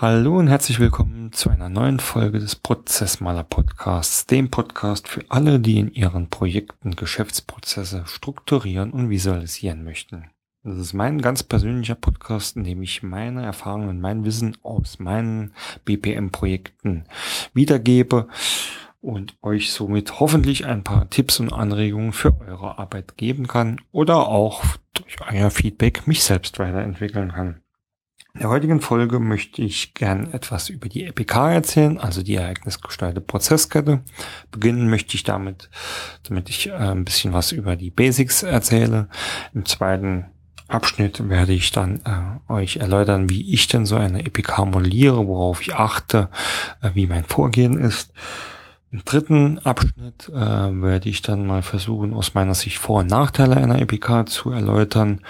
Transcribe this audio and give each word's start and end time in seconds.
Hallo 0.00 0.38
und 0.38 0.46
herzlich 0.46 0.78
willkommen 0.78 1.32
zu 1.32 1.50
einer 1.50 1.68
neuen 1.68 1.98
Folge 1.98 2.38
des 2.38 2.54
Prozessmaler 2.54 3.42
Podcasts, 3.42 4.26
dem 4.26 4.48
Podcast 4.48 5.08
für 5.08 5.24
alle, 5.28 5.58
die 5.58 5.80
in 5.80 5.92
ihren 5.92 6.30
Projekten 6.30 6.94
Geschäftsprozesse 6.94 8.04
strukturieren 8.06 8.92
und 8.92 9.10
visualisieren 9.10 9.82
möchten. 9.82 10.30
Das 10.62 10.78
ist 10.78 10.92
mein 10.92 11.20
ganz 11.20 11.42
persönlicher 11.42 11.96
Podcast, 11.96 12.56
in 12.56 12.62
dem 12.62 12.80
ich 12.80 13.02
meine 13.02 13.44
Erfahrungen 13.44 13.88
und 13.88 14.00
mein 14.00 14.24
Wissen 14.24 14.56
aus 14.62 15.00
meinen 15.00 15.52
BPM-Projekten 15.84 17.06
wiedergebe 17.52 18.28
und 19.00 19.34
euch 19.42 19.72
somit 19.72 20.20
hoffentlich 20.20 20.64
ein 20.64 20.84
paar 20.84 21.10
Tipps 21.10 21.40
und 21.40 21.52
Anregungen 21.52 22.12
für 22.12 22.40
eure 22.40 22.78
Arbeit 22.78 23.16
geben 23.16 23.48
kann 23.48 23.80
oder 23.90 24.28
auch 24.28 24.62
durch 24.94 25.16
euer 25.28 25.50
Feedback 25.50 26.06
mich 26.06 26.22
selbst 26.22 26.60
weiterentwickeln 26.60 27.32
kann. 27.32 27.62
In 28.38 28.42
der 28.42 28.50
heutigen 28.50 28.80
Folge 28.80 29.18
möchte 29.18 29.62
ich 29.62 29.94
gern 29.94 30.32
etwas 30.32 30.68
über 30.68 30.88
die 30.88 31.02
EPK 31.06 31.54
erzählen, 31.54 31.98
also 31.98 32.22
die 32.22 32.36
ereignisgesteuerte 32.36 33.20
Prozesskette. 33.20 34.04
Beginnen 34.52 34.88
möchte 34.88 35.16
ich 35.16 35.24
damit, 35.24 35.68
damit 36.22 36.48
ich 36.48 36.68
äh, 36.68 36.74
ein 36.74 37.04
bisschen 37.04 37.32
was 37.32 37.50
über 37.50 37.74
die 37.74 37.90
Basics 37.90 38.44
erzähle. 38.44 39.08
Im 39.54 39.64
zweiten 39.64 40.26
Abschnitt 40.68 41.28
werde 41.28 41.52
ich 41.52 41.72
dann 41.72 42.00
äh, 42.04 42.52
euch 42.52 42.76
erläutern, 42.76 43.28
wie 43.28 43.52
ich 43.52 43.66
denn 43.66 43.86
so 43.86 43.96
eine 43.96 44.24
EPK 44.24 44.66
modelliere, 44.66 45.26
worauf 45.26 45.60
ich 45.60 45.74
achte, 45.74 46.28
äh, 46.80 46.90
wie 46.94 47.08
mein 47.08 47.24
Vorgehen 47.24 47.76
ist. 47.76 48.12
Im 48.92 49.04
dritten 49.04 49.58
Abschnitt 49.58 50.28
äh, 50.28 50.32
werde 50.32 51.08
ich 51.08 51.22
dann 51.22 51.44
mal 51.44 51.62
versuchen, 51.62 52.14
aus 52.14 52.34
meiner 52.34 52.54
Sicht 52.54 52.78
Vor- 52.78 53.00
und 53.00 53.10
Nachteile 53.10 53.56
einer 53.56 53.80
EPK 53.80 54.26
zu 54.28 54.52
erläutern. 54.52 55.22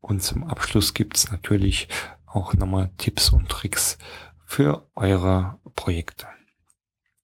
Und 0.00 0.22
zum 0.22 0.44
Abschluss 0.44 0.94
gibt 0.94 1.18
es 1.18 1.30
natürlich 1.30 1.86
auch 2.32 2.54
nochmal 2.54 2.90
Tipps 2.98 3.30
und 3.30 3.48
Tricks 3.48 3.98
für 4.44 4.86
eure 4.94 5.58
Projekte. 5.76 6.26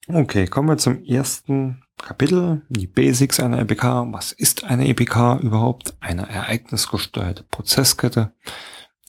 Okay, 0.09 0.47
kommen 0.47 0.69
wir 0.69 0.79
zum 0.79 1.03
ersten 1.05 1.83
Kapitel, 1.99 2.63
die 2.69 2.87
Basics 2.87 3.41
einer 3.41 3.59
EPK. 3.59 4.13
Was 4.13 4.33
ist 4.33 4.65
eine 4.65 4.87
EPK 4.87 5.39
überhaupt? 5.41 5.97
Eine 6.01 6.29
ereignisgesteuerte 6.29 7.43
Prozesskette 7.43 8.33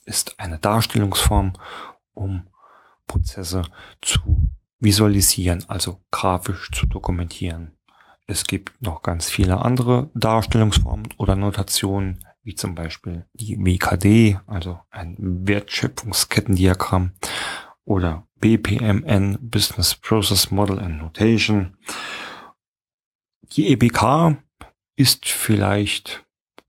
ist 0.05 0.39
eine 0.39 0.57
Darstellungsform, 0.57 1.53
um 2.13 2.47
Prozesse 3.05 3.63
zu 4.01 4.49
visualisieren, 4.79 5.65
also 5.67 6.01
grafisch 6.11 6.71
zu 6.71 6.85
dokumentieren. 6.85 7.77
Es 8.25 8.45
gibt 8.45 8.81
noch 8.81 9.03
ganz 9.03 9.29
viele 9.29 9.59
andere 9.59 10.09
Darstellungsformen 10.13 11.09
oder 11.17 11.35
Notationen, 11.35 12.25
wie 12.47 12.55
zum 12.55 12.75
Beispiel 12.75 13.25
die 13.33 13.57
WKD, 13.59 14.39
also 14.47 14.79
ein 14.89 15.17
Wertschöpfungskettendiagramm 15.19 17.11
oder 17.83 18.25
BPMN, 18.39 19.37
Business 19.41 19.95
Process 19.95 20.49
Model 20.49 20.79
and 20.79 20.97
Notation. 20.97 21.75
Die 23.51 23.67
EBK 23.67 24.37
ist 24.95 25.27
vielleicht, 25.27 26.25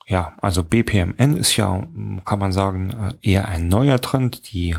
ja, 0.08 0.36
also 0.42 0.64
BPMN 0.64 1.36
ist 1.36 1.56
ja, 1.56 1.86
kann 2.24 2.40
man 2.40 2.50
sagen, 2.50 3.14
eher 3.22 3.46
ein 3.46 3.68
neuer 3.68 4.00
Trend. 4.00 4.50
Die 4.52 4.74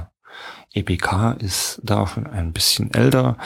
EBK 0.73 1.37
ist 1.39 1.80
da 1.81 2.08
schon 2.08 2.27
ein 2.27 2.52
bisschen 2.52 2.93
älter. 2.93 3.37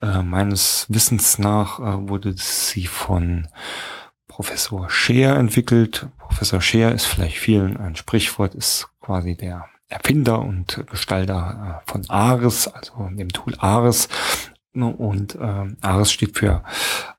Äh, 0.00 0.22
meines 0.22 0.86
Wissens 0.88 1.40
nach 1.40 1.80
äh, 1.80 2.08
wurde 2.08 2.34
sie 2.36 2.86
von 2.86 3.48
Professor 4.40 4.88
Scheer 4.88 5.36
entwickelt. 5.36 6.08
Professor 6.16 6.62
Scheer 6.62 6.92
ist 6.92 7.04
vielleicht 7.04 7.36
vielen 7.36 7.76
ein 7.76 7.94
Sprichwort, 7.94 8.54
ist 8.54 8.88
quasi 9.02 9.36
der 9.36 9.66
Erfinder 9.86 10.38
und 10.38 10.82
Gestalter 10.90 11.82
äh, 11.84 11.90
von 11.90 12.08
Ares, 12.08 12.66
also 12.66 13.06
dem 13.10 13.28
Tool 13.28 13.54
Ares. 13.58 14.08
Und 14.72 15.34
äh, 15.34 15.66
Ares 15.82 16.10
steht 16.10 16.38
für 16.38 16.62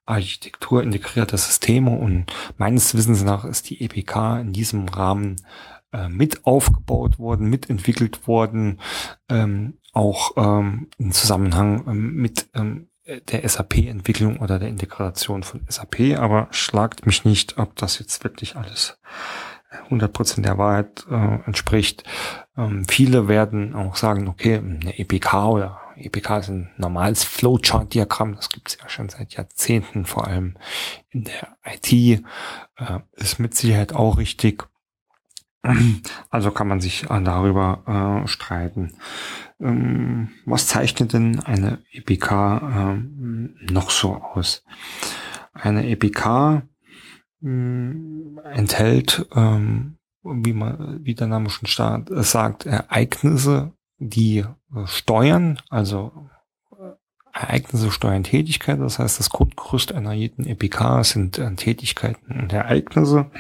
Architektur 0.08 0.82
integrierte 0.82 1.38
Systeme 1.38 1.92
und 1.92 2.34
meines 2.58 2.96
Wissens 2.96 3.22
nach 3.22 3.46
ist 3.46 3.70
die 3.70 3.84
EPK 3.84 4.40
in 4.40 4.52
diesem 4.52 4.88
Rahmen 4.88 5.36
äh, 5.94 6.10
mit 6.10 6.48
aufgebaut 6.48 7.20
worden, 7.20 7.52
mitentwickelt 7.52 8.26
worden, 8.28 8.80
ähm, 9.30 9.78
auch 9.94 10.32
ähm, 10.38 10.88
im 10.98 11.12
Zusammenhang 11.12 11.84
ähm, 11.88 12.16
mit 12.16 12.50
ähm, 12.56 12.88
der 13.20 13.48
SAP-Entwicklung 13.48 14.38
oder 14.38 14.60
der 14.60 14.70
Integration 14.70 15.44
von 15.44 15.62
SAP, 15.68 16.18
aber 16.18 16.48
schlagt 16.52 17.06
mich 17.06 17.26
nicht, 17.26 17.58
ob 17.58 17.76
das 17.76 18.00
jetzt 18.00 18.24
wirklich 18.24 18.56
alles 18.56 18.98
100% 19.90 20.42
der 20.42 20.58
Wahrheit 20.58 21.06
äh, 21.10 21.40
entspricht. 21.46 22.04
Ähm, 22.58 22.86
viele 22.88 23.28
werden 23.28 23.76
auch 23.76 23.96
sagen, 23.96 24.28
okay, 24.28 24.58
eine 24.58 24.98
EPK 24.98 25.50
oder 25.50 25.82
EPK 25.96 26.38
ist 26.38 26.50
ein 26.50 26.72
normales 26.78 27.24
Flowchart-Diagramm, 27.24 28.36
das 28.36 28.50
gibt 28.50 28.70
es 28.70 28.78
ja 28.82 28.90
schon 28.90 29.10
seit 29.10 29.34
Jahrzehnten, 29.34 30.06
vor 30.06 30.28
allem 30.28 30.58
in 31.10 31.26
der 31.26 31.58
IT, 31.66 31.92
äh, 31.94 33.00
ist 33.14 33.40
mit 33.40 33.56
Sicherheit 33.56 33.94
auch 33.94 34.18
richtig. 34.18 34.68
Also 36.30 36.52
kann 36.52 36.68
man 36.68 36.82
sich 36.82 37.04
äh, 37.10 37.22
darüber 37.22 38.24
äh, 38.24 38.28
streiten. 38.28 38.94
Ähm, 39.62 40.30
was 40.46 40.68
zeichnet 40.68 41.14
denn 41.14 41.40
eine 41.40 41.80
EPK 41.92 42.62
ähm, 42.76 43.56
noch 43.70 43.92
so 43.92 44.16
aus? 44.16 44.64
Eine 45.54 45.88
EPK 45.88 46.64
ähm, 47.44 48.40
enthält, 48.44 49.28
wie 50.24 50.54
man, 50.54 51.00
wie 51.04 51.16
der 51.16 51.28
Name 51.28 51.50
schon 51.50 51.68
start, 51.68 52.12
äh, 52.12 52.24
sagt, 52.24 52.66
Ereignisse, 52.66 53.74
die 53.98 54.40
äh, 54.40 54.86
steuern, 54.86 55.60
also 55.70 56.12
äh, 56.72 56.92
Ereignisse 57.34 57.92
steuern 57.92 58.24
Tätigkeit. 58.24 58.80
Das 58.80 59.00
heißt, 59.00 59.20
das 59.20 59.30
Grundgerüst 59.30 59.94
einer 59.94 60.14
jeden 60.14 60.46
EPK 60.46 61.04
sind 61.04 61.38
äh, 61.38 61.56
Tätigkeiten 61.56 62.40
und 62.40 62.54
Ereignisse. 62.54 63.32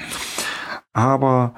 Aber 0.94 1.56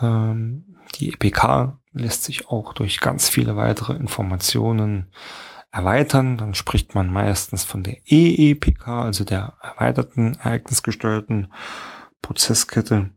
ähm, 0.00 0.76
die 0.96 1.12
EPK 1.12 1.79
lässt 1.92 2.24
sich 2.24 2.48
auch 2.48 2.72
durch 2.72 3.00
ganz 3.00 3.28
viele 3.28 3.56
weitere 3.56 3.94
Informationen 3.94 5.10
erweitern. 5.70 6.36
Dann 6.36 6.54
spricht 6.54 6.94
man 6.94 7.12
meistens 7.12 7.64
von 7.64 7.82
der 7.82 7.98
EEPK, 8.06 8.88
also 8.88 9.24
der 9.24 9.54
erweiterten 9.60 10.34
ereignisgesteuerten 10.36 11.52
Prozesskette. 12.22 13.10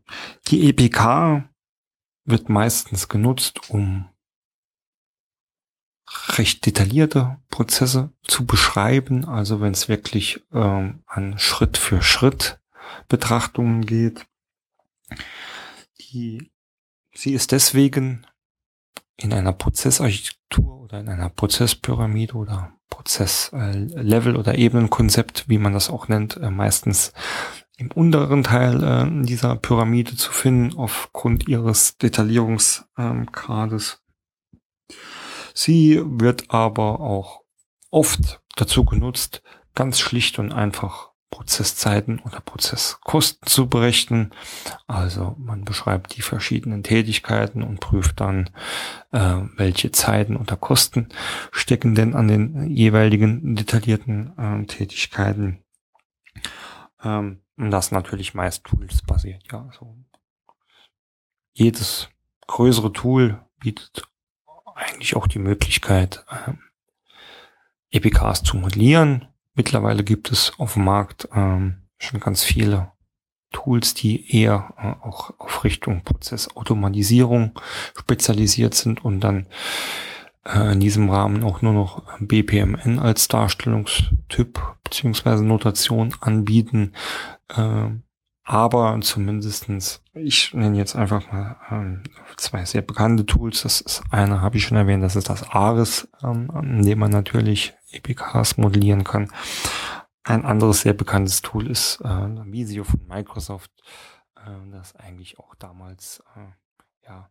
Die 0.48 0.68
EPK 0.68 1.48
wird 2.24 2.48
meistens 2.48 3.08
genutzt, 3.08 3.70
um 3.70 4.08
recht 6.36 6.64
detaillierte 6.66 7.38
Prozesse 7.50 8.12
zu 8.22 8.46
beschreiben. 8.46 9.24
Also 9.26 9.60
wenn 9.60 9.72
es 9.72 9.88
wirklich 9.88 10.42
ähm, 10.52 11.02
an 11.06 11.38
Schritt 11.38 11.76
für 11.76 12.02
Schritt 12.02 12.60
Betrachtungen 13.08 13.86
geht. 13.86 14.26
Die, 16.00 16.50
sie 17.14 17.34
ist 17.34 17.52
deswegen 17.52 18.26
in 19.16 19.32
einer 19.32 19.52
Prozessarchitektur 19.52 20.80
oder 20.80 21.00
in 21.00 21.08
einer 21.08 21.28
Prozesspyramide 21.28 22.34
oder 22.34 22.72
Prozesslevel 22.90 24.36
oder 24.36 24.56
Ebenenkonzept, 24.56 25.48
wie 25.48 25.58
man 25.58 25.72
das 25.72 25.90
auch 25.90 26.06
nennt, 26.08 26.36
äh, 26.36 26.50
meistens 26.50 27.12
im 27.76 27.90
unteren 27.90 28.44
Teil 28.44 28.82
äh, 28.82 29.24
dieser 29.24 29.56
Pyramide 29.56 30.16
zu 30.16 30.32
finden 30.32 30.76
aufgrund 30.76 31.48
ihres 31.48 31.98
Detaillierungsgrades. 31.98 34.00
Sie 35.54 36.00
wird 36.04 36.50
aber 36.50 37.00
auch 37.00 37.42
oft 37.90 38.40
dazu 38.56 38.84
genutzt, 38.84 39.42
ganz 39.74 39.98
schlicht 39.98 40.38
und 40.38 40.52
einfach 40.52 41.13
Prozesszeiten 41.34 42.20
oder 42.20 42.40
Prozesskosten 42.40 43.48
zu 43.48 43.68
berechnen. 43.68 44.30
Also 44.86 45.34
man 45.36 45.64
beschreibt 45.64 46.16
die 46.16 46.22
verschiedenen 46.22 46.84
Tätigkeiten 46.84 47.64
und 47.64 47.80
prüft 47.80 48.20
dann, 48.20 48.50
äh, 49.10 49.40
welche 49.56 49.90
Zeiten 49.90 50.36
oder 50.36 50.56
Kosten 50.56 51.08
stecken 51.50 51.96
denn 51.96 52.14
an 52.14 52.28
den 52.28 52.70
jeweiligen 52.70 53.56
detaillierten 53.56 54.38
äh, 54.38 54.66
Tätigkeiten. 54.66 55.64
Ähm, 57.02 57.40
und 57.56 57.72
das 57.72 57.90
natürlich 57.90 58.34
meist 58.34 58.62
Tools 58.62 59.02
basiert. 59.02 59.42
Ja, 59.50 59.66
also 59.66 59.96
jedes 61.52 62.10
größere 62.46 62.92
Tool 62.92 63.44
bietet 63.58 64.04
eigentlich 64.76 65.16
auch 65.16 65.26
die 65.26 65.40
Möglichkeit, 65.40 66.24
äh, 66.30 66.52
EPKs 67.90 68.44
zu 68.44 68.56
modellieren 68.56 69.33
Mittlerweile 69.54 70.04
gibt 70.04 70.32
es 70.32 70.52
auf 70.58 70.74
dem 70.74 70.84
Markt 70.84 71.28
ähm, 71.32 71.82
schon 71.98 72.20
ganz 72.20 72.42
viele 72.42 72.92
Tools, 73.52 73.94
die 73.94 74.36
eher 74.36 74.74
äh, 74.76 75.06
auch 75.06 75.32
auf 75.38 75.64
Richtung 75.64 76.02
Prozessautomatisierung 76.02 77.52
spezialisiert 77.96 78.74
sind 78.74 79.04
und 79.04 79.20
dann 79.20 79.46
äh, 80.44 80.72
in 80.72 80.80
diesem 80.80 81.08
Rahmen 81.08 81.44
auch 81.44 81.62
nur 81.62 81.72
noch 81.72 82.02
BPMN 82.20 82.98
als 82.98 83.28
Darstellungstyp 83.28 84.60
beziehungsweise 84.82 85.44
Notation 85.44 86.14
anbieten. 86.20 86.92
Äh, 87.48 87.90
aber 88.46 88.98
zumindestens, 89.00 90.02
ich 90.12 90.52
nenne 90.52 90.76
jetzt 90.76 90.96
einfach 90.96 91.32
mal 91.32 91.56
ähm, 91.70 92.02
zwei 92.36 92.66
sehr 92.66 92.82
bekannte 92.82 93.24
Tools. 93.24 93.62
Das 93.62 93.80
ist 93.80 94.02
eine, 94.10 94.42
habe 94.42 94.58
ich 94.58 94.64
schon 94.64 94.76
erwähnt, 94.76 95.02
das 95.02 95.16
ist 95.16 95.30
das 95.30 95.48
ARIS, 95.48 96.08
ähm, 96.22 96.50
in 96.62 96.82
dem 96.82 96.98
man 96.98 97.10
natürlich 97.10 97.72
EPKs 97.94 98.56
modellieren 98.56 99.04
kann. 99.04 99.30
Ein 100.22 100.44
anderes 100.44 100.82
sehr 100.82 100.94
bekanntes 100.94 101.42
Tool 101.42 101.70
ist 101.70 102.00
äh, 102.00 102.52
Visio 102.52 102.84
von 102.84 103.06
Microsoft, 103.06 103.70
äh, 104.36 104.70
das 104.72 104.96
eigentlich 104.96 105.38
auch 105.38 105.54
damals 105.54 106.22
äh, 106.36 107.06
ja 107.06 107.30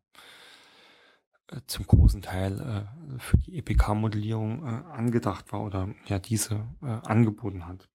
äh, 1.52 1.62
zum 1.66 1.88
großen 1.88 2.22
Teil 2.22 2.60
äh, 2.60 3.20
für 3.20 3.38
die 3.38 3.58
EPK-Modellierung 3.58 4.66
äh, 4.66 4.94
angedacht 4.94 5.52
war 5.52 5.62
oder 5.62 5.90
ja 6.06 6.20
diese 6.20 6.68
angeboten 6.82 7.68
hat 7.68 7.90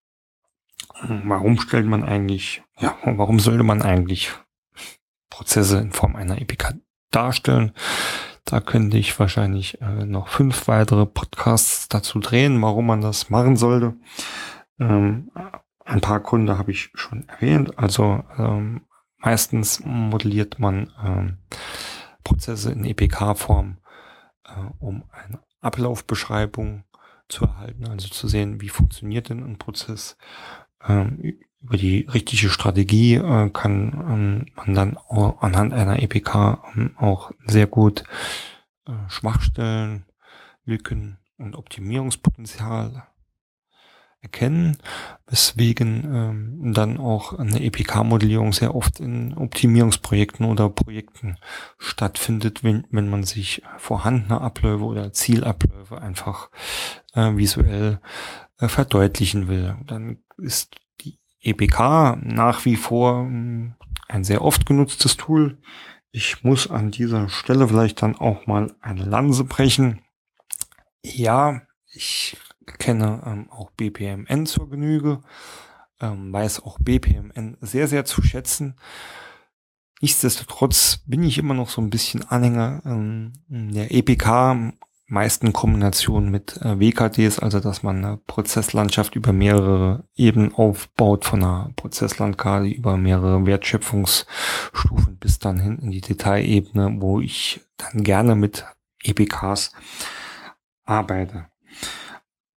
warum 1.24 1.58
stellt 1.60 1.86
man 1.86 2.04
eigentlich, 2.04 2.62
ja, 2.78 2.96
warum 3.04 3.40
sollte 3.40 3.64
man 3.64 3.82
eigentlich 3.82 4.32
Prozesse 5.30 5.78
in 5.78 5.92
Form 5.92 6.16
einer 6.16 6.40
EPK 6.40 6.74
darstellen? 7.10 7.72
Da 8.50 8.60
könnte 8.60 8.96
ich 8.96 9.18
wahrscheinlich 9.18 9.78
äh, 9.82 10.06
noch 10.06 10.28
fünf 10.28 10.68
weitere 10.68 11.04
Podcasts 11.04 11.86
dazu 11.88 12.18
drehen, 12.18 12.62
warum 12.62 12.86
man 12.86 13.02
das 13.02 13.28
machen 13.28 13.56
sollte. 13.56 13.94
Ähm, 14.80 15.30
ein 15.84 16.00
paar 16.00 16.20
Gründe 16.20 16.56
habe 16.56 16.70
ich 16.70 16.90
schon 16.94 17.28
erwähnt. 17.28 17.78
Also 17.78 18.24
ähm, 18.38 18.86
meistens 19.18 19.82
modelliert 19.84 20.58
man 20.58 20.90
ähm, 21.04 21.36
Prozesse 22.24 22.72
in 22.72 22.86
EPK-Form, 22.86 23.80
äh, 24.46 24.70
um 24.78 25.04
eine 25.12 25.40
Ablaufbeschreibung 25.60 26.84
zu 27.28 27.44
erhalten, 27.44 27.86
also 27.86 28.08
zu 28.08 28.28
sehen, 28.28 28.62
wie 28.62 28.70
funktioniert 28.70 29.28
denn 29.28 29.44
ein 29.44 29.58
Prozess, 29.58 30.16
ähm, 30.88 31.38
über 31.60 31.76
die 31.76 32.06
richtige 32.12 32.50
Strategie 32.50 33.14
äh, 33.14 33.50
kann 33.50 33.92
ähm, 33.92 34.46
man 34.54 34.74
dann 34.74 34.96
auch 34.96 35.42
anhand 35.42 35.72
einer 35.72 36.02
EPK 36.02 36.62
ähm, 36.74 36.96
auch 36.96 37.32
sehr 37.46 37.66
gut 37.66 38.04
äh, 38.86 38.92
Schwachstellen, 39.08 40.04
Lücken 40.64 41.18
und 41.36 41.56
Optimierungspotenzial 41.56 43.08
erkennen, 44.20 44.76
weswegen 45.26 46.04
ähm, 46.04 46.74
dann 46.74 46.98
auch 46.98 47.32
eine 47.34 47.62
EPK-Modellierung 47.62 48.52
sehr 48.52 48.74
oft 48.74 48.98
in 48.98 49.36
Optimierungsprojekten 49.36 50.44
oder 50.44 50.68
Projekten 50.68 51.36
stattfindet, 51.78 52.64
wenn, 52.64 52.84
wenn 52.90 53.08
man 53.08 53.22
sich 53.22 53.62
vorhandene 53.76 54.40
Abläufe 54.40 54.84
oder 54.84 55.12
Zielabläufe 55.12 56.00
einfach 56.00 56.50
äh, 57.14 57.36
visuell 57.36 58.00
äh, 58.58 58.66
verdeutlichen 58.66 59.46
will. 59.46 59.76
Dann 59.86 60.18
ist 60.36 60.74
EPK 61.42 62.18
nach 62.22 62.64
wie 62.64 62.76
vor 62.76 63.20
hm, 63.20 63.74
ein 64.08 64.24
sehr 64.24 64.42
oft 64.42 64.66
genutztes 64.66 65.16
Tool. 65.16 65.58
Ich 66.10 66.42
muss 66.42 66.70
an 66.70 66.90
dieser 66.90 67.28
Stelle 67.28 67.68
vielleicht 67.68 68.02
dann 68.02 68.16
auch 68.16 68.46
mal 68.46 68.74
eine 68.80 69.04
Lanze 69.04 69.44
brechen. 69.44 70.00
Ja, 71.02 71.62
ich 71.92 72.36
kenne 72.78 73.22
ähm, 73.26 73.50
auch 73.50 73.70
BPMN 73.72 74.46
zur 74.46 74.68
Genüge, 74.68 75.20
ähm, 76.00 76.32
weiß 76.32 76.62
auch 76.62 76.78
BPMN 76.80 77.56
sehr, 77.60 77.88
sehr 77.88 78.04
zu 78.04 78.22
schätzen. 78.22 78.76
Nichtsdestotrotz 80.00 81.00
bin 81.06 81.22
ich 81.24 81.38
immer 81.38 81.54
noch 81.54 81.68
so 81.70 81.80
ein 81.80 81.90
bisschen 81.90 82.24
Anhänger 82.24 82.82
ähm, 82.84 83.32
der 83.48 83.92
EPK 83.92 84.74
meisten 85.08 85.54
Kombinationen 85.54 86.30
mit 86.30 86.58
äh, 86.58 86.78
WKDs, 86.78 87.38
also 87.38 87.60
dass 87.60 87.82
man 87.82 88.04
eine 88.04 88.16
Prozesslandschaft 88.18 89.16
über 89.16 89.32
mehrere 89.32 90.04
Ebenen 90.14 90.54
aufbaut, 90.54 91.24
von 91.24 91.42
einer 91.42 91.70
Prozesslandkarte 91.76 92.68
über 92.68 92.96
mehrere 92.96 93.44
Wertschöpfungsstufen 93.46 95.16
bis 95.18 95.38
dann 95.38 95.58
hin 95.58 95.78
in 95.78 95.90
die 95.90 96.02
Detailebene, 96.02 96.96
wo 97.00 97.20
ich 97.20 97.60
dann 97.78 98.04
gerne 98.04 98.36
mit 98.36 98.66
EPKs 99.02 99.72
arbeite. 100.84 101.46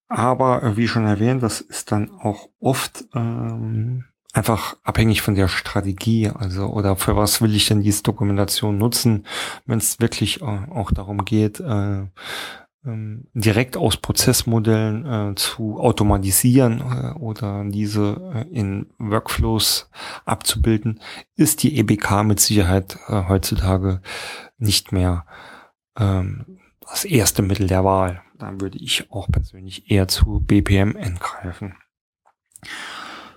Aber 0.09 0.61
äh, 0.61 0.75
wie 0.75 0.89
schon 0.89 1.05
erwähnt, 1.05 1.41
das 1.41 1.61
ist 1.61 1.93
dann 1.93 2.11
auch 2.11 2.49
oft 2.59 3.05
ähm, 3.15 4.03
einfach 4.33 4.77
abhängig 4.83 5.21
von 5.21 5.35
der 5.35 5.47
Strategie, 5.47 6.29
also 6.29 6.67
oder 6.67 6.95
für 6.95 7.15
was 7.15 7.41
will 7.41 7.55
ich 7.55 7.67
denn 7.67 7.81
diese 7.81 8.03
Dokumentation 8.03 8.77
nutzen, 8.77 9.25
wenn 9.65 9.77
es 9.77 9.99
wirklich 9.99 10.41
äh, 10.41 10.45
auch 10.45 10.91
darum 10.91 11.25
geht, 11.25 11.59
äh, 11.59 12.05
ähm, 12.83 13.27
direkt 13.33 13.77
aus 13.77 13.97
Prozessmodellen 13.97 15.05
äh, 15.31 15.35
zu 15.35 15.79
automatisieren 15.79 16.81
äh, 16.81 17.19
oder 17.19 17.63
diese 17.65 18.31
äh, 18.33 18.47
in 18.49 18.87
Workflows 18.97 19.89
abzubilden, 20.25 20.99
ist 21.35 21.61
die 21.63 21.77
EBK 21.77 22.23
mit 22.23 22.39
Sicherheit 22.39 22.97
äh, 23.07 23.23
heutzutage 23.27 24.01
nicht 24.57 24.91
mehr 24.91 25.25
ähm, 25.97 26.59
das 26.81 27.05
erste 27.05 27.41
Mittel 27.41 27.67
der 27.67 27.83
Wahl. 27.83 28.21
Da 28.39 28.59
würde 28.59 28.79
ich 28.79 29.11
auch 29.11 29.27
persönlich 29.31 29.91
eher 29.91 30.07
zu 30.07 30.39
BPMN 30.39 31.19
greifen. 31.19 31.75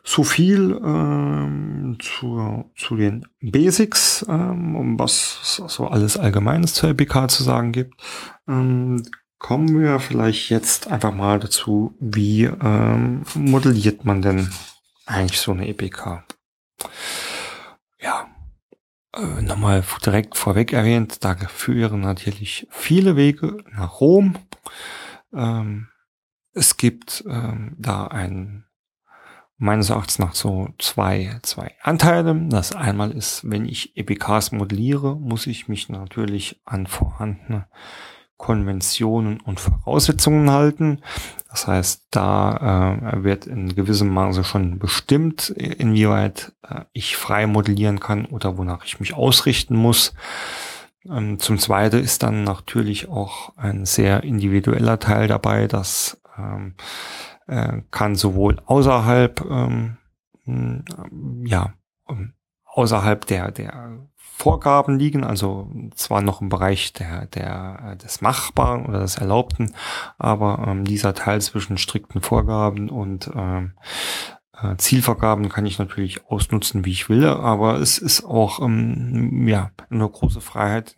So 0.07 0.23
viel 0.23 0.79
ähm, 0.85 1.97
zu, 1.99 2.71
zu 2.77 2.97
den 2.97 3.27
Basics, 3.41 4.25
ähm, 4.29 4.99
was 4.99 5.63
so 5.67 5.87
alles 5.87 6.19
Allgemeines 6.19 6.75
zur 6.75 6.91
EPK 6.91 7.29
zu 7.29 7.43
sagen 7.43 7.73
gibt. 7.73 7.95
Ähm, 8.47 9.03
kommen 9.39 9.81
wir 9.81 9.99
vielleicht 10.01 10.51
jetzt 10.51 10.89
einfach 10.89 11.15
mal 11.15 11.41
dazu, 11.41 11.97
wie 12.01 12.45
ähm, 12.45 13.23
modelliert 13.35 14.05
man 14.05 14.21
denn 14.21 14.51
eigentlich 15.07 15.41
so 15.41 15.53
eine 15.53 15.69
EPK? 15.69 16.25
Ja, 18.01 18.29
äh, 19.15 19.43
nochmal 19.43 19.85
direkt 20.05 20.37
vorweg 20.37 20.73
erwähnt, 20.73 21.25
da 21.25 21.35
führen 21.35 22.01
natürlich 22.01 22.67
viele 22.71 23.17
Wege 23.17 23.59
nach 23.73 24.01
Rom. 24.01 24.37
Ähm, 25.33 25.89
es 26.53 26.77
gibt 26.77 27.25
ähm, 27.29 27.75
da 27.79 28.07
einen 28.07 28.67
meines 29.65 29.91
Erachtens 29.91 30.19
nach 30.19 30.35
so 30.35 30.69
zwei, 30.79 31.39
zwei 31.43 31.73
Anteile. 31.83 32.39
Das 32.51 32.77
einmal 32.77 33.11
ist, 33.11 33.49
wenn 33.51 33.65
ich 33.65 33.97
EPKs 33.97 34.53
modelliere, 34.53 35.17
muss 35.17 35.47
ich 35.47 35.69
mich 35.69 35.89
natürlich 35.89 36.61
an 36.67 36.87
vorhandene 36.87 37.67
Konventionen 38.37 39.41
und 39.41 39.61
Voraussetzungen 39.61 40.51
halten. 40.51 41.01
Das 41.49 41.67
heißt, 41.67 42.09
da 42.11 43.01
äh, 43.15 43.25
wird 43.25 43.47
in 43.47 43.75
gewissem 43.75 44.11
Maße 44.11 44.45
schon 44.45 44.79
bestimmt, 44.79 45.49
inwieweit 45.49 46.53
äh, 46.69 46.83
ich 46.93 47.17
frei 47.17 47.47
modellieren 47.47 48.01
kann 48.01 48.27
oder 48.27 48.59
wonach 48.59 48.85
ich 48.85 49.01
mich 49.01 49.15
ausrichten 49.15 49.77
muss. 49.77 50.13
Ähm, 51.09 51.39
zum 51.39 51.59
Zweiten 51.59 52.03
ist 52.03 52.23
dann 52.23 52.45
natürlich 52.45 53.09
auch 53.09 53.57
ein 53.57 53.87
sehr 53.87 54.25
individueller 54.25 54.99
Teil 54.99 55.27
dabei, 55.27 55.69
dass 55.69 56.21
ähm, 56.37 56.75
äh, 57.47 57.83
kann 57.91 58.15
sowohl 58.15 58.61
außerhalb, 58.67 59.41
ähm, 59.49 59.97
ja, 61.45 61.73
außerhalb 62.67 63.27
der, 63.27 63.51
der 63.51 64.09
Vorgaben 64.17 64.99
liegen, 64.99 65.23
also 65.23 65.71
zwar 65.95 66.21
noch 66.21 66.41
im 66.41 66.49
Bereich 66.49 66.93
der, 66.93 67.27
der, 67.27 67.93
äh, 67.93 67.97
des 67.97 68.21
Machbaren 68.21 68.85
oder 68.87 69.01
des 69.01 69.17
Erlaubten, 69.17 69.75
aber 70.19 70.65
ähm, 70.67 70.85
dieser 70.85 71.15
Teil 71.15 71.41
zwischen 71.41 71.79
strikten 71.79 72.21
Vorgaben 72.21 72.91
und 72.91 73.31
ähm, 73.35 73.75
äh, 74.61 74.77
Zielvergaben 74.77 75.49
kann 75.49 75.67
ich 75.67 75.79
natürlich 75.79 76.27
ausnutzen, 76.27 76.85
wie 76.85 76.91
ich 76.91 77.09
will, 77.09 77.27
aber 77.27 77.79
es 77.79 77.99
ist 77.99 78.25
auch 78.25 78.61
ähm, 78.61 79.47
ja 79.47 79.71
eine 79.89 80.09
große 80.09 80.41
Freiheit. 80.41 80.97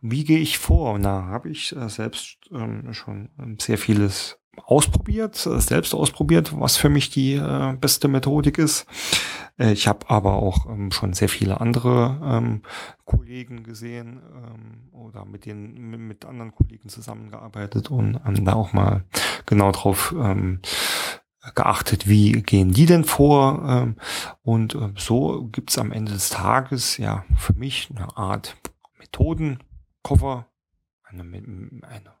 Wie 0.00 0.24
gehe 0.24 0.40
ich 0.40 0.58
vor? 0.58 0.98
Da 0.98 1.26
habe 1.26 1.50
ich 1.50 1.74
äh, 1.76 1.88
selbst 1.88 2.38
ähm, 2.50 2.92
schon 2.92 3.30
sehr 3.60 3.78
vieles 3.78 4.40
ausprobiert, 4.64 5.46
äh, 5.46 5.60
selbst 5.60 5.94
ausprobiert, 5.94 6.58
was 6.58 6.76
für 6.76 6.88
mich 6.88 7.10
die 7.10 7.34
äh, 7.34 7.76
beste 7.80 8.08
Methodik 8.08 8.58
ist. 8.58 8.86
Äh, 9.58 9.72
ich 9.72 9.88
habe 9.88 10.08
aber 10.08 10.34
auch 10.34 10.66
ähm, 10.66 10.90
schon 10.92 11.12
sehr 11.12 11.28
viele 11.28 11.60
andere 11.60 12.20
ähm, 12.22 12.62
Kollegen 13.04 13.62
gesehen 13.62 14.20
ähm, 14.34 14.88
oder 14.92 15.24
mit 15.24 15.46
denen 15.46 15.90
mit, 15.90 16.00
mit, 16.00 16.24
anderen 16.24 16.54
Kollegen 16.54 16.88
zusammengearbeitet 16.88 17.90
und 17.90 18.20
ähm, 18.26 18.44
da 18.44 18.54
auch 18.54 18.72
mal 18.72 19.04
genau 19.46 19.72
drauf 19.72 20.14
ähm, 20.16 20.60
geachtet, 21.54 22.08
wie 22.08 22.32
gehen 22.42 22.72
die 22.72 22.86
denn 22.86 23.04
vor? 23.04 23.62
Ähm, 23.66 23.96
und 24.42 24.74
äh, 24.74 24.92
so 24.96 25.48
gibt's 25.50 25.78
am 25.78 25.92
Ende 25.92 26.12
des 26.12 26.30
Tages 26.30 26.96
ja 26.98 27.24
für 27.36 27.54
mich 27.54 27.88
eine 27.94 28.16
Art 28.16 28.56
Methodenkoffer, 28.98 30.46
eine, 31.04 31.22
eine 31.22 32.17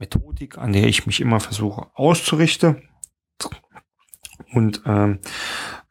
Methodik, 0.00 0.58
an 0.58 0.72
der 0.72 0.88
ich 0.88 1.06
mich 1.06 1.20
immer 1.20 1.38
versuche 1.38 1.86
auszurichten. 1.94 2.88
Und 4.52 4.82
ähm, 4.86 5.20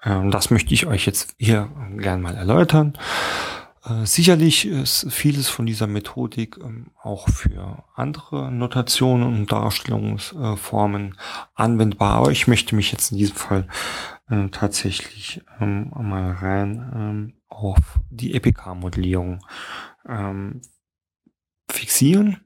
äh, 0.02 0.30
das 0.30 0.50
möchte 0.50 0.74
ich 0.74 0.86
euch 0.86 1.06
jetzt 1.06 1.36
hier 1.38 1.70
gern 1.98 2.22
mal 2.22 2.36
erläutern. 2.36 2.98
Äh, 3.86 4.06
sicherlich 4.06 4.68
ist 4.68 5.08
vieles 5.12 5.48
von 5.48 5.66
dieser 5.66 5.88
Methodik 5.88 6.58
ähm, 6.58 6.92
auch 7.02 7.30
für 7.30 7.84
andere 7.96 8.52
Notationen 8.52 9.28
und 9.28 9.52
Darstellungsformen 9.52 11.18
anwendbar, 11.56 12.16
aber 12.16 12.32
ich 12.32 12.48
möchte 12.48 12.76
mich 12.76 12.92
jetzt 12.92 13.12
in 13.12 13.18
diesem 13.18 13.38
Fall 13.38 13.68
äh, 14.30 14.50
tatsächlich 14.50 15.42
ähm, 15.62 15.92
mal 15.96 16.32
rein 16.32 16.92
ähm, 16.94 17.34
auf 17.48 18.00
die 18.10 18.34
EPK-Modellierung 18.34 19.46
ähm, 20.08 20.62
fixieren. 21.70 22.42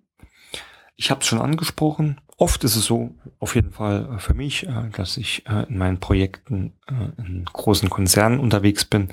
Ich 0.95 1.11
habe 1.11 1.21
es 1.21 1.27
schon 1.27 1.41
angesprochen. 1.41 2.21
Oft 2.37 2.63
ist 2.63 2.75
es 2.75 2.85
so, 2.85 3.15
auf 3.39 3.55
jeden 3.55 3.71
Fall 3.71 4.09
äh, 4.15 4.19
für 4.19 4.33
mich, 4.33 4.67
äh, 4.67 4.89
dass 4.95 5.17
ich 5.17 5.45
äh, 5.47 5.67
in 5.69 5.77
meinen 5.77 5.99
Projekten 5.99 6.73
in 7.17 7.45
großen 7.45 7.89
Konzernen 7.89 8.39
unterwegs 8.39 8.85
bin. 8.85 9.09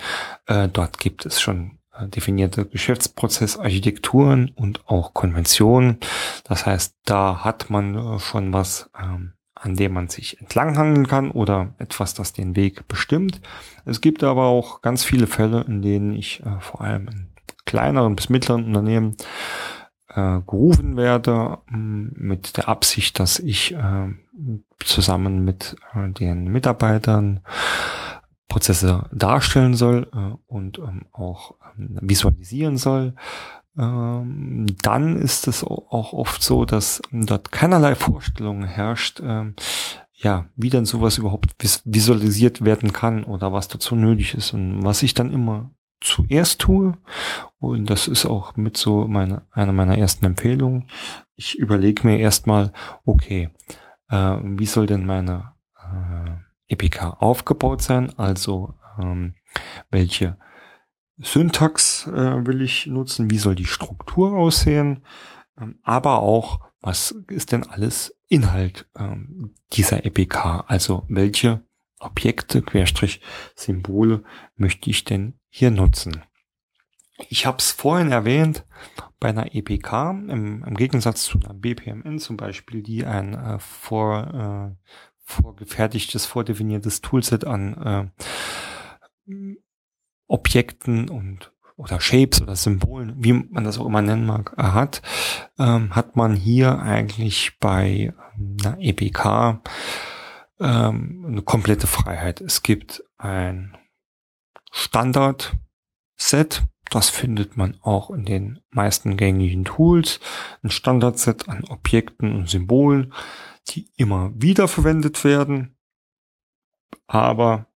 Dort 0.47 0.99
gibt 0.99 1.25
es 1.27 1.41
schon 1.41 1.79
definierte 2.15 2.67
Geschäftsprozessarchitekturen 2.67 4.51
und 4.55 4.89
auch 4.89 5.15
Konventionen. 5.15 5.99
Das 6.45 6.67
heißt, 6.67 6.97
da 7.05 7.45
hat 7.45 7.71
man 7.71 8.19
schon 8.19 8.53
was, 8.53 8.91
ähm, 9.01 9.35
an 9.55 9.77
dem 9.77 9.93
man 9.93 10.09
sich 10.09 10.41
entlanghangeln 10.41 11.07
kann 11.07 11.31
oder 11.31 11.75
etwas, 11.79 12.15
das 12.15 12.33
den 12.33 12.57
Weg 12.57 12.89
bestimmt. 12.89 13.41
Es 13.85 14.01
gibt 14.01 14.25
aber 14.25 14.47
auch 14.47 14.83
ganz 14.83 15.05
viele 15.05 15.27
Fälle, 15.27 15.63
in 15.63 15.83
denen 15.83 16.15
ich 16.15 16.43
vor 16.61 16.81
allem 16.81 17.09
in 17.09 17.29
kleineren 17.67 18.17
bis 18.17 18.29
mittleren 18.29 18.65
Unternehmen 18.65 19.17
äh, 20.15 20.41
gerufen 20.47 20.97
werde, 20.97 21.59
mit 21.69 22.57
der 22.57 22.69
Absicht, 22.69 23.19
dass 23.19 23.39
ich 23.39 23.75
äh, 23.75 24.09
zusammen 24.79 25.45
mit 25.45 25.77
äh, 25.95 26.11
den 26.11 26.45
Mitarbeitern 26.45 27.41
Prozesse 28.49 29.05
darstellen 29.13 29.75
soll 29.75 30.09
äh, 30.13 30.37
und 30.47 30.79
ähm, 30.79 31.07
auch 31.13 31.55
ähm, 31.79 31.99
visualisieren 32.03 32.77
soll. 32.77 33.15
Ähm, 33.79 34.67
dann 34.83 35.17
ist 35.17 35.47
es 35.47 35.65
auch 35.65 36.13
oft 36.13 36.43
so, 36.43 36.65
dass 36.65 37.01
dort 37.13 37.53
keinerlei 37.53 37.95
Vorstellung 37.95 38.65
herrscht, 38.65 39.21
ähm, 39.25 39.55
ja, 40.13 40.47
wie 40.57 40.69
denn 40.69 40.85
sowas 40.85 41.17
überhaupt 41.17 41.55
visualisiert 41.85 42.63
werden 42.63 42.93
kann 42.93 43.25
oder 43.25 43.53
was 43.53 43.69
dazu 43.69 43.95
nötig 43.97 44.35
ist. 44.35 44.53
Und 44.53 44.85
was 44.85 45.03
ich 45.03 45.15
dann 45.15 45.33
immer 45.33 45.71
zuerst 46.01 46.61
tue. 46.61 46.97
Und 47.59 47.91
das 47.91 48.09
ist 48.09 48.27
auch 48.27 48.57
mit 48.57 48.77
so 48.77 49.07
meine, 49.07 49.43
einer 49.53 49.73
meiner 49.73 49.99
ersten 49.99 50.25
Empfehlungen. 50.25 50.89
Ich 51.37 51.59
überlege 51.59 52.07
mir 52.07 52.19
erstmal, 52.19 52.73
okay, 53.05 53.51
äh, 54.09 54.37
wie 54.43 54.67
soll 54.67 54.87
denn 54.87 55.07
meine 55.07 55.53
äh, 55.77 56.31
EPK 56.73 57.17
aufgebaut 57.21 57.83
sein? 57.83 58.13
Also 58.19 58.75
ähm, 58.99 59.35
welche 59.91 60.37
Syntax 61.19 62.07
äh, 62.07 62.47
will 62.47 62.63
ich 62.63 62.87
nutzen? 62.87 63.31
Wie 63.31 63.39
soll 63.39 63.55
die 63.55 63.67
Struktur 63.67 64.33
aussehen? 64.33 65.05
Ähm, 65.61 65.79
aber 65.83 66.21
auch, 66.21 66.61
was 66.81 67.11
ist 67.29 67.53
denn 67.53 67.65
alles 67.65 68.17
Inhalt 68.29 68.89
ähm, 68.97 69.55
dieser 69.73 70.07
EPK? 70.07 70.65
Also 70.67 71.05
welche 71.09 71.63
Objekte, 71.99 72.63
Querstrich, 72.63 73.21
Symbole 73.55 74.25
möchte 74.57 74.89
ich 74.89 75.05
denn 75.05 75.35
hier 75.51 75.71
nutzen. 75.71 76.25
Ich 77.29 77.45
habe 77.45 77.59
es 77.59 77.71
vorhin 77.71 78.11
erwähnt, 78.13 78.65
bei 79.19 79.29
einer 79.29 79.55
EPK, 79.55 80.11
im, 80.11 80.65
im, 80.65 80.75
Gegensatz 80.75 81.25
zu 81.25 81.39
einer 81.39 81.53
BPMN 81.53 82.19
zum 82.19 82.39
Beispiel, 82.39 82.83
die 82.83 83.05
ein 83.05 83.35
äh, 83.35 83.59
vor, 83.59 84.73
äh, 84.73 84.91
vorgefertigtes, 85.25 86.25
vordefiniertes 86.25 87.03
Toolset 87.03 87.45
an 87.45 88.11
äh, 89.29 89.57
Objekten 90.27 91.11
und 91.11 91.53
oder 91.77 92.01
Shapes 92.01 92.43
oder 92.43 92.57
Symbolen, 92.57 93.15
wie 93.19 93.33
man 93.33 93.65
das 93.65 93.79
auch 93.79 93.87
immer 93.87 94.03
nennen 94.03 94.27
mag, 94.27 94.55
äh, 94.57 94.63
hat, 94.63 95.03
ähm, 95.59 95.95
hat 95.95 96.17
man 96.17 96.35
hier 96.35 96.79
eigentlich 96.79 97.59
bei 97.59 98.13
einer 98.39 98.77
EPK 98.79 99.63
ähm, 100.61 101.25
eine 101.27 101.43
komplette 101.43 101.87
Freiheit. 101.87 102.41
Es 102.41 102.63
gibt 102.63 103.03
ein 103.17 103.77
Standard-Set. 104.71 106.63
Das 106.91 107.09
findet 107.09 107.57
man 107.57 107.79
auch 107.83 108.11
in 108.11 108.25
den 108.25 108.61
meisten 108.71 109.17
gängigen 109.17 109.65
Tools. 109.65 110.21
Ein 110.63 110.71
Standard-Set 110.71 111.49
an 111.49 111.65
Objekten 111.65 112.35
und 112.35 112.49
Symbolen, 112.49 113.13
die 113.69 113.89
immer 113.97 114.33
wieder 114.35 114.67
verwendet 114.67 115.23
werden. 115.25 115.77
Aber 117.07 117.67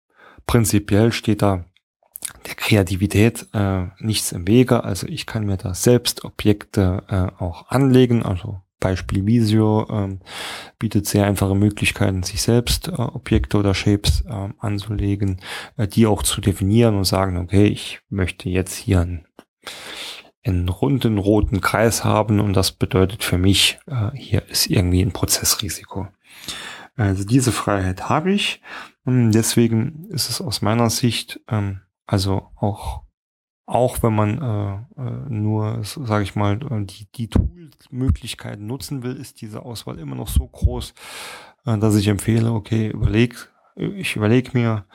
prinzipiell 0.47 1.13
steht 1.13 1.43
da 1.43 1.65
der 2.47 2.55
Kreativität 2.55 3.47
äh, 3.53 3.87
nichts 3.99 4.33
im 4.33 4.47
Wege. 4.47 4.85
Also 4.85 5.07
ich 5.07 5.27
kann 5.27 5.47
mir 5.47 5.57
da 5.57 5.75
selbst 5.75 6.25
Objekte 6.25 7.03
äh, 7.09 7.43
auch 7.43 7.69
anlegen, 7.69 8.23
also 8.23 8.61
Beispiel 8.85 9.25
Visio 9.25 9.87
ähm, 9.91 10.21
bietet 10.79 11.07
sehr 11.07 11.26
einfache 11.26 11.55
Möglichkeiten, 11.55 12.23
sich 12.23 12.43
selbst 12.43 12.88
äh, 12.88 12.93
Objekte 12.93 13.57
oder 13.57 13.73
Shapes 13.73 14.21
äh, 14.29 14.49
anzulegen, 14.59 15.41
äh, 15.79 15.88
die 15.88 16.07
auch 16.07 16.23
zu 16.23 16.43
definieren 16.43 16.97
und 16.97 17.05
sagen, 17.05 17.38
okay, 17.38 17.64
ich 17.64 18.00
möchte 18.11 18.50
jetzt 18.50 18.76
hier 18.76 19.00
einen, 19.00 19.26
einen 20.45 20.69
runden 20.69 21.17
roten 21.17 21.62
Kreis 21.62 22.05
haben 22.05 22.41
und 22.41 22.53
das 22.53 22.73
bedeutet 22.73 23.25
für 23.25 23.38
mich, 23.38 23.79
äh, 23.87 24.11
hier 24.14 24.47
ist 24.49 24.67
irgendwie 24.67 25.00
ein 25.00 25.12
Prozessrisiko. 25.12 26.09
Also 26.95 27.25
diese 27.25 27.53
Freiheit 27.53 28.11
habe 28.11 28.33
ich 28.33 28.61
und 29.05 29.33
deswegen 29.33 30.07
ist 30.11 30.29
es 30.29 30.43
aus 30.43 30.61
meiner 30.61 30.91
Sicht 30.91 31.41
ähm, 31.49 31.81
also 32.07 32.50
auch 32.57 33.04
auch 33.66 34.02
wenn 34.02 34.14
man 34.14 34.42
äh, 34.42 35.00
äh, 35.00 35.28
nur, 35.28 35.83
sage 35.83 36.25
ich 36.25 36.35
mal, 36.35 36.61
äh, 36.71 36.85
die, 36.85 37.06
die 37.14 37.28
Tool-Möglichkeiten 37.28 38.66
nutzen 38.66 39.02
will, 39.02 39.16
ist 39.16 39.40
diese 39.40 39.62
Auswahl 39.62 39.99
immer 39.99 40.16
noch 40.16 40.28
so 40.28 40.47
groß, 40.47 40.94
äh, 41.64 41.78
dass 41.78 41.97
ich 41.97 42.09
empfehle, 42.09 42.52
okay, 42.52 42.88
überleg, 42.88 43.50
ich 43.76 44.16
überlege 44.16 44.50
mir, 44.52 44.87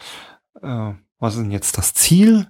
äh, 0.61 0.93
was 1.17 1.35
ist 1.35 1.41
denn 1.41 1.51
jetzt 1.51 1.77
das 1.77 1.93
Ziel 1.93 2.47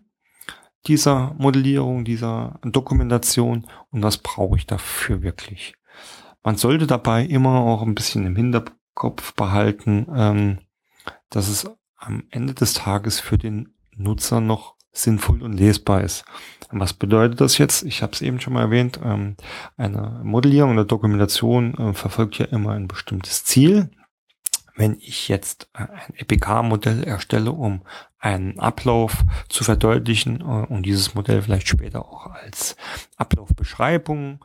dieser 0.87 1.33
Modellierung, 1.37 2.05
dieser 2.05 2.59
Dokumentation 2.63 3.65
und 3.91 4.03
was 4.03 4.17
brauche 4.17 4.57
ich 4.57 4.65
dafür 4.65 5.21
wirklich. 5.21 5.73
Man 6.43 6.55
sollte 6.55 6.87
dabei 6.87 7.25
immer 7.25 7.59
auch 7.59 7.81
ein 7.81 7.95
bisschen 7.95 8.25
im 8.25 8.35
Hinterkopf 8.35 9.33
behalten, 9.35 10.07
ähm, 10.13 10.59
dass 11.29 11.49
es 11.49 11.69
am 11.95 12.23
Ende 12.29 12.53
des 12.53 12.73
Tages 12.73 13.19
für 13.19 13.37
den 13.37 13.73
Nutzer 13.95 14.39
noch 14.39 14.75
sinnvoll 14.91 15.43
und 15.43 15.53
lesbar 15.53 16.03
ist. 16.03 16.25
Was 16.71 16.93
bedeutet 16.93 17.41
das 17.41 17.57
jetzt? 17.57 17.83
Ich 17.83 18.01
habe 18.03 18.13
es 18.13 18.21
eben 18.21 18.39
schon 18.39 18.53
mal 18.53 18.61
erwähnt. 18.61 18.99
Ähm, 19.03 19.35
eine 19.77 20.21
Modellierung 20.23 20.73
oder 20.73 20.85
Dokumentation 20.85 21.73
äh, 21.75 21.93
verfolgt 21.93 22.37
ja 22.37 22.45
immer 22.45 22.73
ein 22.73 22.87
bestimmtes 22.87 23.43
Ziel. 23.43 23.89
Wenn 24.75 24.97
ich 24.99 25.27
jetzt 25.27 25.69
äh, 25.73 25.79
ein 25.81 26.13
EPK-Modell 26.15 27.03
erstelle, 27.03 27.51
um 27.51 27.81
einen 28.19 28.59
Ablauf 28.59 29.23
zu 29.47 29.63
verdeutlichen 29.63 30.41
äh, 30.41 30.43
und 30.43 30.83
dieses 30.83 31.15
Modell 31.15 31.41
vielleicht 31.41 31.67
später 31.67 32.05
auch 32.05 32.27
als 32.27 32.75
Ablaufbeschreibung 33.17 34.43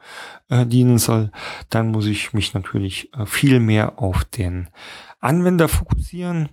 äh, 0.49 0.65
dienen 0.65 0.99
soll, 0.99 1.31
dann 1.69 1.91
muss 1.91 2.07
ich 2.07 2.33
mich 2.33 2.55
natürlich 2.55 3.11
viel 3.27 3.61
mehr 3.61 3.99
auf 3.99 4.25
den 4.25 4.69
Anwender 5.21 5.69
fokussieren 5.69 6.49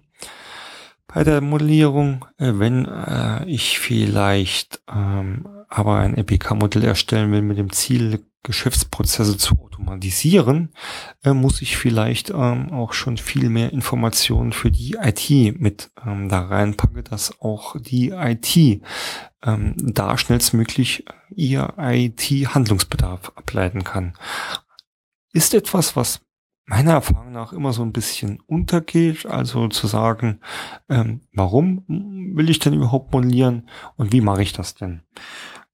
bei 1.13 1.23
der 1.23 1.41
Modellierung, 1.41 2.25
äh, 2.37 2.53
wenn 2.55 2.85
äh, 2.85 3.45
ich 3.45 3.79
vielleicht 3.79 4.81
ähm, 4.93 5.47
aber 5.69 5.97
ein 5.99 6.17
EPK-Modell 6.17 6.83
erstellen 6.83 7.31
will 7.31 7.41
mit 7.41 7.57
dem 7.57 7.71
Ziel, 7.71 8.25
Geschäftsprozesse 8.43 9.37
zu 9.37 9.55
automatisieren, 9.59 10.73
äh, 11.23 11.31
muss 11.33 11.61
ich 11.61 11.77
vielleicht 11.77 12.31
ähm, 12.31 12.71
auch 12.71 12.93
schon 12.93 13.17
viel 13.17 13.49
mehr 13.49 13.71
Informationen 13.71 14.51
für 14.51 14.71
die 14.71 14.97
IT 14.99 15.59
mit 15.59 15.91
ähm, 16.05 16.27
da 16.27 16.47
reinpacken, 16.47 17.03
dass 17.03 17.39
auch 17.39 17.75
die 17.79 18.09
IT 18.09 18.81
ähm, 19.43 19.75
da 19.77 20.17
schnellstmöglich 20.17 21.05
ihr 21.29 21.73
IT-Handlungsbedarf 21.77 23.31
ableiten 23.35 23.83
kann. 23.83 24.13
Ist 25.33 25.53
etwas, 25.53 25.95
was 25.95 26.21
meiner 26.71 26.93
Erfahrung 26.93 27.33
nach 27.33 27.51
immer 27.51 27.73
so 27.73 27.81
ein 27.81 27.91
bisschen 27.91 28.39
untergeht. 28.47 29.25
Also 29.25 29.67
zu 29.67 29.87
sagen, 29.87 30.39
ähm, 30.87 31.19
warum 31.33 31.83
will 32.33 32.49
ich 32.49 32.59
denn 32.59 32.73
überhaupt 32.73 33.11
modellieren 33.11 33.69
und 33.97 34.13
wie 34.13 34.21
mache 34.21 34.41
ich 34.41 34.53
das 34.53 34.73
denn? 34.73 35.01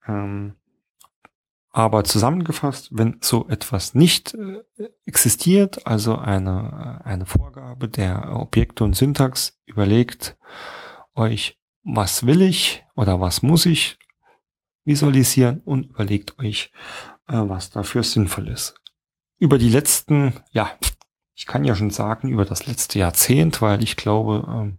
Ähm, 0.07 0.55
aber 1.69 2.03
zusammengefasst, 2.03 2.89
wenn 2.91 3.17
so 3.21 3.47
etwas 3.47 3.93
nicht 3.93 4.33
äh, 4.33 4.63
existiert, 5.05 5.85
also 5.85 6.17
eine, 6.17 7.05
eine 7.05 7.27
Vorgabe 7.27 7.87
der 7.89 8.35
Objekte 8.35 8.83
und 8.83 8.95
Syntax, 8.95 9.59
überlegt 9.67 10.35
euch, 11.13 11.59
was 11.83 12.25
will 12.25 12.41
ich 12.41 12.83
oder 12.95 13.21
was 13.21 13.43
muss 13.43 13.67
ich 13.67 13.99
visualisieren 14.83 15.61
und 15.63 15.91
überlegt 15.91 16.39
euch, 16.39 16.71
äh, 17.27 17.37
was 17.37 17.69
dafür 17.69 18.01
sinnvoll 18.01 18.47
ist 18.47 18.81
über 19.39 19.57
die 19.57 19.69
letzten, 19.69 20.33
ja, 20.51 20.71
ich 21.35 21.45
kann 21.45 21.63
ja 21.63 21.75
schon 21.75 21.91
sagen, 21.91 22.29
über 22.29 22.45
das 22.45 22.65
letzte 22.65 22.97
Jahrzehnt, 22.97 23.61
weil 23.61 23.83
ich 23.83 23.95
glaube, 23.95 24.45
ähm, 24.49 24.77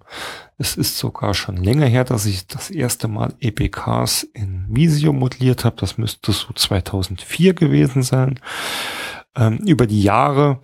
es 0.56 0.76
ist 0.76 0.98
sogar 0.98 1.34
schon 1.34 1.56
länger 1.56 1.86
her, 1.86 2.02
dass 2.02 2.26
ich 2.26 2.48
das 2.48 2.70
erste 2.70 3.06
Mal 3.06 3.34
EPKs 3.38 4.24
in 4.24 4.66
Visio 4.68 5.12
modelliert 5.12 5.64
habe. 5.64 5.76
Das 5.76 5.98
müsste 5.98 6.32
so 6.32 6.52
2004 6.52 7.54
gewesen 7.54 8.02
sein. 8.02 8.40
Ähm, 9.36 9.58
über 9.58 9.86
die 9.86 10.02
Jahre 10.02 10.60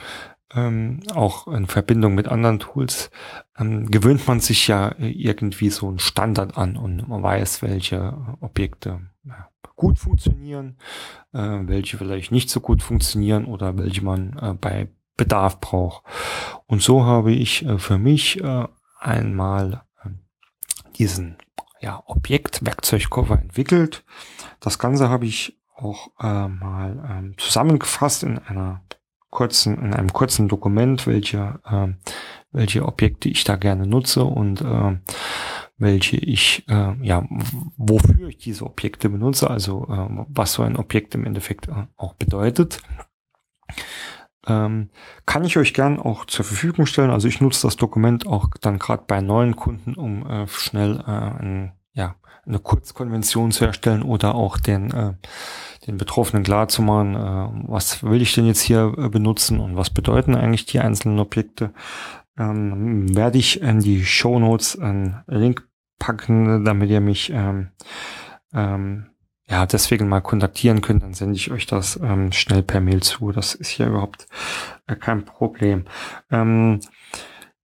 ähm, 0.55 1.01
auch 1.15 1.47
in 1.49 1.67
Verbindung 1.67 2.15
mit 2.15 2.29
anderen 2.29 2.59
Tools, 2.59 3.11
gewöhnt 3.57 4.27
man 4.27 4.41
sich 4.41 4.67
ja 4.67 4.95
irgendwie 4.99 5.71
so 5.71 5.89
einen 5.89 6.01
Standard 6.01 6.57
an 6.57 6.77
und 6.77 7.09
man 7.09 7.23
weiß, 7.23 7.63
welche 7.63 8.17
Objekte 8.41 9.01
ja, 9.25 9.49
gut 9.77 9.99
funktionieren, 9.99 10.77
äh, 11.33 11.39
welche 11.63 11.99
vielleicht 11.99 12.33
nicht 12.33 12.51
so 12.51 12.61
gut 12.61 12.83
funktionieren 12.83 13.45
oder 13.45 13.77
welche 13.79 14.05
man 14.05 14.39
äh, 14.41 14.55
bei 14.55 14.89
Bedarf 15.17 15.61
braucht. 15.61 16.05
Und 16.67 16.83
so 16.83 17.05
habe 17.05 17.33
ich 17.33 17.65
äh, 17.65 17.79
für 17.79 17.99
mich 17.99 18.43
äh, 18.43 18.67
einmal 18.99 19.83
äh, 20.05 20.09
diesen 20.97 21.37
ja, 21.81 22.03
Objekt-Werkzeugkoffer 22.07 23.39
entwickelt. 23.41 24.05
Das 24.61 24.79
Ganze 24.79 25.09
habe 25.09 25.27
ich 25.27 25.59
auch 25.77 26.09
äh, 26.21 26.49
mal 26.49 27.05
ähm, 27.11 27.35
zusammengefasst 27.37 28.23
in 28.23 28.39
einer 28.39 28.83
kurzen, 29.31 29.77
in 29.79 29.93
einem 29.93 30.13
kurzen 30.13 30.49
Dokument, 30.49 31.07
welche, 31.07 31.61
äh, 31.65 31.89
welche 32.53 32.87
Objekte 32.87 33.29
ich 33.29 33.45
da 33.45 33.57
gerne 33.57 33.87
nutze 33.87 34.25
und 34.25 34.61
äh, 34.63 34.97
welche 35.77 36.17
ich, 36.17 36.65
äh, 36.69 36.95
ja, 37.03 37.27
wofür 37.77 38.29
ich 38.29 38.39
diese 38.39 38.65
Objekte 38.65 39.09
benutze, 39.09 39.51
also 39.51 39.87
äh, 39.91 40.25
was 40.29 40.53
so 40.53 40.63
ein 40.63 40.77
Objekt 40.77 41.15
im 41.15 41.27
Endeffekt 41.27 41.69
äh, 41.69 41.87
auch 41.97 42.15
bedeutet. 42.15 42.81
Ähm, 44.47 44.91
kann 45.27 45.45
ich 45.45 45.57
euch 45.57 45.75
gern 45.75 45.99
auch 45.99 46.27
zur 46.27 46.45
Verfügung 46.45 46.87
stellen. 46.87 47.11
Also 47.11 47.29
ich 47.29 47.41
nutze 47.41 47.67
das 47.67 47.77
Dokument 47.77 48.27
auch 48.27 48.49
dann 48.61 48.79
gerade 48.79 49.05
bei 49.07 49.21
neuen 49.21 49.57
Kunden, 49.57 49.95
um 49.95 50.27
äh, 50.27 50.47
schnell 50.49 51.01
äh, 51.07 51.11
ein, 51.11 51.73
ja, 51.93 52.17
eine 52.47 52.59
Kurzkonvention 52.59 53.53
zu 53.53 53.65
erstellen 53.65 54.03
oder 54.03 54.35
auch 54.35 54.59
den, 54.59 54.93
äh, 54.93 55.15
den 55.87 55.97
Betroffenen 55.97 56.45
klar 56.45 56.69
zu 56.69 56.83
machen, 56.83 57.15
äh, 57.15 57.69
was 57.69 58.03
will 58.03 58.21
ich 58.21 58.35
denn 58.35 58.47
jetzt 58.47 58.61
hier 58.61 58.95
äh, 58.99 59.09
benutzen 59.09 59.61
und 59.61 59.77
was 59.77 59.91
bedeuten 59.91 60.35
eigentlich 60.35 60.67
die 60.67 60.81
einzelnen 60.81 61.19
Objekte. 61.19 61.73
Ähm, 62.39 63.15
werde 63.15 63.39
ich 63.39 63.61
in 63.61 63.81
die 63.81 64.05
Show 64.05 64.39
Notes 64.39 64.79
einen 64.79 65.23
Link 65.27 65.69
packen, 65.99 66.65
damit 66.65 66.91
ihr 66.91 67.01
mich 67.01 67.31
ähm, 67.31 67.71
ähm, 68.53 69.07
ja 69.47 69.67
deswegen 69.67 70.09
mal 70.09 70.21
kontaktieren 70.21 70.81
könnt, 70.81 71.03
dann 71.03 71.15
sende 71.15 71.37
ich 71.37 71.51
euch 71.51 71.67
das 71.67 71.99
ähm, 72.03 72.33
schnell 72.33 72.63
per 72.63 72.81
Mail 72.81 73.03
zu. 73.03 73.33
Das 73.33 73.55
ist 73.55 73.79
ja 73.79 73.87
überhaupt 73.87 74.27
äh, 74.87 74.97
kein 74.97 75.25
Problem. 75.25 75.85
Ähm, 76.31 76.81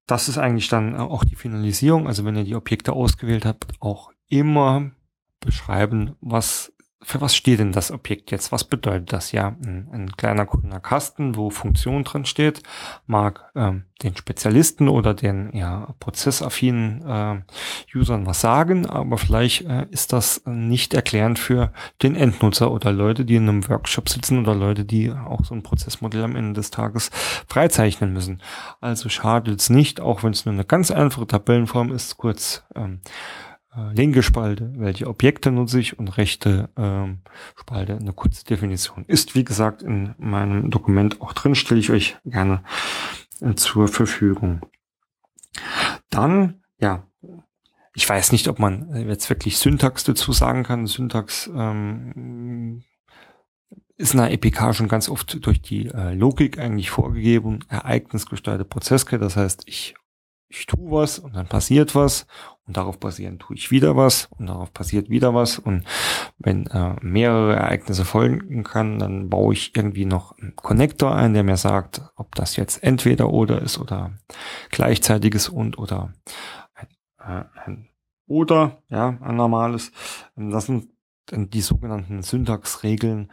das 0.07 0.29
ist 0.29 0.39
eigentlich 0.39 0.69
dann 0.69 0.97
auch 0.97 1.25
die 1.25 1.37
Finalisierung. 1.37 2.07
Also 2.07 2.25
wenn 2.25 2.37
ihr 2.37 2.45
die 2.45 2.57
Objekte 2.57 2.93
ausgewählt 2.93 3.45
habt, 3.45 3.67
auch 3.81 4.11
immer 4.29 4.91
beschreiben, 5.41 6.17
was 6.21 6.73
für 7.02 7.21
was 7.21 7.35
steht 7.35 7.61
denn 7.61 7.73
das 7.73 7.90
Objekt 7.90 8.30
jetzt? 8.30 8.52
Was 8.52 8.64
bedeutet 8.64 9.12
das? 9.12 9.33
Ja, 9.33 9.57
ein, 9.62 9.88
ein 9.92 10.12
kleiner 10.12 10.45
grüner 10.45 10.80
Kasten, 10.80 11.35
wo 11.35 11.49
Funktion 11.49 12.04
drin 12.04 12.26
steht, 12.26 12.62
mag 13.07 13.50
ähm, 13.54 13.85
den 14.02 14.16
Spezialisten 14.16 14.88
oder 14.88 15.14
den 15.14 15.50
ja, 15.54 15.95
prozessaffinen 15.99 17.02
äh, 17.07 17.97
Usern 17.97 18.26
was 18.26 18.42
sagen, 18.42 18.87
aber 18.87 19.16
vielleicht 19.16 19.62
äh, 19.62 19.87
ist 19.90 20.12
das 20.12 20.42
nicht 20.45 20.92
erklärend 20.92 21.38
für 21.38 21.73
den 22.02 22.16
Endnutzer 22.16 22.71
oder 22.71 22.92
Leute, 22.92 23.25
die 23.25 23.37
in 23.37 23.49
einem 23.49 23.69
Workshop 23.69 24.11
sitzen 24.11 24.38
oder 24.38 24.54
Leute, 24.54 24.85
die 24.85 25.11
auch 25.11 25.45
so 25.45 25.54
ein 25.54 25.62
Prozessmodell 25.62 26.25
am 26.25 26.37
Ende 26.37 26.52
des 26.52 26.71
Tages 26.71 27.11
freizeichnen 27.47 28.12
müssen. 28.12 28.42
Also 28.80 29.09
schadet 29.09 29.61
es 29.61 29.71
nicht, 29.71 30.00
auch 30.00 30.23
wenn 30.23 30.33
es 30.33 30.45
nur 30.45 30.52
eine 30.52 30.64
ganz 30.64 30.90
einfache 30.90 31.26
Tabellenform 31.26 31.92
ist, 31.92 32.19
kurz 32.19 32.62
ähm, 32.75 33.00
äh, 33.77 33.93
linke 33.95 34.23
Spalte, 34.23 34.73
welche 34.77 35.07
Objekte 35.07 35.50
nutze 35.50 35.81
ich 35.81 35.99
und 35.99 36.17
rechte 36.17 36.71
ähm, 36.77 37.21
Spalte 37.57 37.97
eine 37.97 38.12
kurze 38.12 38.45
Definition. 38.45 39.05
Ist 39.07 39.35
wie 39.35 39.44
gesagt 39.44 39.83
in 39.83 40.14
meinem 40.18 40.71
Dokument 40.71 41.21
auch 41.21 41.33
drin, 41.33 41.55
stelle 41.55 41.81
ich 41.81 41.90
euch 41.90 42.16
gerne 42.25 42.62
äh, 43.40 43.55
zur 43.55 43.88
Verfügung. 43.88 44.61
Dann, 46.11 46.62
ja, 46.81 47.07
ich 47.94 48.09
weiß 48.09 48.33
nicht, 48.33 48.49
ob 48.49 48.59
man 48.59 49.09
jetzt 49.09 49.29
wirklich 49.31 49.59
Syntax 49.59 50.05
dazu 50.05 50.33
sagen 50.33 50.62
kann. 50.62 50.87
Syntax 50.87 51.51
ähm, 51.55 52.85
ist 53.97 54.14
in 54.14 54.21
der 54.21 54.33
EPK 54.33 54.73
schon 54.73 54.88
ganz 54.88 55.09
oft 55.09 55.44
durch 55.44 55.61
die 55.61 55.87
äh, 55.88 56.14
Logik 56.14 56.59
eigentlich 56.59 56.90
vorgegeben, 56.90 57.61
ereignisgesteuerte 57.68 58.64
Prozesskette. 58.64 59.23
Das 59.23 59.37
heißt, 59.37 59.64
ich 59.66 59.94
ich 60.51 60.67
tue 60.67 60.91
was 60.91 61.19
und 61.19 61.37
dann 61.37 61.47
passiert 61.47 61.95
was 61.95 62.27
und 62.67 62.77
darauf 62.77 62.99
basierend 62.99 63.41
tue 63.41 63.57
ich 63.57 63.71
wieder 63.71 63.97
was 63.97 64.29
und 64.37 64.49
darauf 64.49 64.73
passiert 64.73 65.09
wieder 65.09 65.33
was 65.33 65.59
und 65.59 65.85
wenn 66.39 66.67
äh, 66.67 66.97
mehrere 67.01 67.55
Ereignisse 67.55 68.05
folgen 68.05 68.65
kann, 68.65 68.99
dann 68.99 69.31
baue 69.31 69.55
ich 69.55 69.75
irgendwie 69.77 70.05
noch 70.05 70.37
einen 70.39 70.57
Connector 70.57 71.15
ein, 71.15 71.35
der 71.35 71.45
mir 71.45 71.57
sagt, 71.57 72.03
ob 72.17 72.35
das 72.35 72.57
jetzt 72.57 72.83
entweder 72.83 73.31
oder 73.31 73.63
ist 73.63 73.79
oder 73.79 74.13
gleichzeitiges 74.71 75.49
und 75.49 75.79
oder 75.79 76.13
ein, 76.75 76.89
äh, 77.21 77.45
ein 77.65 77.89
oder, 78.27 78.83
ja, 78.89 79.19
ein 79.21 79.37
normales. 79.37 79.93
Das 80.37 80.67
sind 80.67 80.89
die 81.33 81.61
sogenannten 81.61 82.23
Syntaxregeln, 82.23 83.31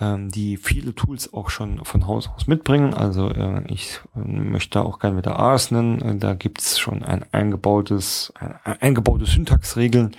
ähm, 0.00 0.30
die 0.30 0.56
viele 0.56 0.94
Tools 0.94 1.32
auch 1.32 1.50
schon 1.50 1.84
von 1.84 2.06
Haus 2.06 2.28
aus 2.28 2.46
mitbringen. 2.46 2.94
Also 2.94 3.30
äh, 3.30 3.62
ich 3.66 4.00
äh, 4.14 4.20
möchte 4.20 4.82
auch 4.82 4.98
gerne 4.98 5.16
wieder 5.16 5.38
Ars 5.38 5.70
nennen. 5.70 6.00
Äh, 6.00 6.16
da 6.18 6.34
gibt 6.34 6.60
es 6.60 6.78
schon 6.78 7.02
ein 7.02 7.24
eingebautes, 7.32 8.32
ein, 8.38 8.80
eingebaute 8.80 9.26
Syntaxregeln, 9.26 10.14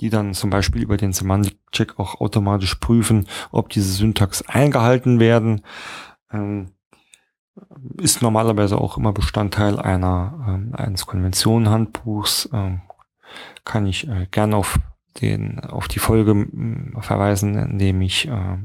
die 0.00 0.10
dann 0.10 0.34
zum 0.34 0.50
Beispiel 0.50 0.82
über 0.82 0.96
den 0.96 1.12
Semantic-Check 1.12 1.98
auch 1.98 2.20
automatisch 2.20 2.76
prüfen, 2.76 3.26
ob 3.50 3.70
diese 3.70 3.92
Syntax 3.92 4.42
eingehalten 4.42 5.18
werden. 5.18 5.62
Ähm, 6.32 6.72
ist 7.96 8.22
normalerweise 8.22 8.78
auch 8.78 8.98
immer 8.98 9.12
Bestandteil 9.12 9.78
einer 9.78 10.44
ähm, 10.46 10.72
eines 10.74 11.06
Konventionenhandbuchs. 11.06 12.50
Ähm, 12.52 12.82
kann 13.64 13.86
ich 13.86 14.06
äh, 14.08 14.26
gerne 14.30 14.56
auf 14.56 14.78
den 15.20 15.60
auf 15.60 15.88
die 15.88 15.98
Folge 15.98 16.46
verweisen, 17.00 17.56
indem 17.56 18.02
ich 18.02 18.28
äh, 18.28 18.58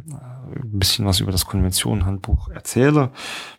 ein 0.56 0.80
bisschen 0.80 1.06
was 1.06 1.20
über 1.20 1.32
das 1.32 1.46
Konventionenhandbuch 1.46 2.50
erzähle. 2.50 3.12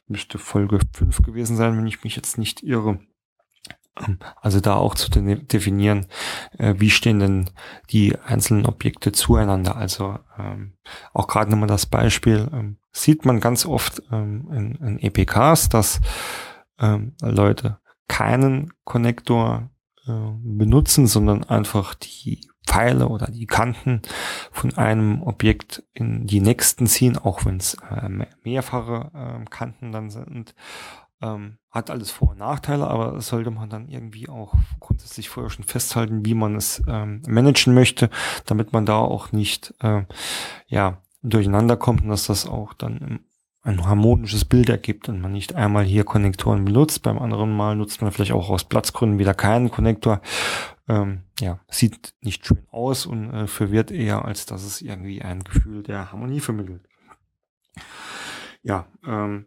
Müsste 0.07 0.39
Folge 0.39 0.81
5 0.95 1.23
gewesen 1.23 1.57
sein, 1.57 1.77
wenn 1.77 1.87
ich 1.87 2.05
mich 2.05 2.17
jetzt 2.17 2.39
nicht 2.39 2.63
irre. 2.63 3.01
Also 4.41 4.61
da 4.61 4.77
auch 4.77 4.95
zu 4.95 5.11
definieren, 5.11 6.07
äh, 6.59 6.75
wie 6.79 6.89
stehen 6.89 7.19
denn 7.19 7.51
die 7.91 8.19
einzelnen 8.19 8.65
Objekte 8.65 9.13
zueinander. 9.13 9.77
Also 9.77 10.19
ähm, 10.39 10.79
auch 11.13 11.29
gerade 11.29 11.51
nochmal 11.51 11.69
das 11.69 11.85
Beispiel, 11.87 12.49
ähm, 12.53 12.79
sieht 12.91 13.27
man 13.27 13.41
ganz 13.41 13.67
oft 13.67 14.03
ähm, 14.11 14.49
in, 14.53 14.75
in 14.87 14.99
EPKs, 14.99 15.69
dass 15.69 16.01
Leute 17.21 17.79
keinen 18.09 18.73
Konnektor 18.85 19.71
äh, 20.07 20.13
benutzen, 20.43 21.07
sondern 21.07 21.45
einfach 21.45 21.95
die 21.95 22.49
Pfeile 22.73 23.09
oder 23.09 23.27
die 23.27 23.47
Kanten 23.47 24.01
von 24.51 24.77
einem 24.79 25.23
Objekt 25.23 25.83
in 25.93 26.27
die 26.27 26.41
nächsten 26.41 26.87
ziehen, 26.87 27.19
auch 27.19 27.45
wenn 27.45 27.59
es 27.59 27.75
äh, 27.91 28.09
mehrfache 28.45 29.11
äh, 29.15 29.45
Kanten 29.51 29.93
dann 29.93 30.09
sind. 30.11 30.55
Ähm, 31.21 31.59
hat 31.71 31.91
alles 31.91 32.11
Vor- 32.11 32.31
und 32.31 32.39
Nachteile, 32.39 32.89
aber 32.89 33.21
sollte 33.21 33.51
man 33.51 33.69
dann 33.69 33.89
irgendwie 33.89 34.29
auch 34.29 34.55
grundsätzlich 34.81 35.29
vorher 35.29 35.51
schon 35.51 35.65
festhalten, 35.65 36.25
wie 36.25 36.35
man 36.35 36.57
es 36.57 36.83
ähm, 36.89 37.23
managen 37.29 37.75
möchte, 37.75 38.11
damit 38.47 38.73
man 38.73 38.87
da 38.87 38.97
auch 38.97 39.33
nicht 39.33 39.75
äh, 39.81 40.05
ja 40.67 40.99
durcheinander 41.23 41.77
kommt 41.77 42.03
und 42.03 42.09
dass 42.09 42.27
das 42.27 42.47
auch 42.47 42.73
dann 42.73 43.21
ein 43.65 43.87
harmonisches 43.87 44.45
Bild 44.45 44.69
ergibt 44.69 45.09
und 45.09 45.21
man 45.21 45.33
nicht 45.33 45.55
einmal 45.55 45.85
hier 45.85 46.05
Konnektoren 46.05 46.65
benutzt, 46.65 47.03
beim 47.03 47.19
anderen 47.19 47.57
Mal 47.57 47.77
nutzt 47.77 48.03
man 48.03 48.11
vielleicht 48.11 48.33
auch 48.33 48.51
aus 48.51 48.65
Platzgründen 48.65 49.21
wieder 49.21 49.35
keinen 49.35 49.71
Konnektor. 49.71 50.21
Ähm, 50.89 51.23
ja, 51.41 51.61
sieht 51.69 52.15
nicht 52.21 52.47
schön 52.47 52.67
aus 52.71 53.07
und 53.07 53.33
äh, 53.33 53.47
verwirrt 53.47 53.91
eher, 53.91 54.25
als 54.25 54.47
dass 54.47 54.65
es 54.65 54.83
irgendwie 54.83 55.23
ein 55.23 55.45
Gefühl 55.45 55.83
der 55.83 56.11
Harmonie 56.11 56.41
vermittelt. 56.41 56.83
Ja, 58.63 58.87
ähm, 59.07 59.47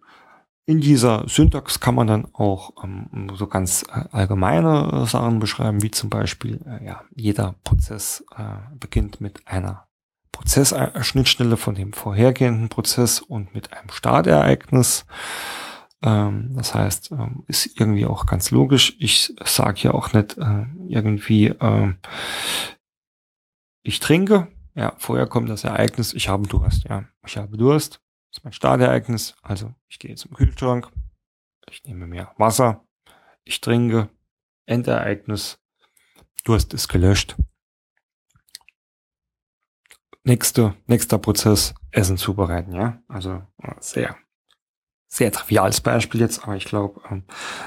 in 0.68 0.82
dieser 0.82 1.28
Syntax 1.30 1.80
kann 1.80 1.94
man 1.94 2.08
dann 2.08 2.28
auch 2.34 2.72
ähm, 2.84 3.32
so 3.36 3.48
ganz 3.48 3.84
äh, 3.84 4.06
allgemeine 4.12 5.04
äh, 5.04 5.06
Sachen 5.06 5.40
beschreiben, 5.40 5.84
wie 5.84 5.92
zum 5.92 6.10
Beispiel, 6.10 6.60
äh, 6.66 6.86
ja, 6.86 7.04
jeder 7.14 7.56
Prozess 7.64 8.26
äh, 8.36 8.76
beginnt 8.80 9.22
mit 9.22 9.48
einer 9.48 9.88
Prozessschnittstelle 10.32 11.56
von 11.56 11.76
dem 11.76 11.94
vorhergehenden 11.94 12.70
Prozess 12.70 13.22
und 13.22 13.54
mit 13.54 13.74
einem 13.74 13.90
Startereignis. 13.90 15.06
Ähm, 16.06 16.54
das 16.56 16.74
heißt, 16.74 17.12
ähm, 17.12 17.44
ist 17.48 17.80
irgendwie 17.80 18.06
auch 18.06 18.26
ganz 18.26 18.52
logisch. 18.52 18.96
Ich 19.00 19.34
sage 19.44 19.82
ja 19.82 19.92
auch 19.94 20.14
nicht 20.14 20.38
äh, 20.38 20.66
irgendwie, 20.88 21.48
äh, 21.48 21.94
ich 23.84 24.00
trinke. 24.00 24.48
Ja, 24.76 24.94
vorher 24.98 25.28
kommt 25.28 25.50
das 25.50 25.64
Ereignis, 25.64 26.14
ich 26.14 26.30
habe 26.30 26.48
Durst. 26.48 26.84
Ja, 26.86 27.06
ich 27.26 27.38
habe 27.38 27.58
Durst. 27.58 28.02
Das 28.30 28.40
ist 28.40 28.44
mein 28.44 28.54
Startereignis. 28.54 29.36
Also 29.42 29.74
ich 29.88 30.00
gehe 30.00 30.16
zum 30.16 30.34
Kühlschrank. 30.34 30.92
Ich 31.70 31.84
nehme 31.84 32.08
mehr 32.08 32.34
Wasser. 32.38 32.86
Ich 33.44 33.62
trinke. 33.62 34.10
Endereignis. 34.66 35.60
Durst 36.44 36.74
ist 36.74 36.88
gelöscht 36.88 37.36
nächste, 40.26 40.76
nächster 40.88 41.18
Prozess, 41.18 41.74
Essen 41.92 42.18
zubereiten, 42.18 42.74
ja. 42.74 43.02
Also 43.08 43.44
sehr 43.80 44.18
sehr 45.08 45.32
triviales 45.32 45.82
Beispiel 45.82 46.20
jetzt, 46.20 46.44
aber 46.44 46.56
ich 46.56 46.66
glaube, 46.66 47.00
ähm, 47.10 47.24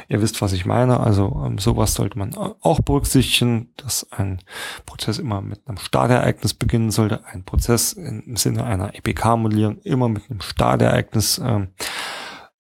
ihr 0.09 0.21
wisst, 0.21 0.43
was 0.43 0.53
ich 0.53 0.67
meine. 0.67 1.01
Also 1.01 1.43
ähm, 1.47 1.59
sowas 1.59 1.95
sollte 1.95 2.19
man 2.19 2.35
auch 2.35 2.81
berücksichtigen, 2.81 3.73
dass 3.77 4.11
ein 4.13 4.41
Prozess 4.87 5.19
immer 5.19 5.41
mit 5.41 5.67
einem 5.67 5.79
Startereignis 5.79 6.55
beginnen 6.55 6.91
sollte. 6.91 7.25
Ein 7.27 7.45
Prozess 7.45 7.93
im 7.93 8.37
Sinne 8.37 8.65
einer 8.65 8.95
EPK-Modellierung 8.95 9.79
immer 9.83 10.09
mit 10.09 10.31
einem 10.31 10.41
Startereignis 10.41 11.39
ähm, 11.39 11.69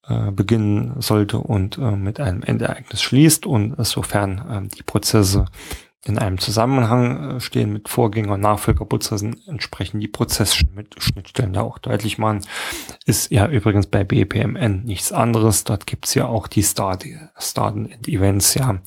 äh, 0.08 0.30
beginnen 0.30 0.94
sollte 1.02 1.38
und 1.38 1.76
äh, 1.76 1.90
mit 1.90 2.18
einem 2.18 2.42
Endereignis 2.42 3.02
schließt. 3.02 3.44
Und 3.44 3.74
sofern 3.84 4.42
ähm, 4.50 4.68
die 4.68 4.82
Prozesse 4.82 5.44
in 6.08 6.18
einem 6.18 6.38
Zusammenhang 6.38 7.36
äh, 7.36 7.40
stehen 7.40 7.72
mit 7.72 7.88
Vorgänger- 7.88 8.34
und 8.34 8.40
Nachfolgerprozessen, 8.40 9.40
entsprechend 9.46 10.02
die 10.02 10.08
Prozessschnittstellen 10.08 11.52
da 11.52 11.62
auch 11.62 11.78
deutlich 11.78 12.18
machen. 12.18 12.40
Ist 13.04 13.30
ja 13.30 13.46
übrigens 13.46 13.86
bei 13.86 14.04
BPMN 14.04 14.84
nichts 14.84 15.12
anderes. 15.12 15.64
Dort 15.64 15.86
gibt's 15.86 16.14
ja 16.14 16.26
auch 16.26 16.46
die 16.48 16.62
Start, 16.62 17.04
Start 17.38 17.76
and 17.76 18.08
Events, 18.08 18.54
ja, 18.54 18.80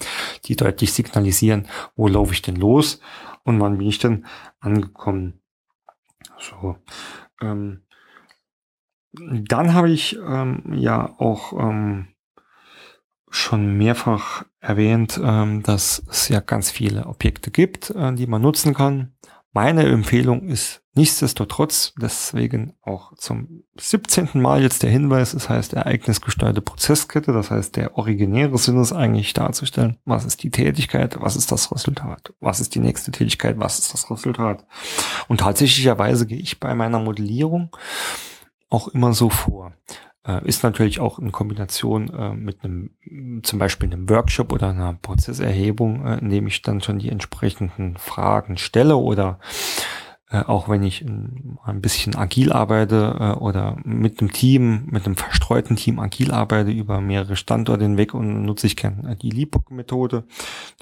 die 0.46 0.56
deutlich 0.56 0.94
signalisieren, 0.94 1.68
wo 1.96 2.08
laufe 2.08 2.34
ich 2.34 2.42
denn 2.42 2.56
los 2.56 3.00
und 3.44 3.60
wann 3.60 3.78
bin 3.78 3.88
ich 3.88 4.00
denn 4.00 4.26
angekommen. 4.60 5.40
So. 6.40 6.78
Ähm, 7.42 7.84
dann 9.14 9.74
habe 9.74 9.92
ich 9.92 10.18
ähm, 10.18 10.64
ja 10.74 11.14
auch 11.20 11.54
ähm, 11.54 12.08
schon 13.30 13.78
mehrfach 13.78 14.46
erwähnt, 14.62 15.20
ähm, 15.22 15.64
dass 15.64 16.04
es 16.10 16.30
ja 16.30 16.40
ganz 16.40 16.72
viele 16.72 17.08
Objekte 17.08 17.52
gibt, 17.52 17.90
äh, 17.90 18.14
die 18.14 18.28
man 18.28 18.42
nutzen 18.42 18.74
kann. 18.74 19.14
Meine 19.54 19.84
Empfehlung 19.86 20.48
ist 20.48 20.82
nichtsdestotrotz, 20.94 21.94
deswegen 22.02 22.74
auch 22.84 23.14
zum 23.18 23.64
17. 23.78 24.30
Mal 24.36 24.62
jetzt 24.62 24.82
der 24.82 24.90
Hinweis, 24.90 25.34
das 25.34 25.50
heißt 25.50 25.74
ereignisgesteuerte 25.74 26.62
Prozesskette, 26.62 27.34
das 27.34 27.52
heißt 27.52 27.76
der 27.76 27.98
originäre 27.98 28.58
Sinn 28.58 28.80
ist 28.80 28.94
eigentlich 28.94 29.34
darzustellen, 29.34 29.98
was 30.06 30.24
ist 30.24 30.44
die 30.44 30.52
Tätigkeit, 30.52 31.20
was 31.20 31.36
ist 31.36 31.52
das 31.52 31.70
Resultat, 31.70 32.34
was 32.40 32.62
ist 32.62 32.76
die 32.76 32.80
nächste 32.80 33.12
Tätigkeit, 33.12 33.60
was 33.60 33.80
ist 33.80 33.94
das 33.94 34.10
Resultat. 34.10 34.66
Und 35.28 35.42
tatsächlicherweise 35.42 36.26
gehe 36.26 36.40
ich 36.40 36.62
bei 36.62 36.74
meiner 36.74 37.00
Modellierung 37.00 37.76
auch 38.70 38.88
immer 38.88 39.14
so 39.14 39.30
vor. 39.30 39.74
Äh, 40.26 40.46
ist 40.48 40.64
natürlich 40.64 41.00
auch 41.00 41.18
in 41.18 41.32
Kombination 41.32 42.10
äh, 42.14 42.34
mit 42.34 42.64
einem, 42.64 42.92
zum 43.44 43.58
Beispiel 43.58 43.92
einem 43.92 44.08
Workshop 44.10 44.54
oder 44.54 44.70
einer 44.70 44.94
Prozesserhebung, 44.94 46.06
äh, 46.06 46.20
in 46.20 46.30
dem 46.30 46.48
ich 46.48 46.62
dann 46.62 46.82
schon 46.82 47.00
die 47.00 47.10
entsprechenden 47.10 47.98
Fragen 47.98 48.58
stelle 48.58 48.98
oder 48.98 49.40
äh, 50.30 50.44
auch 50.44 50.70
wenn 50.70 50.84
ich 50.84 51.04
ein 51.04 51.82
bisschen 51.82 52.16
agil 52.16 52.54
arbeite 52.54 53.18
äh, 53.20 53.40
oder 53.40 53.78
mit 53.84 54.22
einem 54.22 54.32
Team, 54.32 54.86
mit 54.92 55.06
einem 55.06 55.18
verstreuten 55.18 55.76
Team 55.76 56.00
agil 56.00 56.32
arbeite 56.32 56.72
über 56.72 57.02
mehrere 57.02 57.36
Standorte 57.36 57.84
hinweg 57.84 58.14
und 58.14 58.44
nutze 58.46 58.68
ich 58.68 58.78
gerne 58.78 59.16
die 59.18 59.32
LIPOC-Methode. 59.32 60.24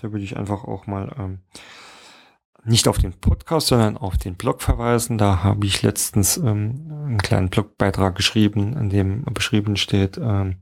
Da 0.01 0.11
würde 0.11 0.23
ich 0.23 0.37
einfach 0.37 0.65
auch 0.65 0.85
mal 0.85 1.15
ähm, 1.17 1.39
nicht 2.63 2.87
auf 2.87 2.97
den 2.97 3.13
Podcast, 3.13 3.67
sondern 3.67 3.97
auf 3.97 4.17
den 4.17 4.35
Blog 4.35 4.61
verweisen. 4.61 5.17
Da 5.17 5.43
habe 5.43 5.65
ich 5.65 5.81
letztens 5.81 6.37
ähm, 6.37 6.91
einen 7.05 7.17
kleinen 7.17 7.49
Blogbeitrag 7.49 8.15
geschrieben, 8.15 8.75
in 8.77 8.89
dem 8.89 9.23
beschrieben 9.25 9.77
steht, 9.77 10.17
ähm, 10.17 10.57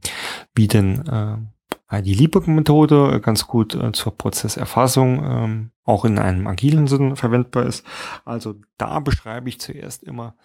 wie 0.55 0.67
denn 0.67 1.05
äh, 1.07 2.01
die 2.01 2.13
Liebig-Methode 2.13 3.19
ganz 3.21 3.47
gut 3.47 3.75
äh, 3.75 3.91
zur 3.93 4.17
Prozesserfassung 4.17 5.23
ähm, 5.23 5.71
auch 5.83 6.05
in 6.05 6.19
einem 6.19 6.47
agilen 6.47 6.87
Sinn 6.87 7.15
verwendbar 7.15 7.65
ist. 7.65 7.85
Also 8.25 8.55
da 8.77 8.99
beschreibe 8.99 9.49
ich 9.49 9.59
zuerst 9.59 10.03
immer, 10.03 10.35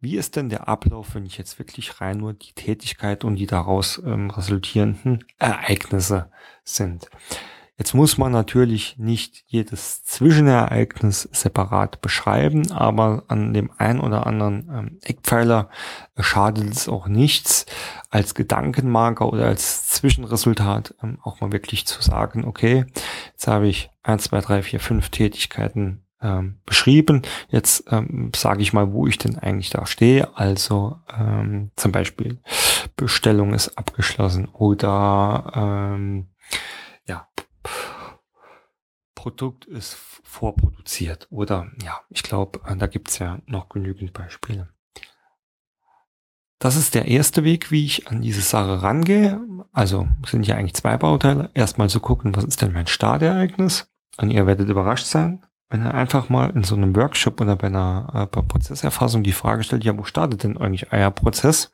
wie 0.00 0.16
ist 0.16 0.36
denn 0.36 0.48
der 0.48 0.68
Ablauf, 0.68 1.14
wenn 1.14 1.26
ich 1.26 1.38
jetzt 1.38 1.58
wirklich 1.58 2.00
rein 2.00 2.18
nur 2.18 2.32
die 2.32 2.52
Tätigkeit 2.52 3.24
und 3.24 3.36
die 3.36 3.46
daraus 3.46 4.00
ähm, 4.04 4.30
resultierenden 4.30 5.24
Ereignisse 5.38 6.30
sind. 6.62 7.08
Jetzt 7.78 7.94
muss 7.94 8.18
man 8.18 8.32
natürlich 8.32 8.98
nicht 8.98 9.44
jedes 9.46 10.02
Zwischenereignis 10.02 11.28
separat 11.30 12.00
beschreiben, 12.00 12.72
aber 12.72 13.22
an 13.28 13.54
dem 13.54 13.70
einen 13.78 14.00
oder 14.00 14.26
anderen 14.26 14.68
ähm, 14.68 14.98
Eckpfeiler 15.02 15.70
schadet 16.18 16.72
es 16.72 16.88
auch 16.88 17.06
nichts, 17.06 17.66
als 18.10 18.34
Gedankenmarker 18.34 19.32
oder 19.32 19.46
als 19.46 19.86
Zwischenresultat 19.86 20.96
ähm, 21.04 21.18
auch 21.22 21.40
mal 21.40 21.52
wirklich 21.52 21.86
zu 21.86 22.02
sagen, 22.02 22.44
okay, 22.44 22.84
jetzt 23.30 23.46
habe 23.46 23.68
ich 23.68 23.90
eins, 24.02 24.24
zwei, 24.24 24.40
drei, 24.40 24.62
vier, 24.62 24.80
fünf 24.80 25.10
Tätigkeiten 25.10 26.02
ähm, 26.20 26.58
beschrieben. 26.66 27.22
Jetzt 27.48 27.84
ähm, 27.92 28.32
sage 28.34 28.62
ich 28.62 28.72
mal, 28.72 28.92
wo 28.92 29.06
ich 29.06 29.18
denn 29.18 29.38
eigentlich 29.38 29.70
da 29.70 29.86
stehe. 29.86 30.36
Also 30.36 30.96
ähm, 31.16 31.70
zum 31.76 31.92
Beispiel 31.92 32.40
Bestellung 32.96 33.54
ist 33.54 33.78
abgeschlossen 33.78 34.46
oder 34.46 35.52
ähm, 35.54 36.26
Produkt 39.18 39.64
ist 39.64 39.96
vorproduziert. 40.22 41.26
Oder 41.28 41.72
ja, 41.82 41.98
ich 42.08 42.22
glaube, 42.22 42.60
äh, 42.64 42.76
da 42.76 42.86
gibt's 42.86 43.18
ja 43.18 43.40
noch 43.46 43.68
genügend 43.68 44.12
Beispiele. 44.12 44.68
Das 46.60 46.76
ist 46.76 46.94
der 46.94 47.06
erste 47.06 47.42
Weg, 47.42 47.72
wie 47.72 47.84
ich 47.84 48.06
an 48.06 48.22
diese 48.22 48.42
Sache 48.42 48.80
rangehe. 48.80 49.40
Also 49.72 50.06
sind 50.24 50.46
ja 50.46 50.54
eigentlich 50.54 50.74
zwei 50.74 50.96
Bauteile. 50.96 51.50
Erstmal 51.54 51.88
zu 51.88 51.98
gucken, 51.98 52.36
was 52.36 52.44
ist 52.44 52.62
denn 52.62 52.72
mein 52.72 52.86
Startereignis? 52.86 53.90
Und 54.18 54.30
ihr 54.30 54.46
werdet 54.46 54.68
überrascht 54.68 55.06
sein, 55.06 55.44
wenn 55.68 55.84
ihr 55.84 55.94
einfach 55.94 56.28
mal 56.28 56.50
in 56.50 56.62
so 56.62 56.76
einem 56.76 56.94
Workshop 56.94 57.40
oder 57.40 57.56
bei 57.56 57.66
einer 57.66 58.10
äh, 58.14 58.26
bei 58.26 58.42
Prozesserfassung 58.42 59.24
die 59.24 59.32
Frage 59.32 59.64
stellt, 59.64 59.82
ja, 59.82 59.98
wo 59.98 60.04
startet 60.04 60.44
denn 60.44 60.58
eigentlich 60.58 60.92
euer 60.92 61.10
Prozess? 61.10 61.72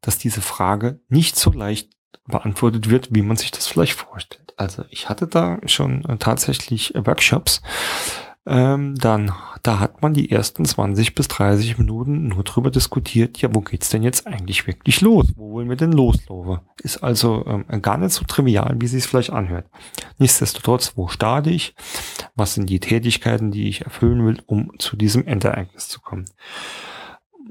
Dass 0.00 0.16
diese 0.16 0.42
Frage 0.42 1.00
nicht 1.08 1.34
so 1.34 1.50
leicht 1.50 1.90
beantwortet 2.24 2.88
wird, 2.88 3.08
wie 3.12 3.22
man 3.22 3.36
sich 3.36 3.50
das 3.50 3.66
vielleicht 3.66 3.94
vorstellt. 3.94 4.45
Also 4.56 4.84
ich 4.90 5.08
hatte 5.08 5.26
da 5.26 5.58
schon 5.66 6.04
äh, 6.06 6.16
tatsächlich 6.16 6.94
Workshops. 6.94 7.62
Ähm, 8.48 8.94
dann, 8.94 9.32
da 9.64 9.80
hat 9.80 10.02
man 10.02 10.14
die 10.14 10.30
ersten 10.30 10.64
20 10.64 11.16
bis 11.16 11.26
30 11.26 11.78
Minuten 11.78 12.28
nur 12.28 12.44
drüber 12.44 12.70
diskutiert, 12.70 13.38
ja, 13.42 13.52
wo 13.52 13.60
geht's 13.60 13.88
denn 13.88 14.04
jetzt 14.04 14.24
eigentlich 14.28 14.68
wirklich 14.68 15.00
los? 15.00 15.32
Wo 15.34 15.50
wollen 15.50 15.68
wir 15.68 15.74
denn 15.74 15.90
loslaufen? 15.90 16.60
Ist 16.80 16.98
also 16.98 17.44
ähm, 17.46 17.82
gar 17.82 17.98
nicht 17.98 18.12
so 18.12 18.24
trivial, 18.24 18.76
wie 18.78 18.86
sie 18.86 18.98
es 18.98 19.06
vielleicht 19.06 19.30
anhört. 19.30 19.68
Nichtsdestotrotz, 20.18 20.92
wo 20.96 21.08
starte 21.08 21.50
ich? 21.50 21.74
Was 22.36 22.54
sind 22.54 22.70
die 22.70 22.78
Tätigkeiten, 22.78 23.50
die 23.50 23.68
ich 23.68 23.80
erfüllen 23.82 24.24
will, 24.24 24.40
um 24.46 24.78
zu 24.78 24.96
diesem 24.96 25.26
Endereignis 25.26 25.88
zu 25.88 26.00
kommen? 26.00 26.26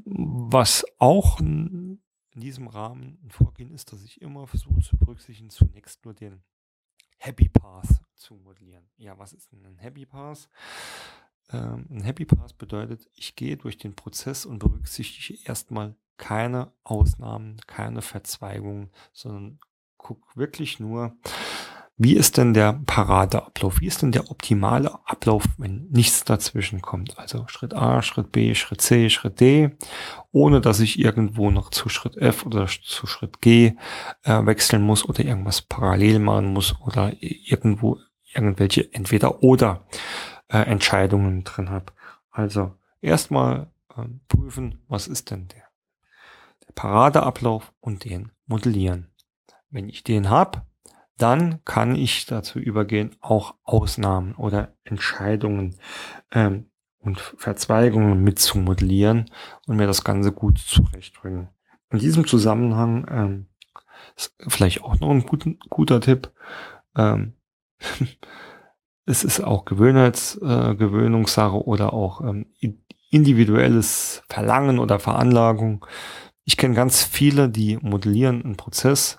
Was 0.05 0.85
auch 0.97 1.41
in 1.41 1.99
diesem 2.35 2.67
Rahmen 2.67 3.17
ein 3.21 3.31
Vorgehen 3.31 3.71
ist, 3.71 3.91
dass 3.91 4.01
ich 4.03 4.21
immer 4.21 4.47
versuche 4.47 4.79
zu 4.79 4.97
berücksichtigen, 4.97 5.49
zunächst 5.49 6.05
nur 6.05 6.13
den 6.13 6.41
Happy 7.25 7.49
Path 7.49 7.87
zu 8.13 8.35
modellieren. 8.35 8.87
Ja, 8.97 9.17
was 9.17 9.33
ist 9.33 9.51
denn 9.51 9.65
ein 9.65 9.79
Happy 9.79 10.05
Path? 10.05 10.47
Ähm, 11.49 11.87
ein 11.89 12.03
Happy 12.03 12.23
Path 12.23 12.55
bedeutet, 12.59 13.09
ich 13.15 13.35
gehe 13.35 13.57
durch 13.57 13.79
den 13.79 13.95
Prozess 13.95 14.45
und 14.45 14.59
berücksichtige 14.59 15.43
erstmal 15.43 15.95
keine 16.17 16.71
Ausnahmen, 16.83 17.59
keine 17.65 18.03
Verzweigungen, 18.03 18.91
sondern 19.11 19.59
gucke 19.97 20.35
wirklich 20.35 20.79
nur, 20.79 21.17
wie 21.97 22.15
ist 22.15 22.37
denn 22.37 22.53
der 22.53 22.73
Paradeablauf? 22.85 23.79
Wie 23.79 23.87
ist 23.87 24.01
denn 24.01 24.11
der 24.11 24.29
optimale 24.29 24.93
Ablauf, 25.05 25.45
wenn 25.57 25.87
nichts 25.91 26.25
dazwischen 26.25 26.81
kommt? 26.81 27.17
Also 27.17 27.45
Schritt 27.47 27.73
A, 27.73 28.01
Schritt 28.01 28.33
B, 28.33 28.53
Schritt 28.53 28.81
C, 28.81 29.09
Schritt 29.09 29.39
D, 29.39 29.71
ohne 30.31 30.59
dass 30.59 30.81
ich 30.81 30.99
irgendwo 30.99 31.51
noch 31.51 31.69
zu 31.69 31.87
Schritt 31.87 32.17
F 32.17 32.45
oder 32.45 32.67
zu 32.67 33.07
Schritt 33.07 33.39
G 33.41 33.75
äh, 34.23 34.45
wechseln 34.45 34.81
muss 34.81 35.07
oder 35.07 35.23
irgendwas 35.23 35.61
parallel 35.61 36.19
machen 36.19 36.51
muss 36.51 36.75
oder 36.81 37.13
irgendwo 37.21 37.99
irgendwelche 38.33 38.93
entweder 38.93 39.41
oder 39.41 39.85
äh, 40.49 40.57
Entscheidungen 40.57 41.45
drin 41.45 41.69
habe. 41.69 41.93
Also 42.29 42.73
erstmal 42.99 43.71
äh, 43.95 44.03
prüfen, 44.27 44.83
was 44.89 45.07
ist 45.07 45.31
denn 45.31 45.47
der, 45.47 45.63
der 46.67 46.73
Paradeablauf 46.73 47.71
und 47.79 48.03
den 48.03 48.33
modellieren. 48.47 49.11
Wenn 49.69 49.87
ich 49.87 50.03
den 50.03 50.29
habe, 50.29 50.63
dann 51.17 51.63
kann 51.63 51.95
ich 51.95 52.25
dazu 52.25 52.59
übergehen, 52.59 53.15
auch 53.21 53.55
Ausnahmen 53.63 54.35
oder 54.35 54.73
Entscheidungen 54.83 55.75
ähm, 56.31 56.69
und 56.99 57.19
Verzweigungen 57.19 58.23
mitzumodellieren 58.23 59.29
und 59.67 59.77
mir 59.77 59.87
das 59.87 60.03
Ganze 60.03 60.31
gut 60.31 60.57
zurechtrücken. 60.57 61.49
In 61.91 61.99
diesem 61.99 62.27
Zusammenhang 62.27 63.07
ähm, 63.09 63.45
ist 64.15 64.35
vielleicht 64.47 64.83
auch 64.83 64.99
noch 64.99 65.11
ein 65.11 65.25
gut, 65.25 65.45
guter 65.69 66.01
Tipp. 66.01 66.31
Ähm, 66.95 67.33
es 69.05 69.23
ist 69.23 69.41
auch 69.41 69.65
Gewöhnheits, 69.65 70.35
äh, 70.41 70.75
Gewöhnungssache 70.75 71.63
oder 71.65 71.93
auch 71.93 72.21
ähm, 72.21 72.47
individuelles 73.09 74.23
Verlangen 74.27 74.79
oder 74.79 74.99
Veranlagung. 74.99 75.85
Ich 76.43 76.57
kenne 76.57 76.75
ganz 76.75 77.03
viele, 77.03 77.49
die 77.49 77.77
modellieren 77.77 78.43
einen 78.43 78.57
Prozess 78.57 79.17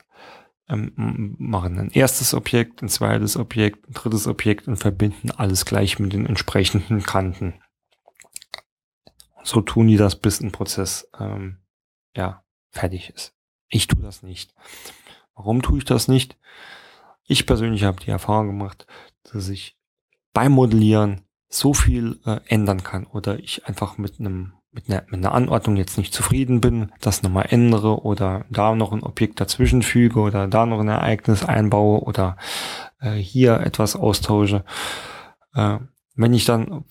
ähm, 0.69 1.37
machen 1.39 1.79
ein 1.79 1.91
erstes 1.91 2.35
Objekt, 2.35 2.83
ein 2.83 2.89
zweites 2.89 3.37
Objekt, 3.37 3.89
ein 3.89 3.93
drittes 3.93 4.27
Objekt 4.27 4.69
und 4.69 4.77
verbinden 4.77 5.31
alles 5.31 5.65
gleich 5.65 5.99
mit 5.99 6.13
den 6.13 6.27
entsprechenden 6.27 7.03
Kanten. 7.03 7.55
So 9.43 9.61
tun 9.61 9.87
die 9.87 9.97
das, 9.97 10.17
bis 10.17 10.41
ein 10.41 10.53
Prozess 10.53 11.09
ähm, 11.19 11.59
ja 12.17 12.45
fertig 12.71 13.11
ist. 13.11 13.35
Ich 13.69 13.87
tue 13.87 14.03
das 14.03 14.23
nicht. 14.23 14.55
Warum 15.35 15.63
tue 15.63 15.79
ich 15.79 15.85
das 15.85 16.09
nicht? 16.09 16.37
Ich 17.25 17.47
persönlich 17.47 17.85
habe 17.85 18.01
die 18.01 18.11
Erfahrung 18.11 18.49
gemacht, 18.49 18.87
dass 19.25 19.49
ich 19.49 19.77
beim 20.33 20.53
Modellieren 20.53 21.23
so 21.49 21.75
viel 21.75 22.21
äh, 22.25 22.41
ändern 22.47 22.83
kann 22.83 23.07
oder 23.07 23.39
ich 23.39 23.67
einfach 23.67 23.99
mit 23.99 24.19
einem 24.19 24.55
mit 24.77 24.91
einer, 24.91 25.03
mit 25.09 25.15
einer 25.15 25.33
Anordnung 25.33 25.77
jetzt 25.77 25.97
nicht 25.97 26.13
zufrieden 26.13 26.61
bin, 26.61 26.93
das 27.01 27.23
nochmal 27.23 27.47
ändere 27.49 28.03
oder 28.03 28.45
da 28.51 28.75
noch 28.75 28.93
ein 28.93 29.03
Objekt 29.03 29.41
dazwischen 29.41 29.83
füge 29.83 30.21
oder 30.21 30.47
da 30.47 30.67
noch 30.67 30.81
ein 30.81 30.89
Ereignis 30.89 31.43
einbaue 31.45 32.03
oder 32.03 32.37
äh, 33.01 33.15
hier 33.15 33.61
etwas 33.61 33.97
austausche. 33.97 34.65
Äh, 35.55 35.79
wenn 36.15 36.35
ich 36.35 36.45
dann 36.45 36.85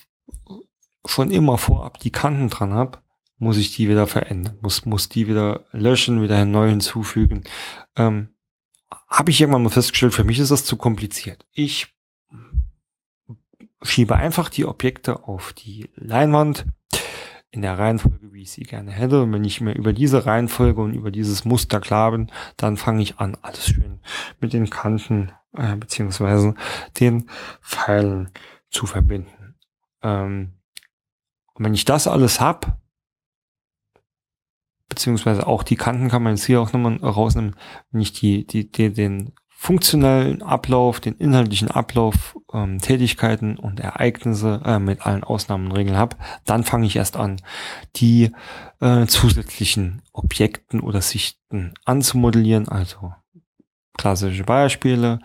schon 1.05 1.29
immer 1.29 1.59
vorab 1.59 1.99
die 1.99 2.11
Kanten 2.11 2.49
dran 2.49 2.73
habe, 2.73 2.97
muss 3.37 3.57
ich 3.57 3.75
die 3.75 3.87
wieder 3.87 4.07
verändern, 4.07 4.57
muss, 4.61 4.85
muss 4.85 5.07
die 5.07 5.27
wieder 5.27 5.65
löschen, 5.71 6.23
wieder 6.23 6.43
neu 6.43 6.69
hinzufügen. 6.69 7.43
Ähm, 7.95 8.29
habe 9.07 9.29
ich 9.29 9.39
irgendwann 9.39 9.61
mal 9.61 9.69
festgestellt, 9.69 10.15
für 10.15 10.23
mich 10.23 10.39
ist 10.39 10.49
das 10.49 10.65
zu 10.65 10.75
kompliziert. 10.75 11.45
Ich 11.51 11.93
schiebe 13.83 14.15
einfach 14.15 14.49
die 14.49 14.65
Objekte 14.65 15.27
auf 15.27 15.53
die 15.53 15.91
Leinwand 15.95 16.65
in 17.55 17.61
der 17.61 17.79
Reihenfolge, 17.79 18.33
wie 18.33 18.41
ich 18.41 18.51
sie 18.51 18.63
gerne 18.63 18.91
hätte. 18.91 19.23
Und 19.23 19.31
wenn 19.31 19.43
ich 19.43 19.61
mir 19.61 19.73
über 19.73 19.93
diese 19.93 20.25
Reihenfolge 20.25 20.81
und 20.81 20.93
über 20.93 21.09
dieses 21.09 21.45
Muster 21.45 21.79
klar 21.79 22.11
bin, 22.11 22.31
dann 22.57 22.75
fange 22.75 23.01
ich 23.01 23.17
an, 23.17 23.37
alles 23.41 23.67
schön 23.67 23.99
mit 24.41 24.53
den 24.53 24.69
Kanten 24.69 25.31
äh, 25.53 25.75
beziehungsweise 25.77 26.53
den 26.99 27.29
Pfeilen 27.61 28.29
zu 28.69 28.85
verbinden. 28.85 29.55
Ähm, 30.03 30.53
und 31.53 31.65
wenn 31.65 31.73
ich 31.73 31.85
das 31.85 32.07
alles 32.07 32.41
hab, 32.41 32.77
beziehungsweise 34.89 35.47
auch 35.47 35.63
die 35.63 35.77
Kanten 35.77 36.09
kann 36.09 36.23
man 36.23 36.35
jetzt 36.35 36.45
hier 36.45 36.61
auch 36.61 36.73
nochmal 36.73 36.97
rausnehmen, 36.97 37.55
wenn 37.91 38.01
ich 38.01 38.11
die, 38.11 38.45
die, 38.45 38.69
die, 38.69 38.91
den 38.91 39.33
funktionellen 39.65 40.43
Ablauf, 40.43 40.99
den 40.99 41.15
inhaltlichen 41.15 41.71
Ablauf, 41.71 42.37
ähm, 42.53 42.79
Tätigkeiten 42.79 43.57
und 43.57 43.79
Ereignisse 43.79 44.61
äh, 44.63 44.77
mit 44.77 45.03
allen 45.07 45.23
Ausnahmen 45.23 45.65
und 45.65 45.71
Regeln 45.71 45.97
habe, 45.97 46.17
dann 46.45 46.63
fange 46.63 46.85
ich 46.85 46.95
erst 46.95 47.17
an, 47.17 47.41
die 47.95 48.31
äh, 48.79 49.07
zusätzlichen 49.07 50.03
Objekten 50.13 50.81
oder 50.81 51.01
Sichten 51.01 51.73
anzumodellieren, 51.83 52.69
also 52.69 53.15
klassische 53.97 54.43
Beispiele. 54.43 55.19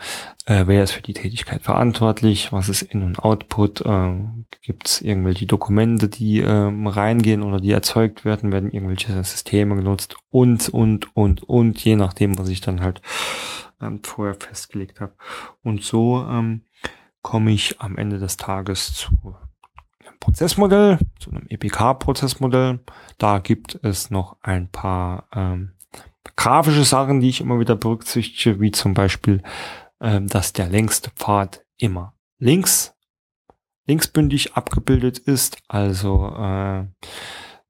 Äh, 0.47 0.65
wer 0.67 0.83
ist 0.83 0.93
für 0.93 1.03
die 1.03 1.13
Tätigkeit 1.13 1.63
verantwortlich? 1.63 2.53
Was 2.53 2.69
ist 2.69 2.83
In- 2.83 3.03
und 3.03 3.19
Output? 3.19 3.83
Äh, 3.83 4.15
Gibt 4.63 4.89
es 4.89 5.01
irgendwelche 5.01 5.47
Dokumente, 5.47 6.09
die 6.09 6.41
äh, 6.41 6.49
reingehen 6.49 7.43
oder 7.43 7.61
die 7.61 7.73
erzeugt 7.73 8.25
werden? 8.25 8.53
Werden 8.53 8.71
irgendwelche 8.71 9.13
Systeme 9.25 9.77
genutzt? 9.77 10.17
Und, 10.31 10.69
und, 10.69 11.15
und, 11.17 11.43
und, 11.43 11.85
je 11.85 11.97
nachdem, 11.97 12.39
was 12.39 12.49
ich 12.49 12.61
dann 12.61 12.81
halt 12.81 13.03
ähm, 13.81 14.01
vorher 14.03 14.35
festgelegt 14.35 15.01
habe. 15.01 15.15
Und 15.63 15.83
so 15.83 16.27
ähm, 16.29 16.63
komme 17.23 17.53
ich 17.53 17.81
am 17.81 17.97
Ende 17.97 18.19
des 18.19 18.37
Tages 18.37 18.95
zu 18.95 19.37
einem 20.07 20.19
Prozessmodell, 20.21 20.99
zu 21.19 21.31
einem 21.31 21.47
EPK-Prozessmodell. 21.49 22.81
Da 23.19 23.39
gibt 23.39 23.79
es 23.83 24.11
noch 24.11 24.37
ein 24.43 24.69
paar 24.69 25.29
ähm, 25.35 25.73
grafische 26.37 26.85
Sachen, 26.85 27.21
die 27.21 27.29
ich 27.29 27.41
immer 27.41 27.61
wieder 27.61 27.77
berücksichtige, 27.77 28.61
wie 28.61 28.71
zum 28.71 28.95
Beispiel, 28.95 29.43
ähm, 30.01 30.29
dass 30.29 30.53
der 30.53 30.69
längste 30.69 31.11
Pfad 31.11 31.65
immer 31.77 32.15
links, 32.39 32.95
linksbündig 33.87 34.55
abgebildet 34.55 35.19
ist, 35.19 35.59
also 35.69 36.29
äh, 36.37 36.87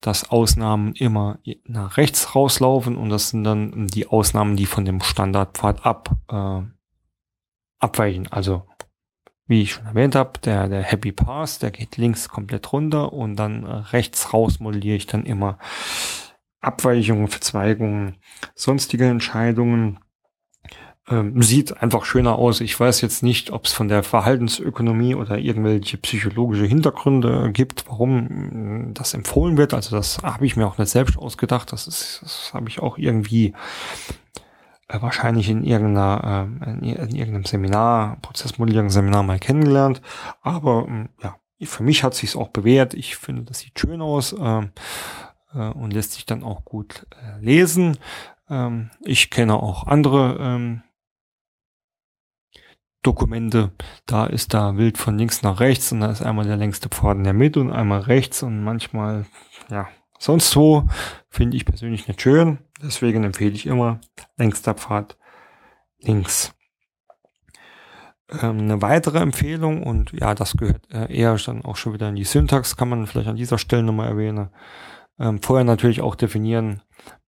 dass 0.00 0.30
Ausnahmen 0.30 0.94
immer 0.94 1.38
nach 1.64 1.96
rechts 1.96 2.34
rauslaufen 2.34 2.96
und 2.96 3.10
das 3.10 3.30
sind 3.30 3.44
dann 3.44 3.88
die 3.88 4.06
Ausnahmen, 4.06 4.56
die 4.56 4.66
von 4.66 4.84
dem 4.84 5.00
Standardpfad 5.00 5.84
ab 5.84 6.16
äh, 6.28 6.62
abweichen. 7.80 8.28
Also 8.30 8.66
wie 9.46 9.62
ich 9.62 9.72
schon 9.72 9.86
erwähnt 9.86 10.14
habe, 10.14 10.38
der, 10.38 10.68
der 10.68 10.82
Happy 10.82 11.10
Pass, 11.10 11.58
der 11.58 11.72
geht 11.72 11.96
links 11.96 12.28
komplett 12.28 12.72
runter 12.72 13.12
und 13.12 13.34
dann 13.34 13.64
rechts 13.64 14.32
raus 14.32 14.60
modelliere 14.60 14.96
ich 14.96 15.06
dann 15.06 15.24
immer 15.24 15.58
Abweichungen, 16.60 17.28
Verzweigungen, 17.28 18.16
sonstige 18.54 19.06
Entscheidungen, 19.06 19.98
ähm, 21.10 21.42
sieht 21.42 21.82
einfach 21.82 22.04
schöner 22.04 22.36
aus. 22.36 22.60
Ich 22.60 22.78
weiß 22.78 23.00
jetzt 23.00 23.22
nicht, 23.22 23.50
ob 23.50 23.66
es 23.66 23.72
von 23.72 23.88
der 23.88 24.02
Verhaltensökonomie 24.02 25.14
oder 25.14 25.38
irgendwelche 25.38 25.96
psychologische 25.98 26.66
Hintergründe 26.66 27.50
gibt, 27.52 27.88
warum 27.88 28.92
das 28.94 29.14
empfohlen 29.14 29.56
wird. 29.56 29.74
Also 29.74 29.96
das 29.96 30.22
habe 30.22 30.46
ich 30.46 30.56
mir 30.56 30.66
auch 30.66 30.78
nicht 30.78 30.90
selbst 30.90 31.18
ausgedacht. 31.18 31.72
Das 31.72 31.86
ist, 31.86 32.20
das 32.22 32.52
habe 32.54 32.68
ich 32.68 32.80
auch 32.80 32.96
irgendwie 32.96 33.54
äh, 34.88 35.02
wahrscheinlich 35.02 35.48
in 35.48 35.64
irgendeiner, 35.64 36.48
äh, 36.62 36.70
in, 36.70 36.82
in 36.82 37.14
irgendeinem 37.14 37.44
Seminar, 37.44 38.18
Prozessmodellierungsseminar 38.22 39.22
mal 39.22 39.38
kennengelernt. 39.38 40.00
Aber 40.42 40.86
ähm, 40.86 41.08
ja, 41.22 41.36
für 41.62 41.82
mich 41.82 42.04
hat 42.04 42.14
sich 42.14 42.36
auch 42.36 42.48
bewährt. 42.48 42.94
Ich 42.94 43.16
finde, 43.16 43.42
das 43.42 43.60
sieht 43.60 43.78
schön 43.78 44.00
aus. 44.00 44.32
Äh, 44.32 44.68
äh, 45.54 45.68
und 45.68 45.92
lässt 45.92 46.12
sich 46.12 46.26
dann 46.26 46.42
auch 46.42 46.64
gut 46.64 47.06
äh, 47.22 47.40
lesen. 47.40 47.98
Ähm, 48.48 48.90
ich 49.02 49.30
kenne 49.30 49.54
auch 49.54 49.86
andere 49.86 50.36
ähm, 50.40 50.82
Dokumente, 53.02 53.72
da 54.04 54.26
ist 54.26 54.52
da 54.52 54.76
wild 54.76 54.98
von 54.98 55.16
links 55.16 55.42
nach 55.42 55.60
rechts 55.60 55.90
und 55.90 56.00
da 56.00 56.10
ist 56.10 56.20
einmal 56.20 56.44
der 56.44 56.58
längste 56.58 56.90
Pfad 56.90 57.16
in 57.16 57.24
der 57.24 57.32
Mitte 57.32 57.60
und 57.60 57.72
einmal 57.72 58.00
rechts 58.00 58.42
und 58.42 58.62
manchmal, 58.62 59.24
ja, 59.70 59.88
sonst 60.18 60.54
wo, 60.54 60.86
finde 61.30 61.56
ich 61.56 61.64
persönlich 61.64 62.08
nicht 62.08 62.20
schön. 62.20 62.58
Deswegen 62.82 63.24
empfehle 63.24 63.52
ich 63.52 63.66
immer 63.66 64.00
längster 64.36 64.74
Pfad 64.74 65.16
links. 65.98 66.54
Ähm, 68.28 68.58
eine 68.58 68.82
weitere 68.82 69.18
Empfehlung 69.18 69.82
und 69.82 70.12
ja, 70.12 70.34
das 70.34 70.56
gehört 70.58 70.92
äh, 70.92 71.10
eher 71.10 71.34
dann 71.36 71.64
auch 71.64 71.76
schon 71.76 71.94
wieder 71.94 72.10
in 72.10 72.16
die 72.16 72.24
Syntax, 72.24 72.76
kann 72.76 72.90
man 72.90 73.06
vielleicht 73.06 73.28
an 73.28 73.36
dieser 73.36 73.58
Stelle 73.58 73.82
nochmal 73.82 74.08
erwähnen. 74.08 74.50
Ähm, 75.20 75.40
vorher 75.42 75.64
natürlich 75.64 76.00
auch 76.00 76.14
definieren, 76.14 76.82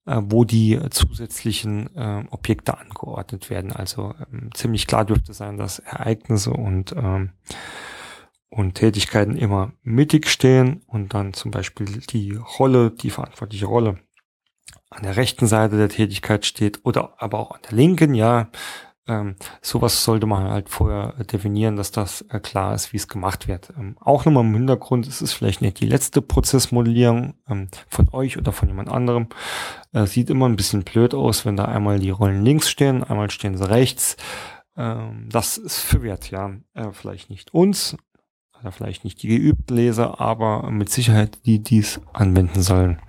äh, 0.07 0.21
wo 0.25 0.45
die 0.45 0.79
zusätzlichen 0.91 1.95
äh, 1.97 2.25
Objekte 2.31 2.77
angeordnet 2.79 3.49
werden. 3.49 3.73
Also 3.73 4.15
ähm, 4.33 4.51
ziemlich 4.55 4.87
klar 4.87 5.05
dürfte 5.05 5.33
sein, 5.33 5.57
dass 5.57 5.79
Ereignisse 5.79 6.51
und, 6.51 6.93
ähm, 6.97 7.31
und 8.51 8.75
Tätigkeiten 8.75 9.37
immer 9.37 9.73
mittig 9.83 10.29
stehen 10.29 10.83
und 10.87 11.15
dann 11.15 11.33
zum 11.33 11.51
Beispiel 11.51 11.87
die 12.11 12.37
Rolle, 12.59 12.91
die 12.91 13.11
verantwortliche 13.11 13.67
Rolle 13.67 13.99
an 14.91 15.03
der 15.03 15.17
rechten 15.17 15.47
Seite 15.47 15.77
der 15.77 15.89
Tätigkeit 15.89 16.47
steht 16.47 16.81
oder 16.85 17.15
aber 17.19 17.39
auch 17.39 17.53
an 17.53 17.61
der 17.69 17.77
linken, 17.77 18.15
ja, 18.15 18.49
ähm, 19.09 19.37
sowas 19.63 20.03
sollte 20.05 20.27
man 20.27 20.45
halt 20.45 20.69
vorher 20.69 21.13
definieren, 21.25 21.77
dass 21.77 21.93
das 21.93 22.23
äh, 22.29 22.41
klar 22.41 22.75
ist, 22.75 22.93
wie 22.93 22.97
es 22.97 23.09
gemacht 23.09 23.47
wird. 23.47 23.73
Ähm, 23.79 23.97
auch 24.01 24.25
nochmal 24.25 24.45
im 24.45 24.55
Hintergrund, 24.55 25.07
es 25.07 25.23
ist 25.23 25.33
vielleicht 25.33 25.63
nicht 25.63 25.81
die 25.81 25.87
letzte 25.87 26.23
Prozessmodellierung 26.23 27.35
ähm, 27.49 27.69
von 27.89 28.09
euch 28.13 28.37
oder 28.37 28.53
von 28.53 28.69
jemand 28.69 28.89
anderem. 28.89 29.29
Äh, 29.93 30.07
sieht 30.07 30.31
immer 30.31 30.49
ein 30.49 30.57
bisschen 30.57 30.83
blöd 30.83 31.15
aus, 31.15 31.45
wenn 31.45 31.57
da 31.57 31.67
einmal 31.67 32.01
die 32.01 32.11
Rollen 32.11 32.45
links 32.45 32.69
stehen, 32.69 33.05
einmal 33.05 33.31
stehen 33.31 33.57
sie 33.57 33.69
rechts. 33.69 34.17
Ähm, 34.77 35.29
das 35.31 35.57
ist 35.57 35.81
verwirrt, 35.81 36.31
ja. 36.31 36.53
Äh, 36.75 36.91
vielleicht 36.93 37.31
nicht 37.31 37.55
uns, 37.55 37.97
oder 38.61 38.73
vielleicht 38.73 39.05
nicht 39.05 39.23
die 39.23 39.29
geübten 39.29 39.77
Leser, 39.77 40.21
aber 40.21 40.71
mit 40.71 40.91
Sicherheit 40.91 41.39
die, 41.47 41.63
die 41.63 41.79
es 41.79 42.01
anwenden 42.13 42.63
sollen. 42.63 43.01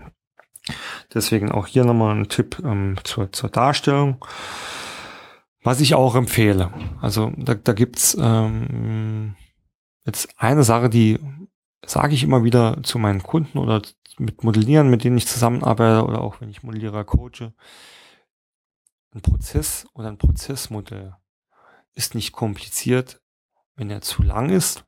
Deswegen 1.14 1.52
auch 1.52 1.68
hier 1.68 1.86
nochmal 1.86 2.16
ein 2.16 2.30
Tipp 2.30 2.62
ähm, 2.64 2.98
zur, 3.04 3.32
zur 3.32 3.50
Darstellung. 3.50 4.24
Was 5.68 5.82
ich 5.82 5.96
auch 5.96 6.16
empfehle. 6.16 6.72
Also 7.02 7.34
da, 7.36 7.54
da 7.54 7.74
gibt's 7.74 8.16
ähm, 8.18 9.36
jetzt 10.06 10.30
eine 10.38 10.64
Sache, 10.64 10.90
die 10.90 11.20
sage 11.86 12.14
ich 12.14 12.24
immer 12.24 12.46
wieder 12.46 12.82
zu 12.84 12.98
meinen 12.98 13.22
Kunden 13.22 13.58
oder 13.58 13.82
mit 14.18 14.46
Modellieren, 14.46 14.90
mit 14.90 15.04
denen 15.04 15.18
ich 15.18 15.28
zusammenarbeite 15.28 16.06
oder 16.06 16.22
auch 16.22 16.40
wenn 16.40 16.50
ich 16.50 16.64
Modellierer 16.64 17.04
coache. 17.04 17.54
Ein 19.14 19.22
Prozess 19.22 19.86
oder 19.94 20.08
ein 20.08 20.18
Prozessmodell 20.18 21.18
ist 21.96 22.16
nicht 22.16 22.32
kompliziert, 22.32 23.20
wenn 23.76 23.90
er 23.90 24.00
zu 24.00 24.24
lang 24.24 24.50
ist, 24.50 24.86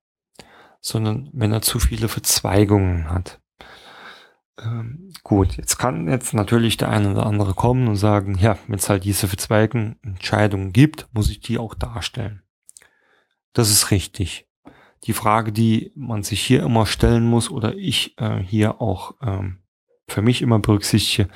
sondern 0.80 1.30
wenn 1.34 1.52
er 1.52 1.62
zu 1.62 1.80
viele 1.80 2.08
Verzweigungen 2.08 3.10
hat. 3.10 3.39
Ähm, 4.64 5.12
gut, 5.24 5.58
jetzt 5.58 5.78
kann 5.78 6.08
jetzt 6.08 6.34
natürlich 6.34 6.78
der 6.78 6.90
eine 6.90 7.12
oder 7.12 7.26
andere 7.26 7.54
kommen 7.54 7.88
und 7.88 7.96
sagen, 7.96 8.38
ja, 8.40 8.58
wenn 8.68 8.80
es 8.80 8.90
halt 8.90 9.04
diese 9.04 9.28
verzweigten 9.28 9.98
Entscheidungen 10.04 10.74
gibt, 10.74 11.08
muss 11.14 11.30
ich 11.30 11.40
die 11.40 11.58
auch 11.58 11.76
darstellen. 11.76 12.42
Das 13.54 13.70
ist 13.70 13.92
richtig. 13.92 14.48
Die 15.06 15.14
Frage, 15.14 15.52
die 15.52 15.92
man 15.96 16.24
sich 16.24 16.42
hier 16.42 16.64
immer 16.64 16.86
stellen 16.86 17.26
muss 17.26 17.50
oder 17.50 17.76
ich 17.76 18.18
äh, 18.20 18.38
hier 18.40 18.82
auch 18.82 19.16
ähm, 19.22 19.60
für 20.08 20.22
mich 20.22 20.42
immer 20.42 20.60
berücksichtige, 20.60 21.30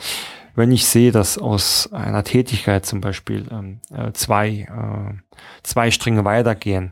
wenn 0.56 0.72
ich 0.72 0.86
sehe, 0.86 1.12
dass 1.12 1.38
aus 1.38 1.92
einer 1.94 2.24
Tätigkeit 2.24 2.86
zum 2.86 3.02
Beispiel 3.02 3.48
ähm, 3.52 3.80
äh, 3.90 4.12
zwei, 4.12 4.50
äh, 4.50 5.38
zwei 5.64 5.92
Stränge 5.92 6.26
weitergehen 6.26 6.92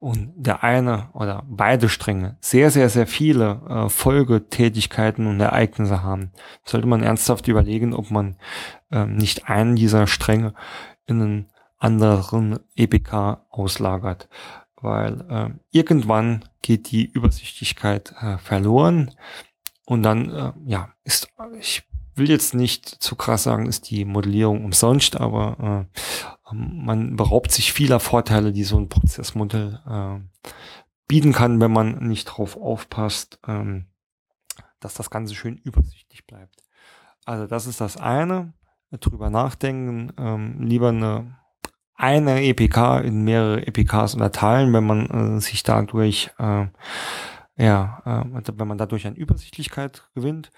und 0.00 0.32
der 0.34 0.64
eine 0.64 1.10
oder 1.12 1.44
beide 1.46 1.90
Stränge 1.90 2.38
sehr, 2.40 2.70
sehr, 2.70 2.88
sehr 2.88 3.06
viele 3.06 3.60
äh, 3.68 3.88
Folgetätigkeiten 3.90 5.26
und 5.26 5.38
Ereignisse 5.40 6.02
haben, 6.02 6.32
sollte 6.64 6.86
man 6.86 7.02
ernsthaft 7.02 7.46
überlegen, 7.48 7.92
ob 7.92 8.10
man 8.10 8.36
ähm, 8.90 9.16
nicht 9.16 9.48
einen 9.48 9.76
dieser 9.76 10.06
Stränge 10.06 10.54
in 11.06 11.20
einen 11.20 11.46
anderen 11.78 12.60
EPK 12.76 13.44
auslagert. 13.50 14.28
Weil 14.80 15.20
äh, 15.28 15.50
irgendwann 15.70 16.46
geht 16.62 16.90
die 16.90 17.04
Übersichtlichkeit 17.04 18.14
äh, 18.22 18.38
verloren 18.38 19.10
und 19.84 20.02
dann, 20.02 20.30
äh, 20.30 20.52
ja, 20.64 20.88
ist, 21.04 21.28
ich 21.58 21.82
will 22.14 22.30
jetzt 22.30 22.54
nicht 22.54 22.86
zu 22.86 23.16
krass 23.16 23.42
sagen, 23.42 23.66
ist 23.66 23.90
die 23.90 24.06
Modellierung 24.06 24.64
umsonst, 24.64 25.20
aber 25.20 25.86
äh, 25.92 26.00
man 26.52 27.16
beraubt 27.16 27.52
sich 27.52 27.72
vieler 27.72 28.00
Vorteile, 28.00 28.52
die 28.52 28.64
so 28.64 28.78
ein 28.78 28.88
Prozessmodell 28.88 29.80
äh, 29.86 30.44
bieten 31.06 31.32
kann, 31.32 31.60
wenn 31.60 31.72
man 31.72 32.06
nicht 32.06 32.26
drauf 32.26 32.56
aufpasst, 32.56 33.38
ähm, 33.46 33.86
dass 34.80 34.94
das 34.94 35.10
Ganze 35.10 35.34
schön 35.34 35.56
übersichtlich 35.56 36.26
bleibt. 36.26 36.62
Also 37.24 37.46
das 37.46 37.66
ist 37.66 37.80
das 37.80 37.96
eine, 37.96 38.54
drüber 38.90 39.30
nachdenken, 39.30 40.12
ähm, 40.18 40.60
lieber 40.62 40.88
eine 40.88 41.36
eine 41.94 42.42
EPK 42.42 43.00
in 43.00 43.24
mehrere 43.24 43.66
EPKs 43.66 44.14
unterteilen, 44.14 44.72
wenn 44.72 44.86
man 44.86 45.36
äh, 45.36 45.40
sich 45.40 45.62
dadurch 45.62 46.30
äh, 46.38 46.66
ja, 47.60 48.02
äh, 48.06 48.42
wenn 48.56 48.68
man 48.68 48.78
dadurch 48.78 49.06
an 49.06 49.14
Übersichtlichkeit 49.14 50.08
gewinnt. 50.14 50.50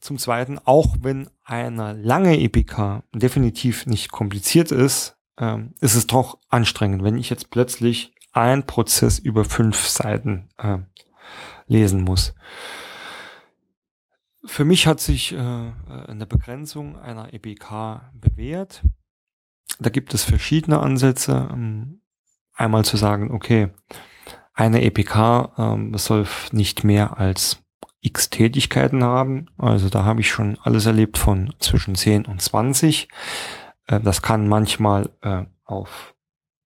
Zum 0.00 0.18
Zweiten, 0.18 0.58
auch 0.64 0.96
wenn 1.00 1.28
eine 1.44 1.92
lange 1.92 2.40
EPK 2.40 3.04
definitiv 3.14 3.86
nicht 3.86 4.10
kompliziert 4.10 4.72
ist, 4.72 5.16
ähm, 5.40 5.74
ist 5.80 5.96
es 5.96 6.06
doch 6.06 6.38
anstrengend, 6.48 7.02
wenn 7.02 7.16
ich 7.16 7.30
jetzt 7.30 7.50
plötzlich 7.50 8.14
ein 8.32 8.66
Prozess 8.66 9.18
über 9.18 9.44
fünf 9.44 9.86
Seiten 9.88 10.48
äh, 10.58 10.78
lesen 11.66 12.02
muss. 12.02 12.34
Für 14.44 14.64
mich 14.64 14.86
hat 14.86 15.00
sich 15.00 15.32
äh, 15.32 15.36
eine 15.36 16.26
Begrenzung 16.26 16.96
einer 16.98 17.34
EPK 17.34 18.12
bewährt. 18.14 18.82
Da 19.78 19.90
gibt 19.90 20.14
es 20.14 20.24
verschiedene 20.24 20.80
Ansätze. 20.80 21.48
Ähm, 21.52 22.00
einmal 22.54 22.84
zu 22.84 22.96
sagen, 22.96 23.30
okay, 23.30 23.70
eine 24.52 24.82
EPK 24.82 25.52
ähm, 25.58 25.96
soll 25.96 26.26
nicht 26.52 26.84
mehr 26.84 27.18
als 27.18 27.62
x 28.00 28.30
Tätigkeiten 28.30 29.04
haben. 29.04 29.46
Also 29.58 29.88
da 29.88 30.04
habe 30.04 30.20
ich 30.20 30.30
schon 30.30 30.58
alles 30.62 30.86
erlebt 30.86 31.18
von 31.18 31.54
zwischen 31.58 31.94
10 31.94 32.26
und 32.26 32.40
20. 32.40 33.08
Äh, 33.90 34.00
das 34.00 34.22
kann 34.22 34.48
manchmal 34.48 35.10
äh, 35.22 35.44
auf 35.64 36.14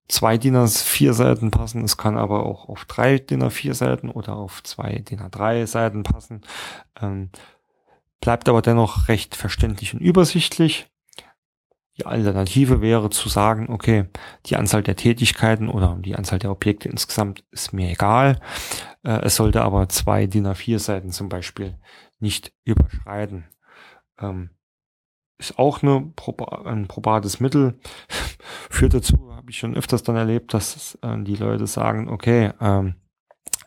zwei 0.09 0.37
DIN 0.37 0.57
A4 0.57 1.13
Seiten 1.13 1.51
passen. 1.51 1.83
Es 1.85 1.97
kann 1.97 2.19
aber 2.19 2.45
auch 2.47 2.69
auf 2.69 2.85
drei 2.85 3.19
DIN 3.19 3.43
A4 3.43 3.75
Seiten 3.75 4.11
oder 4.11 4.37
auf 4.37 4.63
zwei 4.63 4.99
DIN 4.99 5.21
A3 5.21 5.67
Seiten 5.67 6.03
passen. 6.03 6.43
Ähm, 7.01 7.31
bleibt 8.21 8.49
aber 8.49 8.63
dennoch 8.63 9.09
recht 9.09 9.35
verständlich 9.35 9.95
und 9.95 10.01
übersichtlich. 10.01 10.87
Die 11.97 12.07
Alternative 12.07 12.81
wäre 12.81 13.09
zu 13.09 13.29
sagen, 13.29 13.69
okay, 13.71 14.07
die 14.47 14.57
Anzahl 14.57 14.83
der 14.83 14.97
Tätigkeiten 14.97 15.69
oder 15.69 15.97
die 16.01 16.17
Anzahl 16.17 16.41
der 16.41 16.51
Objekte 16.51 16.89
insgesamt 16.89 17.45
ist 17.53 17.73
mir 17.73 17.89
egal. 17.89 18.41
Äh, 19.05 19.21
es 19.23 19.37
sollte 19.37 19.63
aber 19.63 19.89
zwei 19.89 20.27
DIN 20.27 20.47
A4 20.47 20.79
Seiten 20.81 21.13
zum 21.13 21.29
Beispiel 21.29 21.79
nicht 22.19 22.53
überschreiten. 22.65 23.45
Ähm, 24.19 24.51
ist 25.39 25.59
auch 25.59 25.83
eine, 25.83 26.13
ein 26.65 26.87
probates 26.87 27.41
Mittel. 27.41 27.79
Führt 28.71 28.95
dazu, 28.95 29.35
habe 29.35 29.51
ich 29.51 29.59
schon 29.59 29.75
öfters 29.75 30.03
dann 30.03 30.17
erlebt, 30.17 30.55
dass 30.55 30.99
äh, 31.03 31.23
die 31.23 31.37
Leute 31.37 31.67
sagen, 31.67 32.09
okay, 32.09 32.53
ähm, 32.61 32.95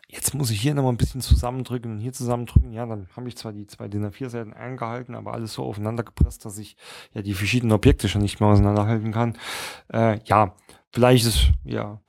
jetzt 0.08 0.34
muss 0.34 0.50
ich 0.50 0.60
hier 0.60 0.74
nochmal 0.74 0.92
ein 0.92 0.98
bisschen 0.98 1.20
zusammendrücken 1.20 1.92
und 1.92 1.98
hier 1.98 2.12
zusammendrücken. 2.12 2.72
Ja, 2.72 2.86
dann 2.86 3.08
habe 3.14 3.28
ich 3.28 3.36
zwar 3.36 3.52
die 3.52 3.66
zwei 3.66 3.88
DIN 3.88 4.06
A4 4.06 4.28
Seiten 4.30 4.52
eingehalten, 4.54 5.14
aber 5.14 5.34
alles 5.34 5.52
so 5.52 5.64
aufeinander 5.64 6.02
gepresst, 6.02 6.44
dass 6.44 6.58
ich 6.58 6.76
ja 7.12 7.22
die 7.22 7.34
verschiedenen 7.34 7.72
Objekte 7.72 8.08
schon 8.08 8.22
nicht 8.22 8.40
mehr 8.40 8.48
auseinanderhalten 8.48 9.12
kann. 9.12 9.36
Äh, 9.92 10.20
ja, 10.24 10.54
vielleicht 10.90 11.26
ist 11.26 11.52
ja 11.64 12.00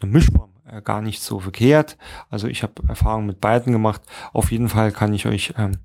eine 0.00 0.12
Mischform 0.12 0.54
äh, 0.66 0.80
gar 0.82 1.02
nicht 1.02 1.20
so 1.20 1.40
verkehrt. 1.40 1.98
Also 2.30 2.46
ich 2.46 2.62
habe 2.62 2.74
Erfahrungen 2.88 3.26
mit 3.26 3.40
beiden 3.40 3.72
gemacht. 3.72 4.02
Auf 4.32 4.52
jeden 4.52 4.68
Fall 4.68 4.92
kann 4.92 5.12
ich 5.12 5.26
euch 5.26 5.54
ähm, 5.58 5.78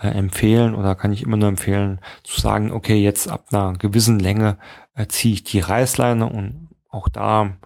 äh, 0.00 0.08
empfehlen 0.08 0.74
oder 0.74 0.94
kann 0.94 1.12
ich 1.12 1.22
immer 1.22 1.36
nur 1.36 1.48
empfehlen 1.48 2.00
zu 2.24 2.40
sagen, 2.40 2.72
okay, 2.72 2.96
jetzt 3.02 3.28
ab 3.28 3.46
einer 3.52 3.74
gewissen 3.74 4.18
Länge 4.18 4.58
äh, 4.94 5.06
ziehe 5.06 5.34
ich 5.34 5.44
die 5.44 5.60
Reißleine 5.60 6.26
und 6.26 6.68
auch 6.88 7.08
da 7.08 7.56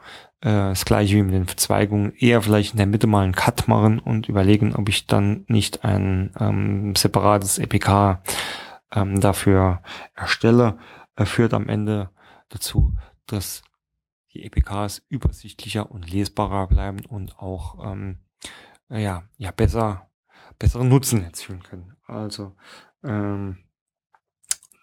äh, 0.41 0.51
das 0.51 0.85
gleiche 0.85 1.17
wie 1.17 1.23
mit 1.23 1.35
den 1.35 1.47
Verzweigungen, 1.47 2.13
eher 2.17 2.43
vielleicht 2.43 2.73
in 2.73 2.79
der 2.79 2.87
Mitte 2.87 3.07
mal 3.07 3.25
einen 3.25 3.35
Cut 3.35 3.69
machen 3.69 3.99
und 3.99 4.29
überlegen, 4.29 4.75
ob 4.75 4.89
ich 4.89 5.07
dann 5.07 5.45
nicht 5.49 5.85
ein 5.85 6.33
ähm, 6.39 6.95
separates 6.97 7.59
EPK 7.59 8.23
ähm, 8.93 9.21
dafür 9.21 9.83
erstelle, 10.15 10.79
Er 11.17 11.27
führt 11.27 11.55
am 11.55 11.69
Ende 11.69 12.11
dazu, 12.49 12.95
dass 13.27 13.63
die 14.33 14.45
EPKs 14.45 15.03
übersichtlicher 15.09 15.91
und 15.91 16.11
lesbarer 16.11 16.67
bleiben 16.67 17.05
und 17.07 17.39
auch 17.39 17.93
ähm, 17.93 18.19
ja, 18.89 19.23
ja 19.37 19.51
besser, 19.53 20.11
besseren 20.59 20.89
Nutzen 20.89 21.23
erzielen 21.23 21.63
können. 21.63 21.94
Also 22.07 22.55
ähm, 23.03 23.59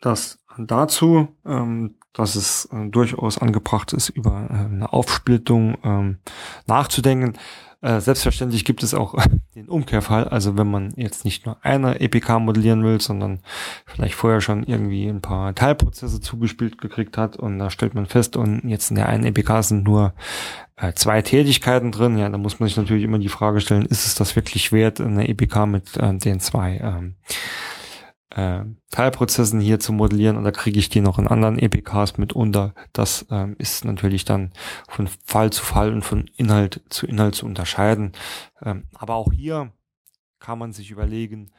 das 0.02 0.40
dazu, 0.58 1.30
ähm, 1.46 1.96
dass 2.14 2.36
es 2.36 2.66
äh, 2.66 2.90
durchaus 2.90 3.38
angebracht 3.38 3.94
ist, 3.94 4.10
über 4.10 4.48
äh, 4.50 4.54
eine 4.54 4.92
Aufsplittung 4.92 5.78
ähm, 5.84 6.20
nachzudenken. 6.68 7.38
Äh, 7.82 8.00
selbstverständlich 8.00 8.64
gibt 8.64 8.84
es 8.84 8.94
auch 8.94 9.16
den 9.56 9.68
Umkehrfall. 9.68 10.28
Also 10.28 10.58
wenn 10.58 10.70
man 10.70 10.94
jetzt 10.96 11.26
nicht 11.26 11.46
nur 11.46 11.58
eine 11.64 12.00
EPK 12.00 12.40
modellieren 12.40 12.84
will, 12.84 13.02
sondern 13.02 13.40
vielleicht 13.86 14.14
vorher 14.14 14.40
schon 14.40 14.64
irgendwie 14.64 15.08
ein 15.08 15.22
paar 15.22 15.56
Teilprozesse 15.56 16.22
zugespielt 16.22 16.80
gekriegt 16.80 17.18
hat 17.18 17.38
und 17.38 17.58
da 17.58 17.70
stellt 17.70 17.96
man 17.96 18.06
fest, 18.06 18.38
und 18.38 18.70
jetzt 18.70 18.92
in 18.92 18.96
der 18.96 19.10
einen 19.10 19.26
EPK 19.26 19.64
sind 19.64 19.84
nur 19.84 20.14
äh, 20.78 20.94
zwei 20.94 21.24
Tätigkeiten 21.24 21.92
drin, 21.92 22.18
ja, 22.18 22.30
da 22.30 22.38
muss 22.38 22.60
man 22.60 22.70
sich 22.70 22.78
natürlich 22.78 23.04
immer 23.04 23.20
die 23.20 23.30
Frage 23.30 23.62
stellen, 23.62 23.86
ist 23.86 24.06
es 24.06 24.16
das 24.16 24.36
wirklich 24.36 24.72
wert, 24.72 25.02
eine 25.02 25.28
EPK 25.28 25.66
mit 25.66 25.98
äh, 25.98 26.14
den 26.14 26.40
zwei 26.40 26.80
ähm, 26.84 27.16
äh, 28.32 28.64
Teilprozessen 28.92 29.60
hier 29.60 29.80
zu 29.80 29.94
modellieren 29.94 30.38
und 30.38 30.44
da 30.44 30.52
kriege 30.52 30.80
ich 30.80 30.90
die 30.90 31.02
noch 31.02 31.20
in 31.20 31.28
anderen 31.28 31.60
EPKs 31.60 32.18
mit 32.18 32.34
unter. 32.34 32.74
Das 32.94 33.26
ähm, 33.30 33.56
ist 33.58 33.86
natürlich 33.86 34.26
dann 34.26 34.52
von 34.88 35.08
Fall 35.26 35.52
zu 35.52 35.64
Fall 35.64 35.94
und 35.94 36.04
von 36.04 36.30
Inhalt 36.36 36.82
zu 36.90 37.06
Inhalt 37.06 37.36
zu 37.36 37.46
unterscheiden. 37.46 38.14
Ähm, 38.64 38.86
aber 38.96 39.16
auch 39.16 39.32
hier 39.32 39.72
kann 40.40 40.60
man 40.60 40.74
sich 40.74 40.92
überlegen, 40.92 41.52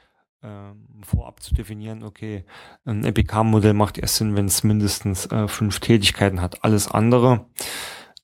ähm, 0.42 0.88
vorab 1.04 1.42
zu 1.42 1.54
definieren, 1.54 2.02
okay, 2.02 2.44
ein 2.85 3.04
EPK-Modell 3.04 3.74
macht 3.74 3.98
erst 3.98 4.16
Sinn, 4.16 4.35
wenn 4.35 4.46
es 4.46 4.64
mindestens 4.64 5.26
äh, 5.26 5.46
fünf 5.46 5.78
Tätigkeiten 5.78 6.40
hat. 6.40 6.64
Alles 6.64 6.88
andere 6.88 7.46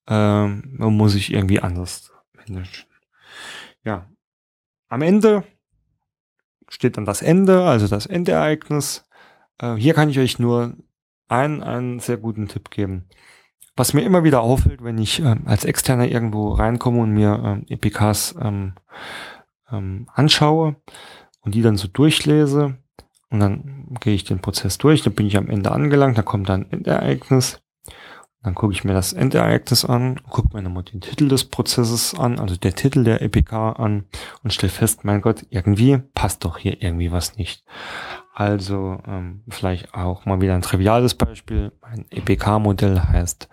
ähm, 0.08 0.74
muss 0.78 1.14
ich 1.14 1.32
irgendwie 1.32 1.60
anders 1.60 2.12
managen. 2.34 2.86
Ja, 3.84 4.10
am 4.88 5.02
Ende 5.02 5.44
steht 6.68 6.96
dann 6.96 7.04
das 7.04 7.22
Ende, 7.22 7.64
also 7.64 7.88
das 7.88 8.06
Endereignis. 8.06 9.06
Äh, 9.58 9.74
hier 9.74 9.94
kann 9.94 10.10
ich 10.10 10.18
euch 10.18 10.38
nur 10.38 10.74
einen, 11.28 11.62
einen 11.62 12.00
sehr 12.00 12.16
guten 12.16 12.48
Tipp 12.48 12.70
geben. 12.70 13.08
Was 13.76 13.94
mir 13.94 14.02
immer 14.02 14.24
wieder 14.24 14.40
auffällt, 14.40 14.82
wenn 14.82 14.98
ich 14.98 15.20
äh, 15.20 15.36
als 15.44 15.64
Externer 15.64 16.08
irgendwo 16.08 16.52
reinkomme 16.52 17.00
und 17.00 17.12
mir 17.12 17.64
äh, 17.68 17.74
EPKs 17.74 18.34
ähm, 18.40 18.74
ähm, 19.70 20.08
anschaue 20.12 20.76
und 21.40 21.54
die 21.54 21.62
dann 21.62 21.76
so 21.76 21.88
durchlese 21.88 22.78
und 23.30 23.40
dann 23.40 23.96
gehe 24.00 24.14
ich 24.14 24.24
den 24.24 24.40
Prozess 24.40 24.78
durch, 24.78 25.02
dann 25.02 25.14
bin 25.14 25.26
ich 25.26 25.36
am 25.36 25.48
Ende 25.48 25.70
angelangt, 25.70 26.18
da 26.18 26.22
kommt 26.22 26.48
dann 26.48 26.70
Endereignis 26.70 27.60
dann 28.42 28.54
gucke 28.54 28.72
ich 28.72 28.84
mir 28.84 28.92
das 28.92 29.12
Endereignis 29.12 29.84
an, 29.84 30.20
gucke 30.30 30.56
mir 30.56 30.62
nochmal 30.62 30.84
den 30.84 31.00
Titel 31.00 31.28
des 31.28 31.44
Prozesses 31.44 32.14
an, 32.14 32.38
also 32.38 32.56
der 32.56 32.74
Titel 32.74 33.02
der 33.02 33.20
EPK 33.20 33.72
an 33.72 34.04
und 34.42 34.52
stelle 34.52 34.70
fest, 34.70 35.04
mein 35.04 35.20
Gott, 35.20 35.44
irgendwie 35.50 35.98
passt 36.14 36.44
doch 36.44 36.58
hier 36.58 36.80
irgendwie 36.80 37.10
was 37.10 37.36
nicht. 37.36 37.64
Also 38.32 39.00
ähm, 39.06 39.42
vielleicht 39.48 39.94
auch 39.94 40.24
mal 40.24 40.40
wieder 40.40 40.54
ein 40.54 40.62
triviales 40.62 41.16
Beispiel. 41.16 41.72
Mein 41.82 42.06
EPK-Modell 42.10 43.00
heißt 43.00 43.48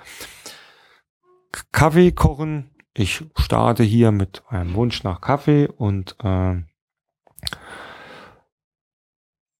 Kaffee 1.71 2.11
kochen. 2.11 2.69
Ich 2.93 3.25
starte 3.36 3.83
hier 3.83 4.11
mit 4.11 4.43
einem 4.47 4.75
Wunsch 4.75 5.03
nach 5.03 5.21
Kaffee 5.21 5.67
und 5.67 6.15
äh, 6.23 6.61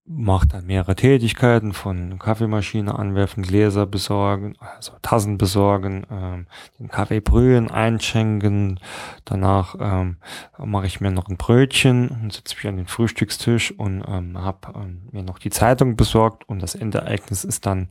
macht 0.08 0.54
dann 0.54 0.68
mehrere 0.68 0.96
Tätigkeiten 0.96 1.74
von 1.74 2.20
Kaffeemaschine 2.20 2.98
anwerfen, 2.98 3.42
Gläser 3.42 3.88
besorgen, 3.88 4.56
also 4.60 4.94
Tassen 5.02 5.38
besorgen, 5.38 6.06
ähm, 6.12 6.48
den 6.78 6.90
Kaffee 6.90 7.22
brühen, 7.22 7.72
einschenken. 7.72 8.80
Danach 9.26 9.76
ähm, 9.80 10.18
mache 10.58 10.86
ich 10.86 11.02
mir 11.02 11.10
noch 11.10 11.28
ein 11.28 11.38
Brötchen 11.38 12.10
und 12.10 12.34
setze 12.34 12.56
mich 12.56 12.68
an 12.68 12.78
den 12.78 12.88
Frühstückstisch 12.88 13.72
und 13.72 14.04
ähm, 14.08 14.38
habe 14.38 14.74
ähm, 14.76 15.10
mir 15.12 15.24
noch 15.24 15.40
die 15.40 15.50
Zeitung 15.50 15.96
besorgt 15.96 16.48
und 16.48 16.62
das 16.62 16.76
Endereignis 16.76 17.44
ist 17.44 17.66
dann 17.66 17.90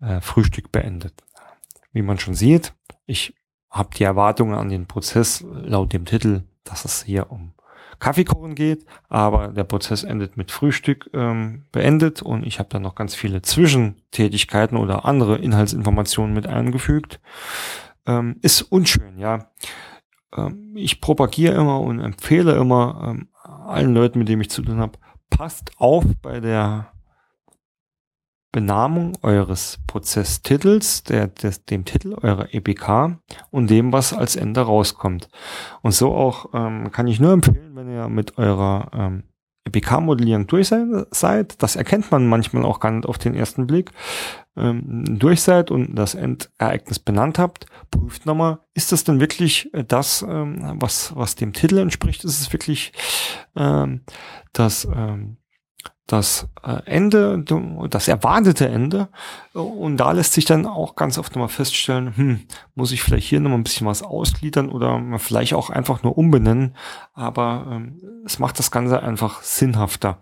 äh, 0.00 0.20
Frühstück 0.20 0.72
beendet. 0.72 1.14
Wie 1.92 2.02
man 2.02 2.18
schon 2.18 2.34
sieht, 2.34 2.74
ich 3.06 3.34
habe 3.70 3.94
die 3.96 4.04
Erwartungen 4.04 4.54
an 4.54 4.70
den 4.70 4.86
Prozess 4.86 5.44
laut 5.52 5.92
dem 5.92 6.04
Titel, 6.04 6.42
dass 6.64 6.84
es 6.84 7.04
hier 7.04 7.30
um 7.30 7.53
Kaffeekochen 8.04 8.54
geht, 8.54 8.84
aber 9.08 9.48
der 9.48 9.64
Prozess 9.64 10.04
endet 10.04 10.36
mit 10.36 10.50
Frühstück 10.50 11.08
ähm, 11.14 11.62
beendet 11.72 12.20
und 12.20 12.46
ich 12.46 12.58
habe 12.58 12.68
dann 12.68 12.82
noch 12.82 12.96
ganz 12.96 13.14
viele 13.14 13.40
Zwischentätigkeiten 13.40 14.76
oder 14.76 15.06
andere 15.06 15.38
Inhaltsinformationen 15.38 16.34
mit 16.34 16.46
eingefügt. 16.46 17.18
Ähm, 18.04 18.36
ist 18.42 18.60
unschön, 18.60 19.18
ja. 19.18 19.48
Ähm, 20.36 20.74
ich 20.76 21.00
propagiere 21.00 21.54
immer 21.54 21.80
und 21.80 21.98
empfehle 21.98 22.54
immer 22.56 23.06
ähm, 23.08 23.28
allen 23.42 23.94
Leuten, 23.94 24.18
mit 24.18 24.28
denen 24.28 24.42
ich 24.42 24.50
zu 24.50 24.60
tun 24.60 24.80
habe, 24.80 24.98
passt 25.30 25.70
auf 25.78 26.04
bei 26.20 26.40
der 26.40 26.92
Benamung 28.54 29.18
eures 29.22 29.80
Prozesstitels, 29.88 31.02
der, 31.02 31.26
des, 31.26 31.64
dem 31.64 31.84
Titel 31.84 32.14
eurer 32.22 32.54
EPK 32.54 33.18
und 33.50 33.68
dem, 33.68 33.92
was 33.92 34.12
als 34.12 34.36
Ende 34.36 34.60
rauskommt. 34.60 35.28
Und 35.82 35.90
so 35.90 36.14
auch 36.14 36.50
ähm, 36.54 36.92
kann 36.92 37.08
ich 37.08 37.18
nur 37.18 37.32
empfehlen, 37.32 37.74
wenn 37.74 37.90
ihr 37.90 38.08
mit 38.08 38.38
eurer 38.38 38.90
ähm, 38.94 39.24
EPK-Modellierung 39.64 40.46
durch 40.46 40.68
seid, 40.68 41.62
das 41.62 41.74
erkennt 41.74 42.12
man 42.12 42.28
manchmal 42.28 42.64
auch 42.64 42.78
gar 42.78 42.92
nicht 42.92 43.06
auf 43.06 43.18
den 43.18 43.34
ersten 43.34 43.66
Blick, 43.66 43.90
ähm, 44.56 45.18
durch 45.18 45.42
seid 45.42 45.72
und 45.72 45.96
das 45.96 46.14
Endereignis 46.14 47.00
benannt 47.00 47.40
habt, 47.40 47.66
prüft 47.90 48.24
nochmal, 48.24 48.60
ist 48.74 48.92
das 48.92 49.02
denn 49.02 49.18
wirklich 49.18 49.74
äh, 49.74 49.82
das, 49.82 50.22
ähm, 50.22 50.76
was, 50.78 51.16
was 51.16 51.34
dem 51.34 51.52
Titel 51.52 51.78
entspricht? 51.78 52.22
Ist 52.22 52.40
es 52.40 52.52
wirklich 52.52 52.92
ähm, 53.56 54.02
das 54.52 54.84
ähm, 54.84 55.38
das 56.06 56.48
äh, 56.62 56.82
Ende, 56.84 57.42
das 57.88 58.08
erwartete 58.08 58.68
Ende. 58.68 59.08
Und 59.54 59.96
da 59.96 60.12
lässt 60.12 60.34
sich 60.34 60.44
dann 60.44 60.66
auch 60.66 60.96
ganz 60.96 61.16
oft 61.18 61.34
nochmal 61.34 61.48
feststellen, 61.48 62.16
hm, 62.16 62.40
muss 62.74 62.92
ich 62.92 63.02
vielleicht 63.02 63.26
hier 63.26 63.40
nochmal 63.40 63.58
ein 63.58 63.64
bisschen 63.64 63.86
was 63.86 64.02
ausgliedern 64.02 64.68
oder 64.68 65.00
vielleicht 65.18 65.54
auch 65.54 65.70
einfach 65.70 66.02
nur 66.02 66.18
umbenennen. 66.18 66.76
Aber 67.14 67.66
ähm, 67.70 68.00
es 68.26 68.38
macht 68.38 68.58
das 68.58 68.70
Ganze 68.70 69.02
einfach 69.02 69.42
sinnhafter. 69.42 70.18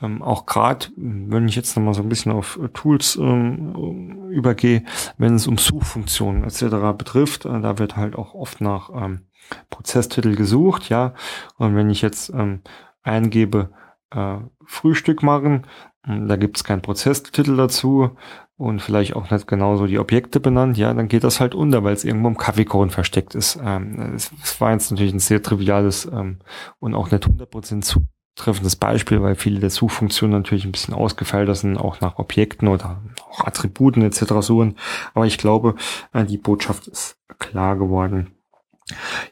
Ähm, 0.00 0.22
auch 0.22 0.46
gerade, 0.46 0.86
wenn 0.96 1.48
ich 1.48 1.56
jetzt 1.56 1.76
nochmal 1.76 1.94
so 1.94 2.02
ein 2.02 2.08
bisschen 2.08 2.32
auf 2.32 2.58
Tools 2.74 3.16
ähm, 3.16 4.30
übergehe, 4.30 4.84
wenn 5.16 5.34
es 5.34 5.46
um 5.46 5.58
Suchfunktionen 5.58 6.44
etc. 6.44 6.96
betrifft, 6.96 7.44
äh, 7.44 7.60
da 7.60 7.78
wird 7.78 7.96
halt 7.96 8.16
auch 8.16 8.34
oft 8.34 8.60
nach 8.60 8.90
ähm, 8.90 9.26
Prozesstitel 9.70 10.34
gesucht, 10.34 10.88
ja. 10.88 11.14
Und 11.56 11.76
wenn 11.76 11.90
ich 11.90 12.02
jetzt 12.02 12.30
ähm, 12.30 12.62
eingebe, 13.02 13.70
äh, 14.10 14.38
Frühstück 14.64 15.22
machen. 15.22 15.66
Da 16.06 16.36
gibt 16.36 16.56
es 16.56 16.64
keinen 16.64 16.82
Prozesstitel 16.82 17.56
dazu 17.56 18.16
und 18.58 18.80
vielleicht 18.80 19.14
auch 19.16 19.30
nicht 19.30 19.46
genauso 19.46 19.86
die 19.86 19.98
Objekte 19.98 20.40
benannt, 20.40 20.78
ja, 20.78 20.92
dann 20.94 21.08
geht 21.08 21.24
das 21.24 21.40
halt 21.40 21.54
unter, 21.54 21.84
weil 21.84 21.92
es 21.92 22.04
irgendwo 22.04 22.28
im 22.28 22.38
Kaffeekorn 22.38 22.90
versteckt 22.90 23.34
ist. 23.34 23.58
Ähm, 23.62 24.14
es, 24.14 24.30
es, 24.42 24.60
war 24.60 24.72
jetzt 24.72 24.90
natürlich 24.90 25.12
ein 25.12 25.18
sehr 25.18 25.42
triviales 25.42 26.06
ähm, 26.06 26.38
und 26.78 26.94
auch 26.94 27.10
nicht 27.10 27.24
100% 27.24 27.82
zutreffendes 27.82 28.76
Beispiel, 28.76 29.20
weil 29.20 29.34
viele 29.34 29.60
der 29.60 29.68
Suchfunktionen 29.68 30.38
natürlich 30.38 30.64
ein 30.64 30.72
bisschen 30.72 30.94
ausgefeilter 30.94 31.54
sind, 31.54 31.76
auch 31.76 32.00
nach 32.00 32.18
Objekten 32.18 32.68
oder 32.68 33.02
auch 33.28 33.46
Attributen 33.46 34.02
etc. 34.02 34.40
suchen. 34.40 34.76
Aber 35.12 35.26
ich 35.26 35.36
glaube, 35.36 35.74
äh, 36.14 36.24
die 36.24 36.38
Botschaft 36.38 36.86
ist 36.86 37.18
klar 37.38 37.76
geworden. 37.76 38.32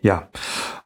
Ja, 0.02 0.28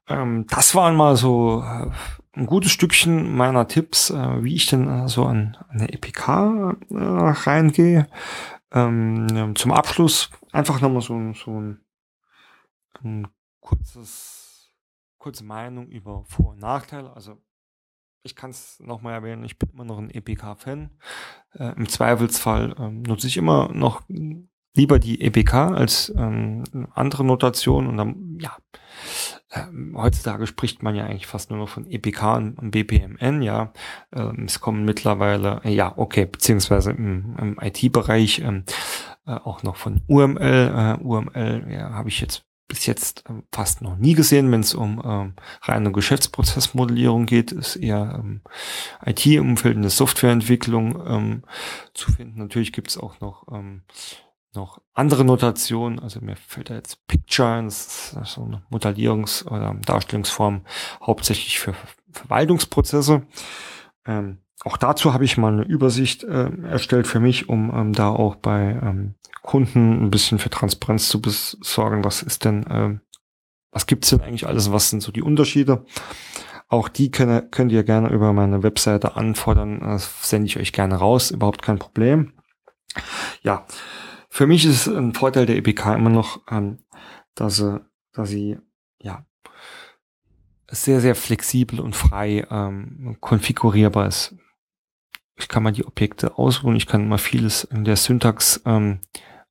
ähm, 0.09 0.47
das 0.49 0.77
waren 0.77 0.95
mal 0.95 1.17
so 1.17 1.65
äh, 1.67 1.91
ein 2.39 2.47
gutes 2.47 2.71
Stückchen 2.73 3.37
meiner 3.37 3.69
Tipps, 3.69 4.11
äh, 4.11 4.43
wie 4.43 4.55
ich 4.55 4.67
denn 4.67 4.89
äh, 4.89 5.09
so 5.09 5.27
an, 5.27 5.57
eine 5.69 5.93
EPK 5.93 6.77
äh, 6.91 6.97
reingehe. 6.97 8.09
Ähm, 8.71 9.55
zum 9.57 9.73
Abschluss 9.73 10.31
einfach 10.53 10.81
nochmal 10.81 11.03
so, 11.03 11.33
so 11.33 11.61
ein, 11.61 11.81
ein 13.03 13.29
kurzes, 13.61 14.71
kurze 15.19 15.45
Meinung 15.45 15.89
über 15.89 16.25
Vor- 16.25 16.51
und 16.51 16.61
Nachteile. 16.61 17.13
Also 17.15 17.43
ich 18.23 18.37
kann 18.37 18.51
es 18.51 18.79
nochmal 18.81 19.15
erwähnen, 19.15 19.45
ich 19.45 19.59
bin 19.59 19.71
immer 19.71 19.85
noch 19.85 19.99
ein 19.99 20.11
EPK-Fan. 20.11 20.91
Äh, 21.55 21.73
Im 21.77 21.89
Zweifelsfall 21.89 22.75
ähm, 22.79 23.03
nutze 23.03 23.27
ich 23.27 23.37
immer 23.37 23.71
noch 23.73 24.03
lieber 24.75 24.99
die 24.99 25.21
EPK 25.23 25.73
als 25.73 26.13
ähm, 26.17 26.63
andere 26.95 27.25
Notationen 27.25 27.89
und 27.91 27.97
dann, 27.97 28.39
ja, 28.41 28.57
ähm, 29.53 29.95
heutzutage 29.97 30.47
spricht 30.47 30.83
man 30.83 30.95
ja 30.95 31.05
eigentlich 31.05 31.27
fast 31.27 31.51
nur 31.51 31.59
noch 31.59 31.69
von 31.69 31.91
EPK 31.91 32.37
und 32.37 32.71
BPMN, 32.71 33.43
ja. 33.43 33.73
Ähm, 34.15 34.45
es 34.47 34.61
kommen 34.61 34.85
mittlerweile, 34.85 35.61
äh, 35.65 35.73
ja, 35.73 35.95
okay, 35.97 36.27
beziehungsweise 36.27 36.91
im, 36.91 37.37
im 37.39 37.59
IT-Bereich 37.61 38.41
ähm, 38.41 38.65
äh, 39.27 39.33
auch 39.33 39.63
noch 39.63 39.77
von 39.77 40.03
UML. 40.07 40.99
Äh, 41.01 41.03
UML 41.03 41.67
ja, 41.71 41.91
habe 41.93 42.09
ich 42.09 42.21
jetzt 42.21 42.45
bis 42.69 42.85
jetzt 42.85 43.25
äh, 43.29 43.43
fast 43.51 43.81
noch 43.81 43.97
nie 43.97 44.15
gesehen, 44.15 44.53
wenn 44.53 44.61
es 44.61 44.75
um 44.75 45.03
ähm, 45.05 45.35
reine 45.63 45.91
Geschäftsprozessmodellierung 45.91 47.27
geht, 47.27 47.51
ist 47.51 47.77
eher 47.77 48.21
ähm, 48.23 48.43
IT-Umfeld 49.05 49.77
in 49.77 49.83
der 49.83 49.91
Softwareentwicklung 49.91 51.03
ähm, 51.07 51.43
zu 51.95 52.13
finden. 52.13 52.39
Natürlich 52.39 52.73
gibt 52.73 52.89
es 52.89 52.99
auch 52.99 53.21
noch 53.21 53.47
ähm, 53.51 53.83
noch 54.55 54.81
andere 54.95 55.25
Notationen, 55.25 55.99
also 55.99 56.21
mir 56.21 56.37
fällt 56.37 56.71
da 56.71 56.75
jetzt 56.75 57.07
Picture, 57.07 57.63
das 57.63 58.17
ist 58.21 58.33
so 58.33 58.45
eine 58.45 58.63
Modellierungs- 58.71 59.47
oder 59.47 59.75
Darstellungsform 59.85 60.65
hauptsächlich 61.03 61.59
für 61.59 61.75
Verwaltungsprozesse. 62.11 63.23
Ähm, 64.07 64.39
auch 64.65 64.77
dazu 64.77 65.15
habe 65.15 65.25
ich 65.25 65.37
mal 65.37 65.53
eine 65.53 65.63
Übersicht 65.63 66.25
äh, 66.25 66.51
erstellt 66.65 67.07
für 67.07 67.21
mich, 67.21 67.49
um 67.49 67.73
ähm, 67.73 67.93
da 67.93 68.09
auch 68.09 68.37
bei 68.37 68.81
ähm, 68.83 69.15
Kunden 69.43 70.03
ein 70.03 70.11
bisschen 70.11 70.39
für 70.39 70.51
Transparenz 70.51 71.09
zu 71.09 71.21
besorgen. 71.21 72.05
Was 72.05 72.23
ist 72.23 72.45
denn, 72.45 72.67
äh, 72.67 72.99
was 73.71 73.87
gibt's 73.87 74.11
denn 74.11 74.21
eigentlich 74.21 74.47
alles? 74.47 74.73
Was 74.73 74.91
sind 74.91 75.03
so 75.03 75.13
die 75.13 75.23
Unterschiede? 75.23 75.85
Auch 76.69 76.89
die 76.89 77.11
könnt, 77.11 77.53
könnt 77.53 77.73
ihr 77.73 77.85
gerne 77.85 78.11
über 78.11 78.33
meine 78.33 78.63
Webseite 78.63 79.17
anfordern. 79.17 79.81
Das 79.81 80.29
sende 80.29 80.47
ich 80.47 80.59
euch 80.59 80.73
gerne 80.73 80.97
raus. 80.97 81.31
Überhaupt 81.31 81.63
kein 81.63 81.79
Problem. 81.79 82.33
Ja, 83.43 83.65
für 84.39 84.47
mich 84.47 84.65
ist 84.67 84.87
ein 84.87 85.15
Vorteil 85.15 85.47
der 85.47 85.57
EPK 85.57 85.97
immer 85.97 86.11
noch, 86.11 86.41
ähm, 86.49 86.79
dass 87.35 87.57
sie, 87.57 87.85
dass 88.13 88.29
sie 88.29 88.57
ja 89.03 89.27
sehr, 90.71 91.01
sehr 91.01 91.17
flexibel 91.17 91.81
und 91.81 91.97
frei 91.97 92.47
ähm, 92.49 93.17
konfigurierbar 93.21 94.07
ist. 94.07 94.37
Ich 95.35 95.49
kann 95.49 95.65
mal 95.65 95.73
die 95.73 95.85
Objekte 95.85 96.39
ausruhen, 96.39 96.77
ich 96.77 96.87
kann 96.87 97.09
mal 97.09 97.19
vieles 97.19 97.65
in 97.65 97.83
der 97.83 97.97
Syntax 97.97 98.63
ähm, 98.65 99.01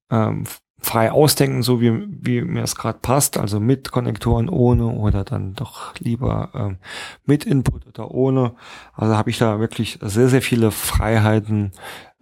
ähm, 0.10 0.46
frei 0.80 1.12
ausdenken, 1.12 1.64
so 1.64 1.82
wie, 1.82 2.08
wie 2.08 2.42
mir 2.42 2.64
es 2.64 2.76
gerade 2.76 3.00
passt, 3.00 3.38
also 3.38 3.60
mit 3.60 3.92
Konnektoren, 3.92 4.48
ohne 4.48 4.88
oder 4.88 5.24
dann 5.24 5.54
doch 5.54 5.96
lieber 6.00 6.52
ähm, 6.54 6.78
mit 7.26 7.46
Input 7.46 7.88
oder 7.88 8.12
ohne. 8.12 8.56
Also 8.94 9.18
habe 9.18 9.30
ich 9.30 9.40
da 9.40 9.60
wirklich 9.60 9.98
sehr, 10.02 10.30
sehr 10.30 10.42
viele 10.42 10.72
Freiheiten, 10.72 11.72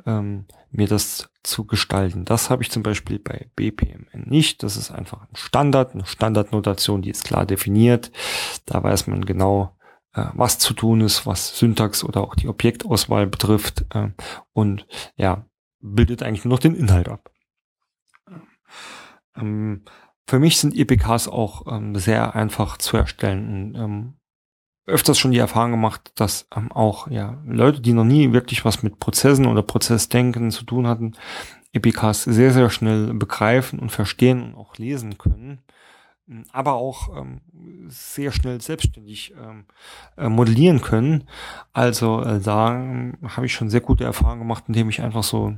ähm, 0.05 0.45
mir 0.71 0.87
das 0.87 1.29
zu 1.43 1.65
gestalten. 1.65 2.25
Das 2.25 2.49
habe 2.49 2.63
ich 2.63 2.71
zum 2.71 2.83
Beispiel 2.83 3.19
bei 3.19 3.49
BPMN 3.55 4.23
nicht. 4.25 4.63
Das 4.63 4.77
ist 4.77 4.91
einfach 4.91 5.21
ein 5.21 5.35
Standard, 5.35 5.93
eine 5.93 6.05
Standardnotation, 6.05 7.01
die 7.01 7.11
ist 7.11 7.23
klar 7.23 7.45
definiert. 7.45 8.11
Da 8.65 8.83
weiß 8.83 9.07
man 9.07 9.25
genau, 9.25 9.75
äh, 10.13 10.25
was 10.33 10.59
zu 10.59 10.73
tun 10.73 11.01
ist, 11.01 11.25
was 11.25 11.57
Syntax 11.57 12.03
oder 12.03 12.21
auch 12.21 12.35
die 12.35 12.47
Objektauswahl 12.47 13.27
betrifft. 13.27 13.85
Äh, 13.93 14.09
und 14.53 14.87
ja, 15.17 15.45
bildet 15.81 16.23
eigentlich 16.23 16.45
nur 16.45 16.53
noch 16.53 16.59
den 16.59 16.75
Inhalt 16.75 17.09
ab. 17.09 17.31
Ähm, 19.35 19.83
für 20.27 20.39
mich 20.39 20.57
sind 20.57 20.75
EPKs 20.75 21.27
auch 21.27 21.65
ähm, 21.71 21.95
sehr 21.95 22.35
einfach 22.35 22.77
zu 22.77 22.97
erstellen. 22.97 23.73
Und, 23.75 23.75
ähm, 23.75 24.13
öfters 24.87 25.17
schon 25.17 25.31
die 25.31 25.39
Erfahrung 25.39 25.71
gemacht, 25.71 26.11
dass 26.15 26.47
auch 26.51 27.09
ja 27.09 27.41
Leute, 27.45 27.81
die 27.81 27.93
noch 27.93 28.03
nie 28.03 28.33
wirklich 28.33 28.65
was 28.65 28.83
mit 28.83 28.99
Prozessen 28.99 29.47
oder 29.47 29.63
Prozessdenken 29.63 30.51
zu 30.51 30.63
tun 30.63 30.87
hatten, 30.87 31.13
EPKs 31.73 32.23
sehr, 32.23 32.51
sehr 32.51 32.69
schnell 32.69 33.13
begreifen 33.13 33.79
und 33.79 33.91
verstehen 33.91 34.43
und 34.43 34.55
auch 34.55 34.77
lesen 34.77 35.17
können, 35.17 35.61
aber 36.51 36.73
auch 36.73 37.15
ähm, 37.17 37.41
sehr 37.87 38.31
schnell 38.31 38.61
selbstständig 38.61 39.33
ähm, 39.39 39.65
äh, 40.17 40.29
modellieren 40.29 40.81
können. 40.81 41.27
Also 41.73 42.21
äh, 42.21 42.39
da 42.39 42.75
äh, 42.75 43.13
habe 43.27 43.45
ich 43.45 43.53
schon 43.53 43.69
sehr 43.69 43.81
gute 43.81 44.05
Erfahrungen 44.05 44.39
gemacht, 44.39 44.63
indem 44.67 44.89
ich 44.89 45.01
einfach 45.01 45.23
so 45.23 45.57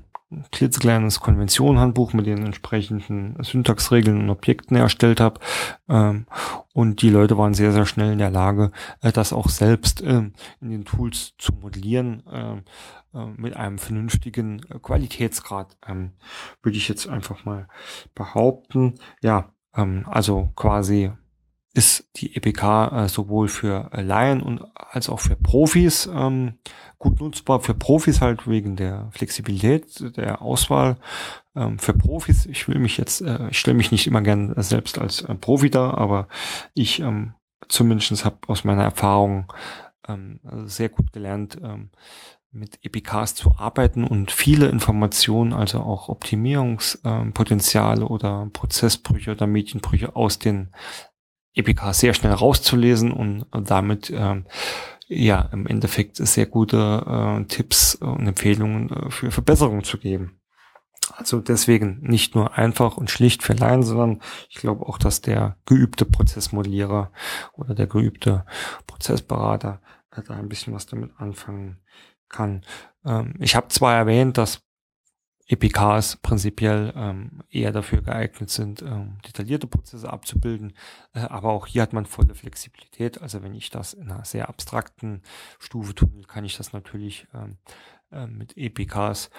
klitzekleines 0.52 1.20
Konventionenhandbuch 1.22 2.14
mit 2.14 2.26
den 2.26 2.46
entsprechenden 2.46 3.42
Syntaxregeln 3.42 4.20
und 4.20 4.30
Objekten 4.30 4.76
erstellt 4.76 5.22
habe. 5.22 5.40
Ähm, 5.88 6.26
und 6.74 7.02
die 7.02 7.10
Leute 7.10 7.38
waren 7.38 7.54
sehr, 7.54 7.72
sehr 7.72 7.86
schnell 7.86 8.12
in 8.12 8.20
der 8.20 8.30
Lage, 8.30 8.72
äh, 9.02 9.12
das 9.12 9.32
auch 9.32 9.50
selbst 9.50 10.02
ähm, 10.02 10.34
in 10.60 10.70
den 10.70 10.86
Tools 10.86 11.34
zu 11.38 11.54
modellieren 11.54 12.24
ähm, 12.32 12.64
äh, 13.14 13.26
mit 13.38 13.56
einem 13.56 13.78
vernünftigen 13.78 14.62
äh, 14.70 14.80
Qualitätsgrad, 14.80 15.78
ähm, 15.88 16.12
würde 16.62 16.78
ich 16.78 16.90
jetzt 16.90 17.08
einfach 17.08 17.46
mal 17.46 17.68
behaupten. 18.14 18.96
Ja, 19.22 19.54
ähm, 19.76 20.06
also 20.08 20.52
quasi 20.56 21.12
ist 21.78 22.10
die 22.16 22.36
EPK 22.36 23.04
äh, 23.06 23.08
sowohl 23.08 23.48
für 23.48 23.90
Laien 23.94 24.42
und 24.42 24.62
als 24.76 25.10
auch 25.10 25.20
für 25.20 25.36
Profis 25.36 26.10
ähm, 26.12 26.58
gut 26.98 27.20
nutzbar. 27.22 27.60
Für 27.60 27.74
Profis 27.76 28.20
halt 28.20 28.48
wegen 28.48 28.76
der 28.76 29.10
Flexibilität 29.12 30.18
der 30.18 30.42
Auswahl. 30.42 30.98
Ähm, 31.56 31.78
für 31.80 31.94
Profis, 31.94 32.46
ich 32.48 32.68
will 32.68 32.80
mich 32.80 32.98
jetzt, 32.98 33.22
äh, 33.22 33.50
ich 33.50 33.60
stelle 33.60 33.78
mich 33.78 33.92
nicht 33.92 34.08
immer 34.08 34.22
gern 34.22 34.54
selbst 34.58 34.98
als 34.98 35.22
äh, 35.22 35.36
Profi 35.36 35.70
da, 35.70 35.92
aber 35.92 36.28
ich 36.74 37.00
ähm, 37.00 37.34
zumindest 37.68 38.26
habe 38.26 38.38
aus 38.48 38.64
meiner 38.64 38.84
Erfahrung 38.84 39.52
ähm, 40.08 40.40
sehr 40.66 40.90
gut 40.90 41.14
gelernt, 41.14 41.58
ähm, 41.62 41.92
mit 42.52 42.80
EPKs 42.84 43.36
zu 43.36 43.56
arbeiten 43.58 44.04
und 44.04 44.32
viele 44.32 44.68
Informationen, 44.70 45.54
also 45.54 45.80
auch 45.82 46.10
Optimierungspotenziale 46.10 48.02
ähm, 48.02 48.08
oder 48.08 48.50
Prozessbrüche 48.52 49.32
oder 49.32 49.48
Medienbrüche 49.48 50.16
aus 50.16 50.40
den 50.40 50.70
EPK 51.58 51.94
sehr 51.94 52.14
schnell 52.14 52.34
rauszulesen 52.34 53.12
und 53.12 53.46
damit 53.70 54.12
ähm, 54.16 54.46
ja 55.08 55.42
im 55.52 55.68
Endeffekt 55.68 56.18
sehr 56.18 56.46
gute 56.46 57.04
äh, 57.08 57.46
Tipps 57.46 57.96
und 57.96 58.28
Empfehlungen 58.28 58.90
äh, 58.90 59.10
für 59.10 59.32
Verbesserungen 59.32 59.84
zu 59.84 59.98
geben. 59.98 60.40
Also 61.16 61.40
deswegen 61.40 62.00
nicht 62.02 62.36
nur 62.36 62.58
einfach 62.58 62.98
und 62.98 63.10
schlicht 63.10 63.42
für 63.42 63.54
Laien, 63.54 63.84
sondern 63.84 64.22
ich 64.50 64.58
glaube 64.58 64.86
auch, 64.86 64.98
dass 64.98 65.22
der 65.22 65.58
geübte 65.66 66.06
Prozessmodellierer 66.06 67.12
oder 67.54 67.74
der 67.74 67.88
geübte 67.88 68.46
Prozessberater 68.88 69.82
äh, 70.12 70.22
da 70.28 70.36
ein 70.36 70.50
bisschen 70.50 70.74
was 70.74 70.86
damit 70.86 71.12
anfangen 71.18 71.80
kann. 72.30 72.64
Ähm, 73.06 73.36
ich 73.40 73.56
habe 73.56 73.70
zwar 73.70 73.96
erwähnt, 73.96 74.38
dass 74.38 74.67
EPKs 75.48 76.18
prinzipiell 76.18 76.94
ähm, 76.96 77.44
eher 77.50 77.72
dafür 77.72 78.02
geeignet 78.02 78.50
sind, 78.50 78.82
ähm, 78.82 79.18
detaillierte 79.26 79.68
Prozesse 79.68 80.12
abzubilden. 80.12 80.74
Äh, 81.14 81.22
aber 81.22 81.50
auch 81.50 81.68
hier 81.68 81.82
hat 81.82 81.94
man 81.94 82.06
volle 82.06 82.36
Flexibilität. 82.36 83.22
Also 83.22 83.42
wenn 83.44 83.54
ich 83.54 83.70
das 83.70 83.94
in 83.94 84.12
einer 84.12 84.26
sehr 84.26 84.50
abstrakten 84.50 85.22
Stufe 85.58 85.96
tun 85.96 86.14
will, 86.16 86.26
kann 86.26 86.44
ich 86.44 86.58
das 86.58 86.74
natürlich 86.74 87.28
ähm, 87.34 87.58
äh, 88.12 88.28
mit 88.28 88.58
EPKs 88.58 89.30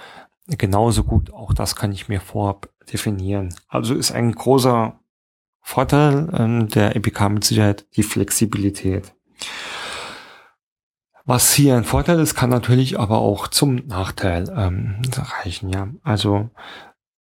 genauso 0.47 1.05
gut. 1.05 1.31
Auch 1.33 1.53
das 1.53 1.77
kann 1.77 1.93
ich 1.93 2.09
mir 2.09 2.21
vorab 2.21 2.71
definieren. 2.91 3.55
Also 3.69 3.95
ist 3.95 4.13
ein 4.13 4.33
großer 4.33 4.99
Vorteil 5.61 6.31
ähm, 6.33 6.69
der 6.69 6.97
EPK 6.97 7.29
mit 7.29 7.45
Sicherheit 7.45 7.87
die 7.97 8.03
Flexibilität. 8.03 9.15
Was 11.29 11.53
hier 11.53 11.77
ein 11.77 11.85
Vorteil 11.85 12.21
ist, 12.21 12.35
kann 12.37 12.49
natürlich 12.49 12.99
aber 12.99 13.19
auch 13.19 13.49
zum 13.49 13.87
Nachteil 13.87 14.51
ähm, 14.57 15.03
reichen. 15.15 15.69
Ja, 15.69 15.89
also 16.03 16.49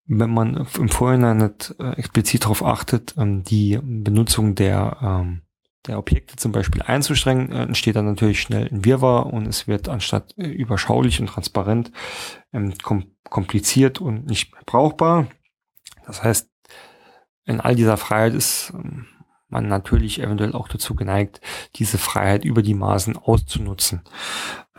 wenn 0.05 0.31
man 0.33 0.65
im 0.79 0.89
Vorhinein 0.89 1.39
nicht 1.39 1.75
äh, 1.81 1.91
explizit 1.95 2.45
darauf 2.45 2.65
achtet, 2.65 3.17
ähm, 3.19 3.43
die 3.43 3.81
Benutzung 3.83 4.55
der 4.55 4.99
ähm, 5.03 5.43
der 5.89 5.99
Objekte 5.99 6.37
zum 6.37 6.53
Beispiel 6.53 6.83
einzustrengen, 6.83 7.51
äh, 7.51 7.63
entsteht 7.65 7.97
dann 7.97 8.07
natürlich 8.07 8.41
schnell 8.41 8.69
ein 8.71 8.85
Wirrwarr 8.85 9.27
und 9.27 9.49
es 9.49 9.67
wird 9.67 9.89
anstatt 9.89 10.39
äh, 10.39 10.47
überschaulich 10.47 11.21
und 11.21 11.27
transparent 11.27 11.91
ähm, 12.53 12.75
kom 12.85 13.07
kompliziert 13.29 14.01
und 14.01 14.27
nicht 14.27 14.53
mehr 14.53 14.63
brauchbar. 14.67 15.27
Das 16.07 16.23
heißt, 16.23 16.49
in 17.45 17.61
all 17.61 17.75
dieser 17.75 17.97
Freiheit 17.97 18.35
ist 18.35 18.73
ähm, 18.73 19.09
man 19.49 19.69
natürlich 19.69 20.21
eventuell 20.21 20.53
auch 20.53 20.69
dazu 20.69 20.95
geneigt, 20.95 21.41
diese 21.77 21.99
Freiheit 21.99 22.45
über 22.45 22.63
die 22.63 22.75
Maßen 22.75 23.17
auszunutzen. 23.17 24.03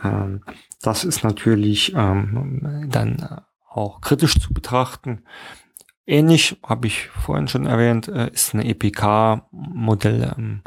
Ähm, 0.02 0.42
das 0.82 1.04
ist 1.04 1.24
natürlich 1.24 1.94
ähm, 1.94 2.88
dann 2.90 3.42
auch 3.68 4.00
kritisch 4.00 4.38
zu 4.38 4.52
betrachten. 4.52 5.24
Ähnlich, 6.06 6.56
habe 6.62 6.86
ich 6.86 7.08
vorhin 7.08 7.48
schon 7.48 7.66
erwähnt, 7.66 8.08
äh, 8.08 8.30
ist 8.30 8.54
ein 8.54 8.62
EPK-Modell 8.62 10.34
ähm, 10.36 10.62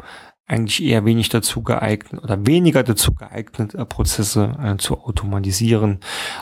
eigentlich 0.46 0.82
eher 0.82 1.04
wenig 1.04 1.28
dazu 1.28 1.62
geeignet 1.62 2.22
oder 2.22 2.46
weniger 2.46 2.82
dazu 2.82 3.14
geeignet, 3.14 3.74
äh, 3.74 3.84
Prozesse 3.84 4.56
äh, 4.62 4.76
zu 4.76 4.98
automatisieren, 4.98 6.00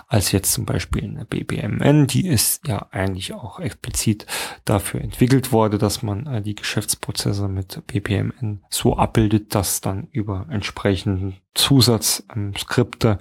als 0.09 0.33
jetzt 0.33 0.53
zum 0.53 0.65
Beispiel 0.65 1.05
eine 1.05 1.25
BPMN. 1.25 2.07
Die 2.07 2.27
ist 2.27 2.67
ja 2.67 2.87
eigentlich 2.91 3.35
auch 3.35 3.61
explizit 3.61 4.27
dafür 4.65 5.01
entwickelt 5.01 5.53
worden, 5.53 5.79
dass 5.79 6.03
man 6.03 6.27
äh, 6.27 6.43
die 6.43 6.55
Geschäftsprozesse 6.55 7.49
mit 7.49 7.87
BPMN 7.87 8.65
so 8.71 8.97
abbildet, 8.97 9.55
dass 9.55 9.81
dann 9.81 10.09
über 10.11 10.47
entsprechenden 10.51 11.37
Zusatzskripte 11.55 13.19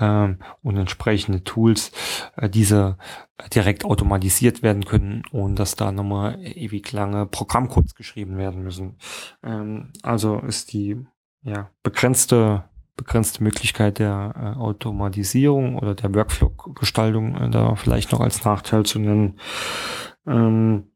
ähm, 0.00 0.38
und 0.62 0.76
entsprechende 0.76 1.44
Tools 1.44 1.92
äh, 2.36 2.48
diese 2.48 2.96
direkt 3.54 3.84
automatisiert 3.84 4.62
werden 4.62 4.84
können 4.84 5.22
und 5.30 5.58
dass 5.58 5.76
da 5.76 5.92
nochmal 5.92 6.38
ewig 6.42 6.90
lange 6.92 7.26
Programmcodes 7.26 7.94
geschrieben 7.94 8.36
werden 8.36 8.62
müssen. 8.62 8.96
Ähm, 9.42 9.92
also 10.02 10.38
ist 10.40 10.72
die 10.72 11.04
ja, 11.42 11.70
begrenzte 11.82 12.64
begrenzte 12.96 13.42
Möglichkeit 13.42 13.98
der 13.98 14.34
äh, 14.36 14.58
Automatisierung 14.58 15.78
oder 15.78 15.94
der 15.94 16.14
Workflow-Gestaltung 16.14 17.34
äh, 17.34 17.48
da 17.48 17.74
vielleicht 17.74 18.12
noch 18.12 18.20
als 18.20 18.44
Nachteil 18.44 18.84
zu 18.84 18.98
nennen. 18.98 19.40
Ähm, 20.26 20.90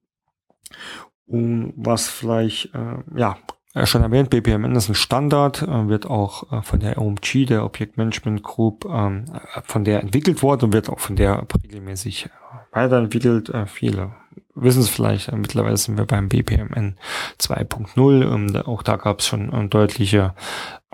und 1.26 1.72
was 1.76 2.08
vielleicht 2.08 2.74
ja 3.16 3.38
schon 3.86 4.02
erwähnt, 4.02 4.30
BPMN 4.30 4.76
ist 4.76 4.88
ein 4.88 4.94
Standard, 4.94 5.62
äh, 5.62 5.88
wird 5.88 6.06
auch 6.06 6.52
äh, 6.52 6.62
von 6.62 6.78
der 6.80 6.98
OMG, 7.00 7.46
der 7.46 7.64
Object 7.64 7.96
Management 7.96 8.42
Group, 8.42 8.84
ähm, 8.84 9.24
von 9.64 9.84
der 9.84 10.00
entwickelt 10.00 10.42
worden 10.42 10.66
und 10.66 10.72
wird 10.72 10.88
auch 10.88 11.00
von 11.00 11.16
der 11.16 11.44
regelmäßig 11.62 12.30
weiterentwickelt. 12.70 13.52
viele 13.66 14.12
wissen 14.54 14.80
es 14.80 14.88
vielleicht, 14.88 15.32
mittlerweile 15.32 15.76
sind 15.76 15.96
wir 15.96 16.06
beim 16.06 16.28
BPMN 16.28 16.96
2.0. 17.40 18.32
Ähm, 18.32 18.56
auch 18.64 18.82
da 18.82 18.96
gab 18.96 19.20
es 19.20 19.26
schon 19.26 19.70
deutliche 19.70 20.34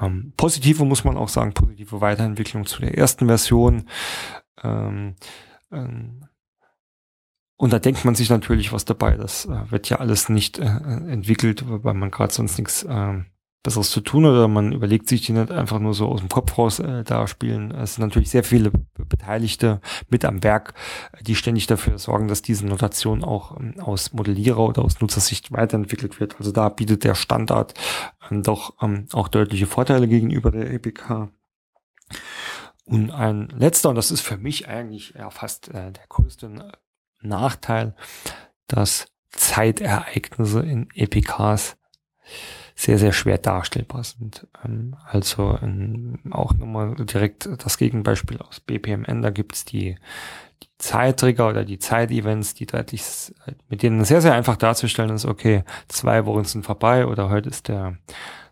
ähm, 0.00 0.32
positive, 0.36 0.84
muss 0.84 1.04
man 1.04 1.16
auch 1.16 1.28
sagen, 1.28 1.52
positive 1.52 2.00
Weiterentwicklung 2.00 2.66
zu 2.66 2.80
der 2.80 2.96
ersten 2.96 3.26
Version. 3.26 3.84
Und 7.60 7.74
da 7.74 7.78
denkt 7.78 8.06
man 8.06 8.14
sich 8.14 8.30
natürlich 8.30 8.72
was 8.72 8.86
dabei. 8.86 9.18
Das 9.18 9.44
äh, 9.44 9.70
wird 9.70 9.90
ja 9.90 9.98
alles 9.98 10.30
nicht 10.30 10.58
äh, 10.58 10.64
entwickelt, 10.64 11.62
weil 11.66 11.92
man 11.92 12.10
gerade 12.10 12.32
sonst 12.32 12.56
nichts 12.56 12.84
äh, 12.84 13.18
Besseres 13.62 13.90
zu 13.90 14.00
tun 14.00 14.24
hat 14.24 14.32
oder 14.32 14.48
man 14.48 14.72
überlegt 14.72 15.10
sich 15.10 15.26
die 15.26 15.32
nicht 15.32 15.50
einfach 15.50 15.78
nur 15.78 15.92
so 15.92 16.08
aus 16.08 16.20
dem 16.20 16.30
Kopf 16.30 16.56
raus 16.56 16.78
äh, 16.78 17.04
da 17.04 17.26
spielen. 17.26 17.70
Es 17.70 17.96
sind 17.96 18.04
natürlich 18.06 18.30
sehr 18.30 18.44
viele 18.44 18.72
Beteiligte 18.96 19.82
mit 20.08 20.24
am 20.24 20.42
Werk, 20.42 20.72
die 21.20 21.34
ständig 21.34 21.66
dafür 21.66 21.98
sorgen, 21.98 22.28
dass 22.28 22.40
diese 22.40 22.64
Notation 22.64 23.22
auch 23.22 23.60
ähm, 23.60 23.78
aus 23.78 24.14
Modellierer 24.14 24.60
oder 24.60 24.82
aus 24.82 25.02
Nutzersicht 25.02 25.52
weiterentwickelt 25.52 26.18
wird. 26.18 26.36
Also 26.38 26.52
da 26.52 26.70
bietet 26.70 27.04
der 27.04 27.14
Standard 27.14 27.74
ähm, 28.30 28.42
doch 28.42 28.72
ähm, 28.80 29.04
auch 29.12 29.28
deutliche 29.28 29.66
Vorteile 29.66 30.08
gegenüber 30.08 30.50
der 30.50 30.70
EPK. 30.70 31.28
Und 32.86 33.10
ein 33.10 33.48
letzter, 33.48 33.90
und 33.90 33.96
das 33.96 34.10
ist 34.10 34.22
für 34.22 34.38
mich 34.38 34.66
eigentlich 34.66 35.12
ja 35.18 35.28
fast 35.28 35.68
äh, 35.68 35.92
der 35.92 36.06
größte 36.08 36.48
Nachteil, 37.22 37.94
dass 38.66 39.06
Zeitereignisse 39.30 40.60
in 40.60 40.88
EPKs 40.94 41.76
sehr, 42.80 42.98
sehr 42.98 43.12
schwer 43.12 43.36
darstellbar 43.36 44.04
sind. 44.04 44.46
Ähm, 44.64 44.96
also 45.04 45.58
ähm, 45.62 46.18
auch 46.30 46.54
nochmal 46.54 46.94
direkt 46.94 47.48
das 47.62 47.76
Gegenbeispiel 47.76 48.38
aus 48.38 48.60
BPMN, 48.60 49.20
da 49.20 49.30
gibt's 49.30 49.66
die, 49.66 49.96
die 50.62 50.68
Zeittrigger 50.78 51.48
oder 51.48 51.64
die 51.64 51.78
Zeitevents, 51.78 52.54
die 52.54 52.64
deutlich, 52.64 53.02
mit 53.68 53.82
denen 53.82 54.04
sehr, 54.04 54.22
sehr 54.22 54.32
einfach 54.32 54.56
darzustellen 54.56 55.14
ist, 55.14 55.26
okay, 55.26 55.62
zwei 55.88 56.24
Wochen 56.24 56.44
sind 56.44 56.64
vorbei 56.64 57.06
oder 57.06 57.28
heute 57.28 57.50
ist 57.50 57.68
der 57.68 57.98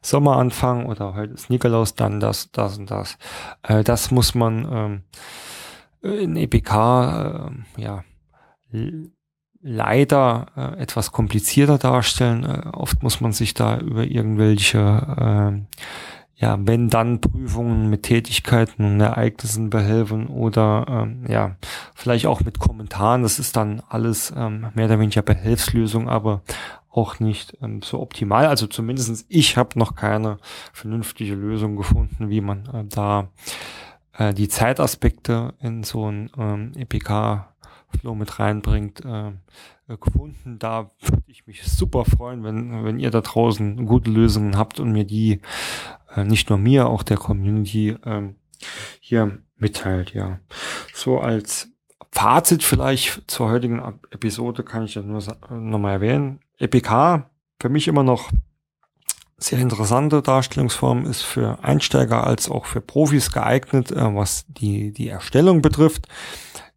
Sommeranfang 0.03 0.87
oder 0.87 1.15
heute 1.15 1.33
ist 1.33 1.49
Nikolaus, 1.49 1.95
dann 1.95 2.21
das, 2.21 2.51
das 2.53 2.77
und 2.77 2.91
das. 2.91 3.17
Äh, 3.63 3.83
das 3.83 4.11
muss 4.11 4.35
man 4.35 5.03
ähm, 6.03 6.21
in 6.21 6.37
EPK 6.37 7.51
äh, 7.77 7.81
ja 7.81 8.05
leider 9.61 10.47
äh, 10.57 10.83
etwas 10.83 11.13
komplizierter 11.13 11.79
darstellen. 11.79 12.45
Äh, 12.45 12.69
oft 12.73 13.03
muss 13.03 13.21
man 13.21 13.33
sich 13.33 13.55
da 13.55 13.79
über 13.79 14.05
irgendwelche 14.05 14.79
äh, 14.79 15.79
ja, 16.41 16.57
wenn 16.61 16.89
dann 16.89 17.21
Prüfungen 17.21 17.91
mit 17.91 18.05
Tätigkeiten 18.05 18.85
und 18.85 19.01
Ereignissen 19.01 19.71
behelfen 19.71 20.29
oder 20.29 20.87
ähm, 20.89 21.25
ja, 21.29 21.57
vielleicht 21.97 22.27
auch 22.27 22.43
mit 22.43 22.61
Kommentaren. 22.61 23.25
Das 23.25 23.41
ist 23.41 23.57
dann 23.57 23.83
alles 23.89 24.33
ähm, 24.37 24.69
mehr 24.75 24.85
oder 24.85 25.01
weniger 25.01 25.23
Behelfslösung, 25.23 26.09
aber 26.09 26.43
auch 26.91 27.19
nicht 27.19 27.59
ähm, 27.61 27.83
so 27.83 28.01
optimal. 28.01 28.47
Also 28.47 28.69
zumindestens 28.69 29.27
ich 29.29 29.57
habe 29.57 29.77
noch 29.77 29.97
keine 29.97 30.39
vernünftige 30.73 31.35
Lösung 31.35 31.75
gefunden, 31.75 32.31
wie 32.31 32.41
man 32.41 32.67
äh, 32.67 32.85
da 32.85 33.31
äh, 34.13 34.33
die 34.33 34.49
Zeitaspekte 34.49 35.55
in 35.61 35.83
so 35.83 36.09
ein 36.09 36.31
ähm, 36.39 36.73
EPK 36.77 37.49
Flow 37.99 38.15
mit 38.15 38.39
reinbringt, 38.39 39.05
äh, 39.05 39.29
äh, 39.89 39.97
gefunden. 39.97 40.59
Da 40.59 40.91
würde 41.01 41.23
ich 41.27 41.47
mich 41.47 41.63
super 41.65 42.05
freuen, 42.05 42.45
wenn, 42.45 42.85
wenn 42.85 42.99
ihr 42.99 43.11
da 43.11 43.21
draußen 43.21 43.87
gute 43.87 44.11
Lösungen 44.11 44.57
habt 44.57 44.81
und 44.81 44.93
mir 44.93 45.05
die 45.05 45.41
äh, 46.15 46.25
nicht 46.25 46.51
nur 46.51 46.59
mir, 46.59 46.89
auch 46.89 47.03
der 47.03 47.17
Community 47.17 47.91
äh, 47.91 48.35
hier 49.01 49.39
mitteilt, 49.57 50.15
ja. 50.15 50.41
So 50.95 51.21
als 51.21 51.71
Fazit 52.13 52.63
vielleicht 52.63 53.31
zur 53.31 53.51
heutigen 53.51 53.81
Episode 54.11 54.63
kann 54.63 54.85
ich 54.85 54.95
ja 54.95 55.03
nur 55.03 55.23
nochmal 55.51 55.95
erwähnen. 55.95 56.41
EPK, 56.59 57.31
für 57.61 57.69
mich 57.69 57.89
immer 57.89 58.03
noch 58.03 58.31
sehr 59.39 59.61
interessante 59.61 60.21
Darstellungsform, 60.21 61.07
ist 61.07 61.23
für 61.23 61.63
Einsteiger 61.63 62.27
als 62.27 62.51
auch 62.51 62.67
für 62.67 62.81
Profis 62.81 63.31
geeignet, 63.31 63.93
äh, 63.93 64.15
was 64.15 64.45
die, 64.49 64.93
die 64.93 65.09
Erstellung 65.09 65.63
betrifft. 65.63 66.09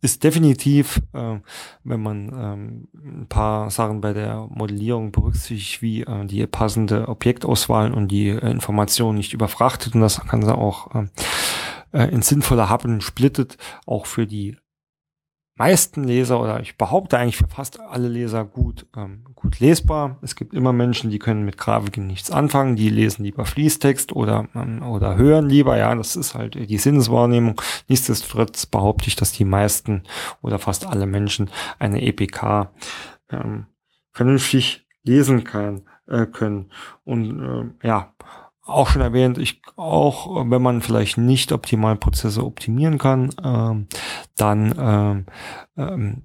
Ist 0.03 0.23
definitiv, 0.23 0.99
äh, 1.13 1.39
wenn 1.83 2.01
man 2.01 2.31
ähm, 2.33 2.87
ein 2.93 3.27
paar 3.27 3.69
Sachen 3.69 4.01
bei 4.01 4.13
der 4.13 4.47
Modellierung 4.49 5.11
berücksichtigt, 5.11 5.83
wie 5.83 6.01
äh, 6.01 6.25
die 6.25 6.45
passende 6.47 7.07
Objektauswahl 7.07 7.93
und 7.93 8.07
die 8.07 8.29
äh, 8.29 8.49
Informationen 8.49 9.19
nicht 9.19 9.33
überfrachtet. 9.33 9.93
Und 9.93 10.01
das 10.01 10.19
sie 10.41 10.57
auch 10.57 10.89
äh, 10.95 11.05
äh 11.93 12.11
in 12.11 12.23
sinnvoller 12.23 12.67
Happen 12.67 13.01
splittet, 13.01 13.57
auch 13.85 14.07
für 14.07 14.25
die 14.25 14.57
meisten 15.55 16.03
Leser 16.03 16.39
oder 16.41 16.59
ich 16.59 16.77
behaupte 16.77 17.17
eigentlich 17.17 17.37
für 17.37 17.47
fast 17.47 17.79
alle 17.79 18.07
Leser 18.07 18.45
gut, 18.45 18.87
ähm, 18.95 19.25
gut 19.35 19.59
lesbar. 19.59 20.17
Es 20.21 20.35
gibt 20.35 20.53
immer 20.53 20.73
Menschen, 20.73 21.11
die 21.11 21.19
können 21.19 21.45
mit 21.45 21.57
Grafiken 21.57 22.07
nichts 22.07 22.31
anfangen, 22.31 22.75
die 22.75 22.89
lesen 22.89 23.23
lieber 23.23 23.45
Fließtext 23.45 24.13
oder, 24.13 24.47
ähm, 24.55 24.81
oder 24.81 25.17
hören 25.17 25.47
lieber. 25.49 25.77
Ja, 25.77 25.93
das 25.93 26.15
ist 26.15 26.35
halt 26.35 26.55
die 26.55 26.77
Sinneswahrnehmung. 26.77 27.61
Nichtsdestotrotz 27.87 28.65
behaupte 28.65 29.07
ich, 29.07 29.15
dass 29.15 29.33
die 29.33 29.45
meisten 29.45 30.03
oder 30.41 30.57
fast 30.57 30.87
alle 30.87 31.05
Menschen 31.05 31.49
eine 31.79 32.01
EPK 32.01 32.71
ähm, 33.29 33.67
vernünftig 34.13 34.87
lesen 35.03 35.43
kann, 35.43 35.83
äh, 36.07 36.25
können. 36.25 36.71
Und 37.03 37.73
äh, 37.83 37.87
ja, 37.87 38.13
auch 38.63 38.89
schon 38.89 39.01
erwähnt, 39.01 39.37
ich 39.37 39.61
auch, 39.75 40.49
wenn 40.49 40.61
man 40.61 40.81
vielleicht 40.81 41.17
nicht 41.17 41.51
optimal 41.51 41.95
Prozesse 41.95 42.45
optimieren 42.45 42.97
kann, 42.97 43.29
ähm, 43.43 43.87
dann 44.35 44.75
ähm, 44.77 45.25
ähm, 45.77 46.23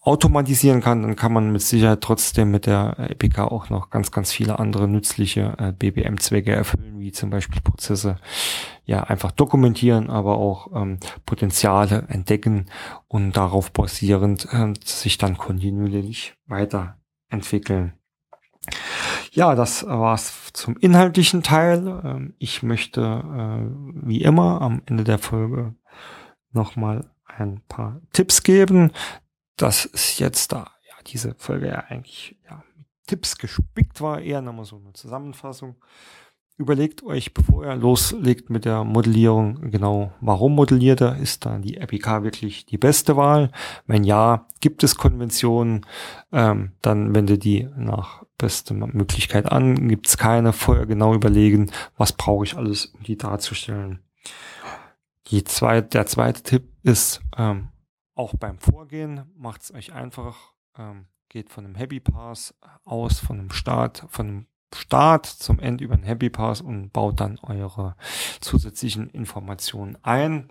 automatisieren 0.00 0.80
kann, 0.80 1.02
dann 1.02 1.16
kann 1.16 1.34
man 1.34 1.52
mit 1.52 1.60
Sicherheit 1.60 2.00
trotzdem 2.00 2.50
mit 2.50 2.64
der 2.64 2.96
EPK 2.98 3.40
auch 3.40 3.68
noch 3.68 3.90
ganz, 3.90 4.10
ganz 4.10 4.32
viele 4.32 4.58
andere 4.58 4.88
nützliche 4.88 5.54
äh, 5.58 5.72
BBM-Zwecke 5.72 6.50
erfüllen, 6.50 6.98
wie 6.98 7.12
zum 7.12 7.28
Beispiel 7.28 7.60
Prozesse 7.60 8.16
ja 8.86 9.02
einfach 9.02 9.32
dokumentieren, 9.32 10.08
aber 10.08 10.38
auch 10.38 10.68
ähm, 10.74 10.98
Potenziale 11.26 12.06
entdecken 12.08 12.66
und 13.06 13.36
darauf 13.36 13.70
basierend 13.70 14.48
äh, 14.50 14.72
sich 14.82 15.18
dann 15.18 15.36
kontinuierlich 15.36 16.34
weiterentwickeln. 16.46 17.97
Ja, 19.32 19.54
das 19.54 19.86
war's 19.86 20.52
zum 20.52 20.76
inhaltlichen 20.76 21.42
Teil. 21.42 21.86
Ähm, 22.04 22.34
ich 22.38 22.62
möchte, 22.62 23.00
äh, 23.00 24.06
wie 24.06 24.22
immer, 24.22 24.60
am 24.60 24.82
Ende 24.86 25.04
der 25.04 25.18
Folge 25.18 25.74
nochmal 26.52 27.10
ein 27.26 27.62
paar 27.68 28.00
Tipps 28.12 28.42
geben. 28.42 28.92
Das 29.56 29.84
ist 29.84 30.18
jetzt 30.18 30.52
da, 30.52 30.70
ja, 30.88 30.94
diese 31.06 31.34
Folge 31.36 31.68
ja 31.68 31.84
eigentlich 31.88 32.36
ja, 32.48 32.62
mit 32.76 32.86
Tipps 33.06 33.36
gespickt 33.38 34.00
war, 34.00 34.20
eher 34.20 34.42
nochmal 34.42 34.64
so 34.64 34.76
eine 34.76 34.92
Zusammenfassung. 34.92 35.76
Überlegt 36.56 37.04
euch, 37.04 37.34
bevor 37.34 37.64
ihr 37.64 37.76
loslegt 37.76 38.50
mit 38.50 38.64
der 38.64 38.82
Modellierung, 38.82 39.70
genau, 39.70 40.12
warum 40.20 40.56
modelliert 40.56 41.00
er? 41.00 41.16
Ist 41.16 41.46
da 41.46 41.58
die 41.58 41.76
RPK 41.76 42.24
wirklich 42.24 42.66
die 42.66 42.78
beste 42.78 43.16
Wahl? 43.16 43.52
Wenn 43.86 44.02
ja, 44.02 44.48
gibt 44.60 44.82
es 44.82 44.96
Konventionen, 44.96 45.86
ähm, 46.32 46.72
dann 46.82 47.14
wende 47.14 47.38
die 47.38 47.68
nach 47.76 48.24
bester 48.38 48.74
Möglichkeit 48.74 49.50
an. 49.50 49.88
Gibt 49.88 50.06
es 50.06 50.16
keine, 50.16 50.52
vorher 50.52 50.86
genau 50.86 51.14
überlegen, 51.14 51.70
was 51.96 52.12
brauche 52.12 52.44
ich 52.44 52.56
alles, 52.56 52.86
um 52.86 53.02
die 53.02 53.18
darzustellen. 53.18 54.02
Die 55.26 55.44
zweite, 55.44 55.88
der 55.88 56.06
zweite 56.06 56.42
Tipp 56.42 56.72
ist, 56.82 57.20
ähm, 57.36 57.68
auch 58.14 58.34
beim 58.34 58.58
Vorgehen, 58.58 59.30
macht 59.36 59.62
es 59.62 59.74
euch 59.74 59.92
einfach, 59.92 60.54
ähm, 60.78 61.06
geht 61.28 61.50
von 61.50 61.64
einem 61.64 61.74
Happy 61.74 62.00
Pass 62.00 62.54
aus, 62.84 63.18
von 63.18 63.38
einem 63.38 63.50
Start, 63.50 64.06
von 64.08 64.26
einem 64.26 64.46
Start 64.74 65.26
zum 65.26 65.58
End 65.58 65.80
über 65.80 65.94
einen 65.94 66.02
Happy 66.04 66.30
Pass 66.30 66.60
und 66.60 66.92
baut 66.92 67.20
dann 67.20 67.38
eure 67.40 67.96
zusätzlichen 68.40 69.10
Informationen 69.10 69.98
ein. 70.02 70.48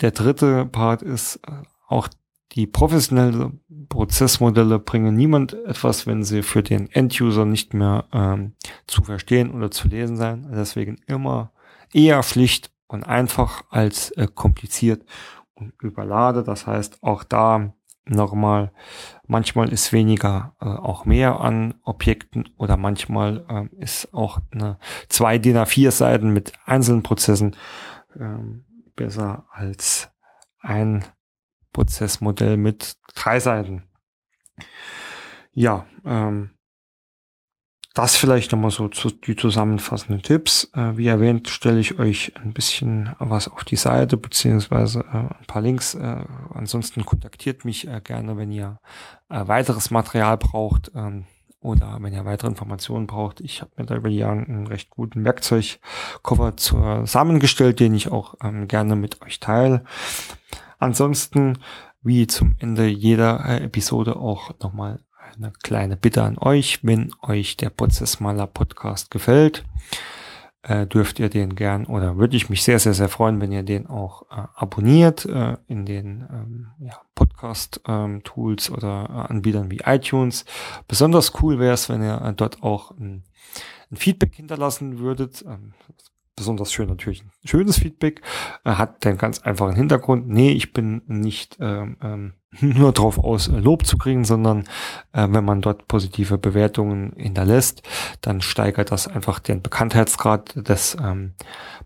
Der 0.00 0.10
dritte 0.10 0.66
Part 0.66 1.02
ist 1.02 1.36
äh, 1.46 1.62
auch 1.86 2.08
die 2.54 2.66
professionellen 2.66 3.60
Prozessmodelle 3.88 4.78
bringen 4.78 5.14
niemand 5.14 5.54
etwas, 5.64 6.06
wenn 6.06 6.22
sie 6.22 6.42
für 6.42 6.62
den 6.62 6.90
End-User 6.90 7.44
nicht 7.44 7.74
mehr 7.74 8.04
ähm, 8.12 8.54
zu 8.86 9.02
verstehen 9.02 9.52
oder 9.52 9.70
zu 9.70 9.88
lesen 9.88 10.16
sein. 10.16 10.48
Deswegen 10.52 10.98
immer 11.06 11.52
eher 11.92 12.22
schlicht 12.22 12.70
und 12.86 13.04
einfach 13.04 13.64
als 13.70 14.10
äh, 14.12 14.28
kompliziert 14.32 15.04
und 15.54 15.72
überlade. 15.82 16.44
Das 16.44 16.66
heißt, 16.66 17.02
auch 17.02 17.24
da 17.24 17.72
nochmal, 18.06 18.72
manchmal 19.26 19.72
ist 19.72 19.92
weniger 19.92 20.54
äh, 20.60 20.66
auch 20.66 21.04
mehr 21.04 21.40
an 21.40 21.74
Objekten 21.82 22.48
oder 22.56 22.76
manchmal 22.76 23.44
äh, 23.48 23.82
ist 23.82 24.12
auch 24.14 24.40
eine 24.52 24.78
zwei 25.08 25.38
DIN 25.38 25.56
A4 25.56 25.90
Seiten 25.90 26.32
mit 26.32 26.52
einzelnen 26.66 27.02
Prozessen 27.02 27.56
ähm, 28.18 28.64
besser 28.94 29.46
als 29.50 30.10
ein 30.60 31.04
Prozessmodell 31.74 32.56
mit 32.56 32.94
drei 33.14 33.38
Seiten. 33.40 33.82
Ja, 35.52 35.84
ähm, 36.06 36.50
das 37.94 38.16
vielleicht 38.16 38.50
nochmal 38.50 38.72
so 38.72 38.88
zu, 38.88 39.10
die 39.10 39.36
zusammenfassenden 39.36 40.22
Tipps. 40.22 40.68
Äh, 40.74 40.96
wie 40.96 41.06
erwähnt, 41.06 41.48
stelle 41.48 41.78
ich 41.78 41.98
euch 41.98 42.32
ein 42.42 42.52
bisschen 42.52 43.14
was 43.20 43.46
auf 43.46 43.62
die 43.64 43.76
Seite, 43.76 44.16
beziehungsweise 44.16 45.00
äh, 45.00 45.16
ein 45.16 45.46
paar 45.46 45.62
Links. 45.62 45.94
Äh, 45.94 46.24
ansonsten 46.52 47.04
kontaktiert 47.04 47.64
mich 47.64 47.86
äh, 47.86 48.00
gerne, 48.02 48.36
wenn 48.36 48.50
ihr 48.50 48.80
äh, 49.28 49.46
weiteres 49.46 49.92
Material 49.92 50.38
braucht 50.38 50.90
ähm, 50.96 51.26
oder 51.60 51.98
wenn 52.00 52.12
ihr 52.12 52.24
weitere 52.24 52.48
Informationen 52.48 53.06
braucht. 53.06 53.40
Ich 53.40 53.60
habe 53.60 53.70
mir 53.76 53.86
da 53.86 53.94
über 53.94 54.08
die 54.08 54.18
Jahre 54.18 54.40
einen 54.40 54.66
recht 54.66 54.90
guten 54.90 55.24
Werkzeugkoffer 55.24 56.56
zusammengestellt, 56.56 57.78
den 57.78 57.94
ich 57.94 58.10
auch 58.10 58.34
ähm, 58.42 58.66
gerne 58.66 58.96
mit 58.96 59.22
euch 59.22 59.38
teile. 59.38 59.84
Ansonsten, 60.84 61.56
wie 62.02 62.26
zum 62.26 62.56
Ende 62.58 62.86
jeder 62.86 63.42
äh, 63.46 63.64
Episode 63.64 64.16
auch 64.16 64.50
nochmal 64.62 65.00
eine 65.34 65.50
kleine 65.62 65.96
Bitte 65.96 66.22
an 66.22 66.36
euch, 66.36 66.80
wenn 66.82 67.10
euch 67.22 67.56
der 67.56 67.70
Prozessmaler 67.70 68.46
Podcast 68.46 69.10
gefällt, 69.10 69.64
äh, 70.60 70.86
dürft 70.86 71.20
ihr 71.20 71.30
den 71.30 71.54
gern 71.54 71.86
oder 71.86 72.18
würde 72.18 72.36
ich 72.36 72.50
mich 72.50 72.62
sehr, 72.62 72.78
sehr, 72.78 72.92
sehr 72.92 73.08
freuen, 73.08 73.40
wenn 73.40 73.50
ihr 73.50 73.62
den 73.62 73.86
auch 73.86 74.24
äh, 74.30 74.46
abonniert 74.56 75.24
äh, 75.24 75.56
in 75.68 75.86
den 75.86 76.28
ähm, 76.30 76.66
ja, 76.80 77.00
Podcast-Tools 77.14 78.68
ähm, 78.68 78.74
oder 78.74 79.08
äh, 79.08 79.32
Anbietern 79.32 79.70
wie 79.70 79.80
iTunes. 79.86 80.44
Besonders 80.86 81.32
cool 81.42 81.58
wäre 81.58 81.72
es, 81.72 81.88
wenn 81.88 82.02
ihr 82.02 82.20
äh, 82.20 82.34
dort 82.34 82.62
auch 82.62 82.90
ein, 82.90 83.24
ein 83.90 83.96
Feedback 83.96 84.34
hinterlassen 84.34 84.98
würdet. 84.98 85.42
Ähm, 85.48 85.72
besonders 86.36 86.72
schön 86.72 86.88
natürlich 86.88 87.22
ein 87.22 87.30
schönes 87.44 87.78
Feedback, 87.78 88.22
äh, 88.64 88.72
hat 88.72 89.04
den 89.04 89.18
ganz 89.18 89.40
einfachen 89.40 89.76
Hintergrund. 89.76 90.28
Nee, 90.28 90.52
ich 90.52 90.72
bin 90.72 91.02
nicht 91.06 91.56
ähm, 91.60 91.96
ähm, 92.02 92.32
nur 92.60 92.92
drauf 92.92 93.18
aus, 93.18 93.48
Lob 93.48 93.86
zu 93.86 93.98
kriegen, 93.98 94.24
sondern 94.24 94.64
äh, 95.12 95.26
wenn 95.30 95.44
man 95.44 95.60
dort 95.60 95.88
positive 95.88 96.38
Bewertungen 96.38 97.12
hinterlässt, 97.16 97.82
dann 98.20 98.40
steigert 98.40 98.90
das 98.90 99.08
einfach 99.08 99.38
den 99.38 99.62
Bekanntheitsgrad 99.62 100.68
des 100.68 100.96
ähm, 101.00 101.34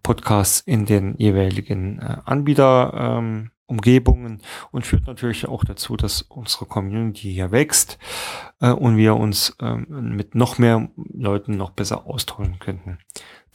Podcasts 0.03 0.61
in 0.61 0.86
den 0.86 1.14
jeweiligen 1.18 2.01
äh, 2.01 2.16
Anbieter. 2.24 2.92
Ähm, 2.94 3.51
Umgebungen 3.70 4.40
und 4.70 4.86
führt 4.86 5.07
natürlich 5.07 5.46
auch 5.46 5.62
dazu, 5.62 5.99
dass 5.99 6.22
unsere 6.22 6.64
Community 6.64 7.30
hier 7.34 7.53
wächst 7.53 7.99
äh, 8.61 8.70
und 8.70 8.96
wir 8.96 9.14
uns 9.14 9.55
ähm, 9.61 10.14
mit 10.16 10.34
noch 10.34 10.57
mehr 10.57 10.88
Leuten 10.96 11.59
noch 11.59 11.72
besser 11.72 12.07
austauschen 12.07 12.59
könnten 12.61 12.99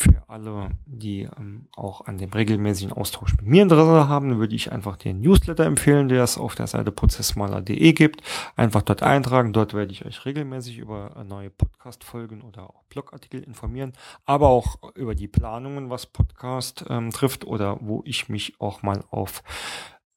für 0.04 0.24
alle, 0.28 0.72
die 0.86 1.30
ähm, 1.38 1.68
auch 1.76 2.06
an 2.06 2.18
dem 2.18 2.32
regelmäßigen 2.32 2.94
Austausch 2.94 3.36
mit 3.38 3.46
mir 3.46 3.64
Interesse 3.64 4.08
haben, 4.08 4.38
würde 4.38 4.56
ich 4.56 4.72
einfach 4.72 4.98
den 4.98 5.22
Newsletter 5.22 5.66
empfehlen, 5.66 6.10
der 6.10 6.24
es 6.24 6.38
auf 6.38 6.56
der 6.56 6.68
Seite 6.68 6.92
prozessmaler.de 6.92 7.94
gibt. 7.94 8.22
Einfach 8.56 8.82
dort 8.82 9.04
eintragen. 9.04 9.54
Dort 9.54 9.74
werde 9.74 9.92
ich 9.92 10.06
euch 10.06 10.26
regelmäßig 10.26 10.78
über 10.78 11.16
äh, 11.16 11.24
neue 11.24 11.50
Podcast-Folgen 11.50 12.42
oder 12.42 12.70
auch 12.70 12.84
Blogartikel 12.90 13.42
informieren, 13.42 13.94
aber 14.26 14.50
auch 14.50 14.78
über 14.96 15.16
die 15.16 15.28
Planungen, 15.28 15.90
was 15.90 16.06
Podcast 16.06 16.86
ähm, 16.90 17.12
trifft 17.12 17.46
oder 17.46 17.78
wo 17.82 18.04
ich 18.06 18.30
mich 18.30 18.60
auch 18.60 18.84
mal 18.84 19.04
auf 19.10 19.42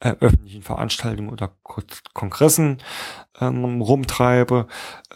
äh, 0.00 0.14
öffentlichen 0.20 0.62
Veranstaltungen 0.62 1.30
oder 1.30 1.52
Kongressen 2.12 2.78
ähm, 3.40 3.80
rumtreibe, 3.80 4.66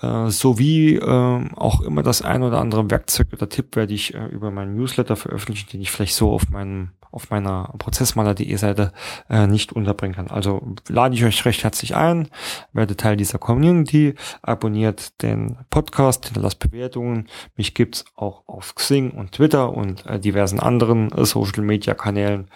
äh, 0.01 0.31
sowie 0.31 0.97
äh, 0.97 1.51
auch 1.57 1.83
immer 1.83 2.03
das 2.03 2.23
ein 2.23 2.43
oder 2.43 2.61
andere 2.61 2.91
Werkzeug 2.91 3.29
oder 3.33 3.49
Tipp 3.49 3.77
werde 3.77 3.95
ich 3.95 4.15
äh, 4.15 4.27
über 4.27 4.51
meinen 4.51 4.77
Newsletter 4.77 5.17
veröffentlichen, 5.17 5.69
den 5.71 5.83
ich 5.83 5.91
vielleicht 5.91 6.15
so 6.15 6.33
auf 6.33 6.49
meinem 6.51 6.91
auf 7.13 7.31
meiner 7.31 7.75
Prozessmaler.de 7.79 8.55
Seite 8.57 8.93
äh, 9.29 9.47
nicht 9.47 9.73
unterbringen 9.73 10.15
kann. 10.15 10.29
Also 10.29 10.75
lade 10.89 11.15
ich 11.15 11.25
euch 11.25 11.45
recht 11.45 11.65
herzlich 11.65 11.97
ein, 11.97 12.29
werde 12.73 12.97
Teil 12.97 13.17
dieser 13.17 13.39
Community, 13.39 14.15
abonniert 14.43 15.21
den 15.23 15.57
Podcast, 15.71 16.27
hinterlasst 16.27 16.61
Bewertungen. 16.61 17.29
Mich 17.57 17.75
gibt's 17.75 18.05
auch 18.15 18.45
auf 18.47 18.75
Xing 18.77 19.11
und 19.11 19.33
Twitter 19.33 19.73
und 19.73 20.07
äh, 20.07 20.21
diversen 20.21 20.61
anderen 20.61 21.11
äh, 21.13 21.25
Social 21.25 21.65
Media 21.65 21.95
Kanälen. 21.95 22.49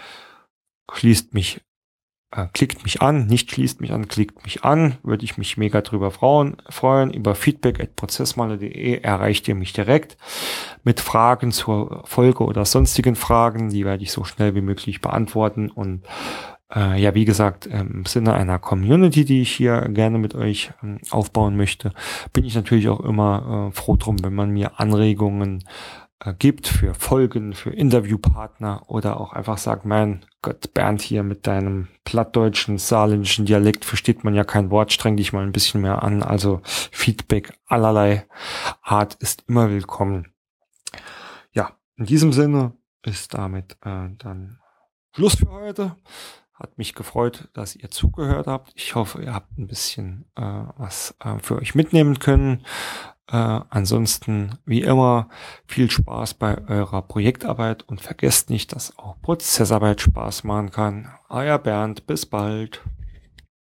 Schließt 0.93 1.35
mich 1.35 1.61
äh, 2.35 2.47
klickt 2.53 2.83
mich 2.83 3.01
an, 3.01 3.27
nicht 3.27 3.51
schließt 3.53 3.81
mich 3.81 3.93
an, 3.93 4.09
klickt 4.09 4.43
mich 4.45 4.65
an, 4.65 4.97
würde 5.03 5.25
ich 5.25 5.39
mich 5.39 5.57
mega 5.57 5.81
drüber 5.83 6.11
freuen. 6.11 6.57
freuen. 6.69 7.13
Über 7.13 7.35
feedback 7.35 7.81
at 7.81 7.97
prozessmaler.de 7.97 9.01
erreicht 9.01 9.47
ihr 9.49 9.55
mich 9.55 9.73
direkt 9.73 10.17
mit 10.83 11.01
Fragen 11.01 11.53
zur 11.53 12.03
Folge 12.05 12.45
oder 12.45 12.65
sonstigen 12.65 13.15
Fragen. 13.15 13.71
Die 13.71 13.85
werde 13.85 14.03
ich 14.03 14.13
so 14.13 14.25
schnell 14.25 14.55
wie 14.55 14.63
möglich 14.63 15.01
beantworten 15.01 15.71
und 15.71 16.03
äh, 16.75 17.01
ja, 17.01 17.15
wie 17.15 17.25
gesagt, 17.25 17.67
im 17.67 18.05
Sinne 18.07 18.35
einer 18.35 18.59
Community, 18.59 19.25
die 19.25 19.43
ich 19.43 19.53
hier 19.53 19.83
gerne 19.91 20.19
mit 20.19 20.35
euch 20.35 20.73
ähm, 20.83 20.99
aufbauen 21.11 21.57
möchte, 21.57 21.93
bin 22.33 22.45
ich 22.45 22.55
natürlich 22.55 22.89
auch 22.89 23.01
immer 23.01 23.69
äh, 23.71 23.77
froh 23.77 23.97
drum, 23.97 24.25
wenn 24.25 24.35
man 24.35 24.51
mir 24.51 24.81
Anregungen 24.81 25.61
äh, 25.61 26.04
gibt 26.33 26.67
für 26.67 26.95
Folgen, 26.95 27.53
für 27.53 27.71
Interviewpartner 27.71 28.89
oder 28.89 29.21
auch 29.21 29.33
einfach 29.33 29.59
sagt, 29.59 29.85
mein 29.85 30.25
Gott, 30.43 30.73
Bernd 30.73 31.03
hier 31.03 31.23
mit 31.23 31.47
deinem 31.47 31.89
plattdeutschen, 32.05 32.79
saarländischen 32.79 33.47
Dialekt 33.47 33.85
versteht 33.85 34.25
man 34.25 34.35
ja 34.35 34.45
kein 34.45 34.71
Wort, 34.71 34.93
streng 34.93 35.17
dich 35.17 35.33
mal 35.33 35.43
ein 35.43 35.53
bisschen 35.53 35.83
mehr 35.83 36.03
an. 36.03 36.23
Also 36.23 36.61
Feedback 36.65 37.53
allerlei 37.67 38.27
Art 38.83 39.15
ist 39.15 39.45
immer 39.49 39.71
willkommen. 39.71 40.33
Ja, 41.53 41.73
in 41.97 42.07
diesem 42.07 42.33
Sinne 42.33 42.73
ist 43.03 43.35
damit 43.35 43.73
äh, 43.83 44.09
dann 44.19 44.59
Schluss 45.13 45.37
für 45.37 45.51
heute. 45.51 45.97
Hat 46.55 46.79
mich 46.79 46.95
gefreut, 46.95 47.49
dass 47.53 47.75
ihr 47.75 47.91
zugehört 47.91 48.47
habt. 48.47 48.73
Ich 48.77 48.95
hoffe, 48.95 49.23
ihr 49.23 49.35
habt 49.35 49.59
ein 49.59 49.67
bisschen 49.67 50.25
äh, 50.37 50.43
was 50.77 51.15
äh, 51.21 51.39
für 51.41 51.57
euch 51.57 51.75
mitnehmen 51.75 52.19
können. 52.19 52.65
Äh, 53.31 53.61
ansonsten, 53.71 54.59
wie 54.67 54.83
immer, 54.83 55.29
viel 55.67 55.91
Spaß 55.91 56.35
bei 56.35 56.59
eurer 56.69 57.03
Projektarbeit 57.03 57.83
und 57.89 58.01
vergesst 58.01 58.51
nicht, 58.51 58.75
dass 58.75 58.99
auch 58.99 59.21
Prozessarbeit 59.23 60.01
Spaß 60.03 60.45
machen 60.45 60.71
kann. 60.71 61.11
Euer 61.29 61.59
Bernd, 61.59 62.07
bis 62.07 62.27
bald. 62.27 62.83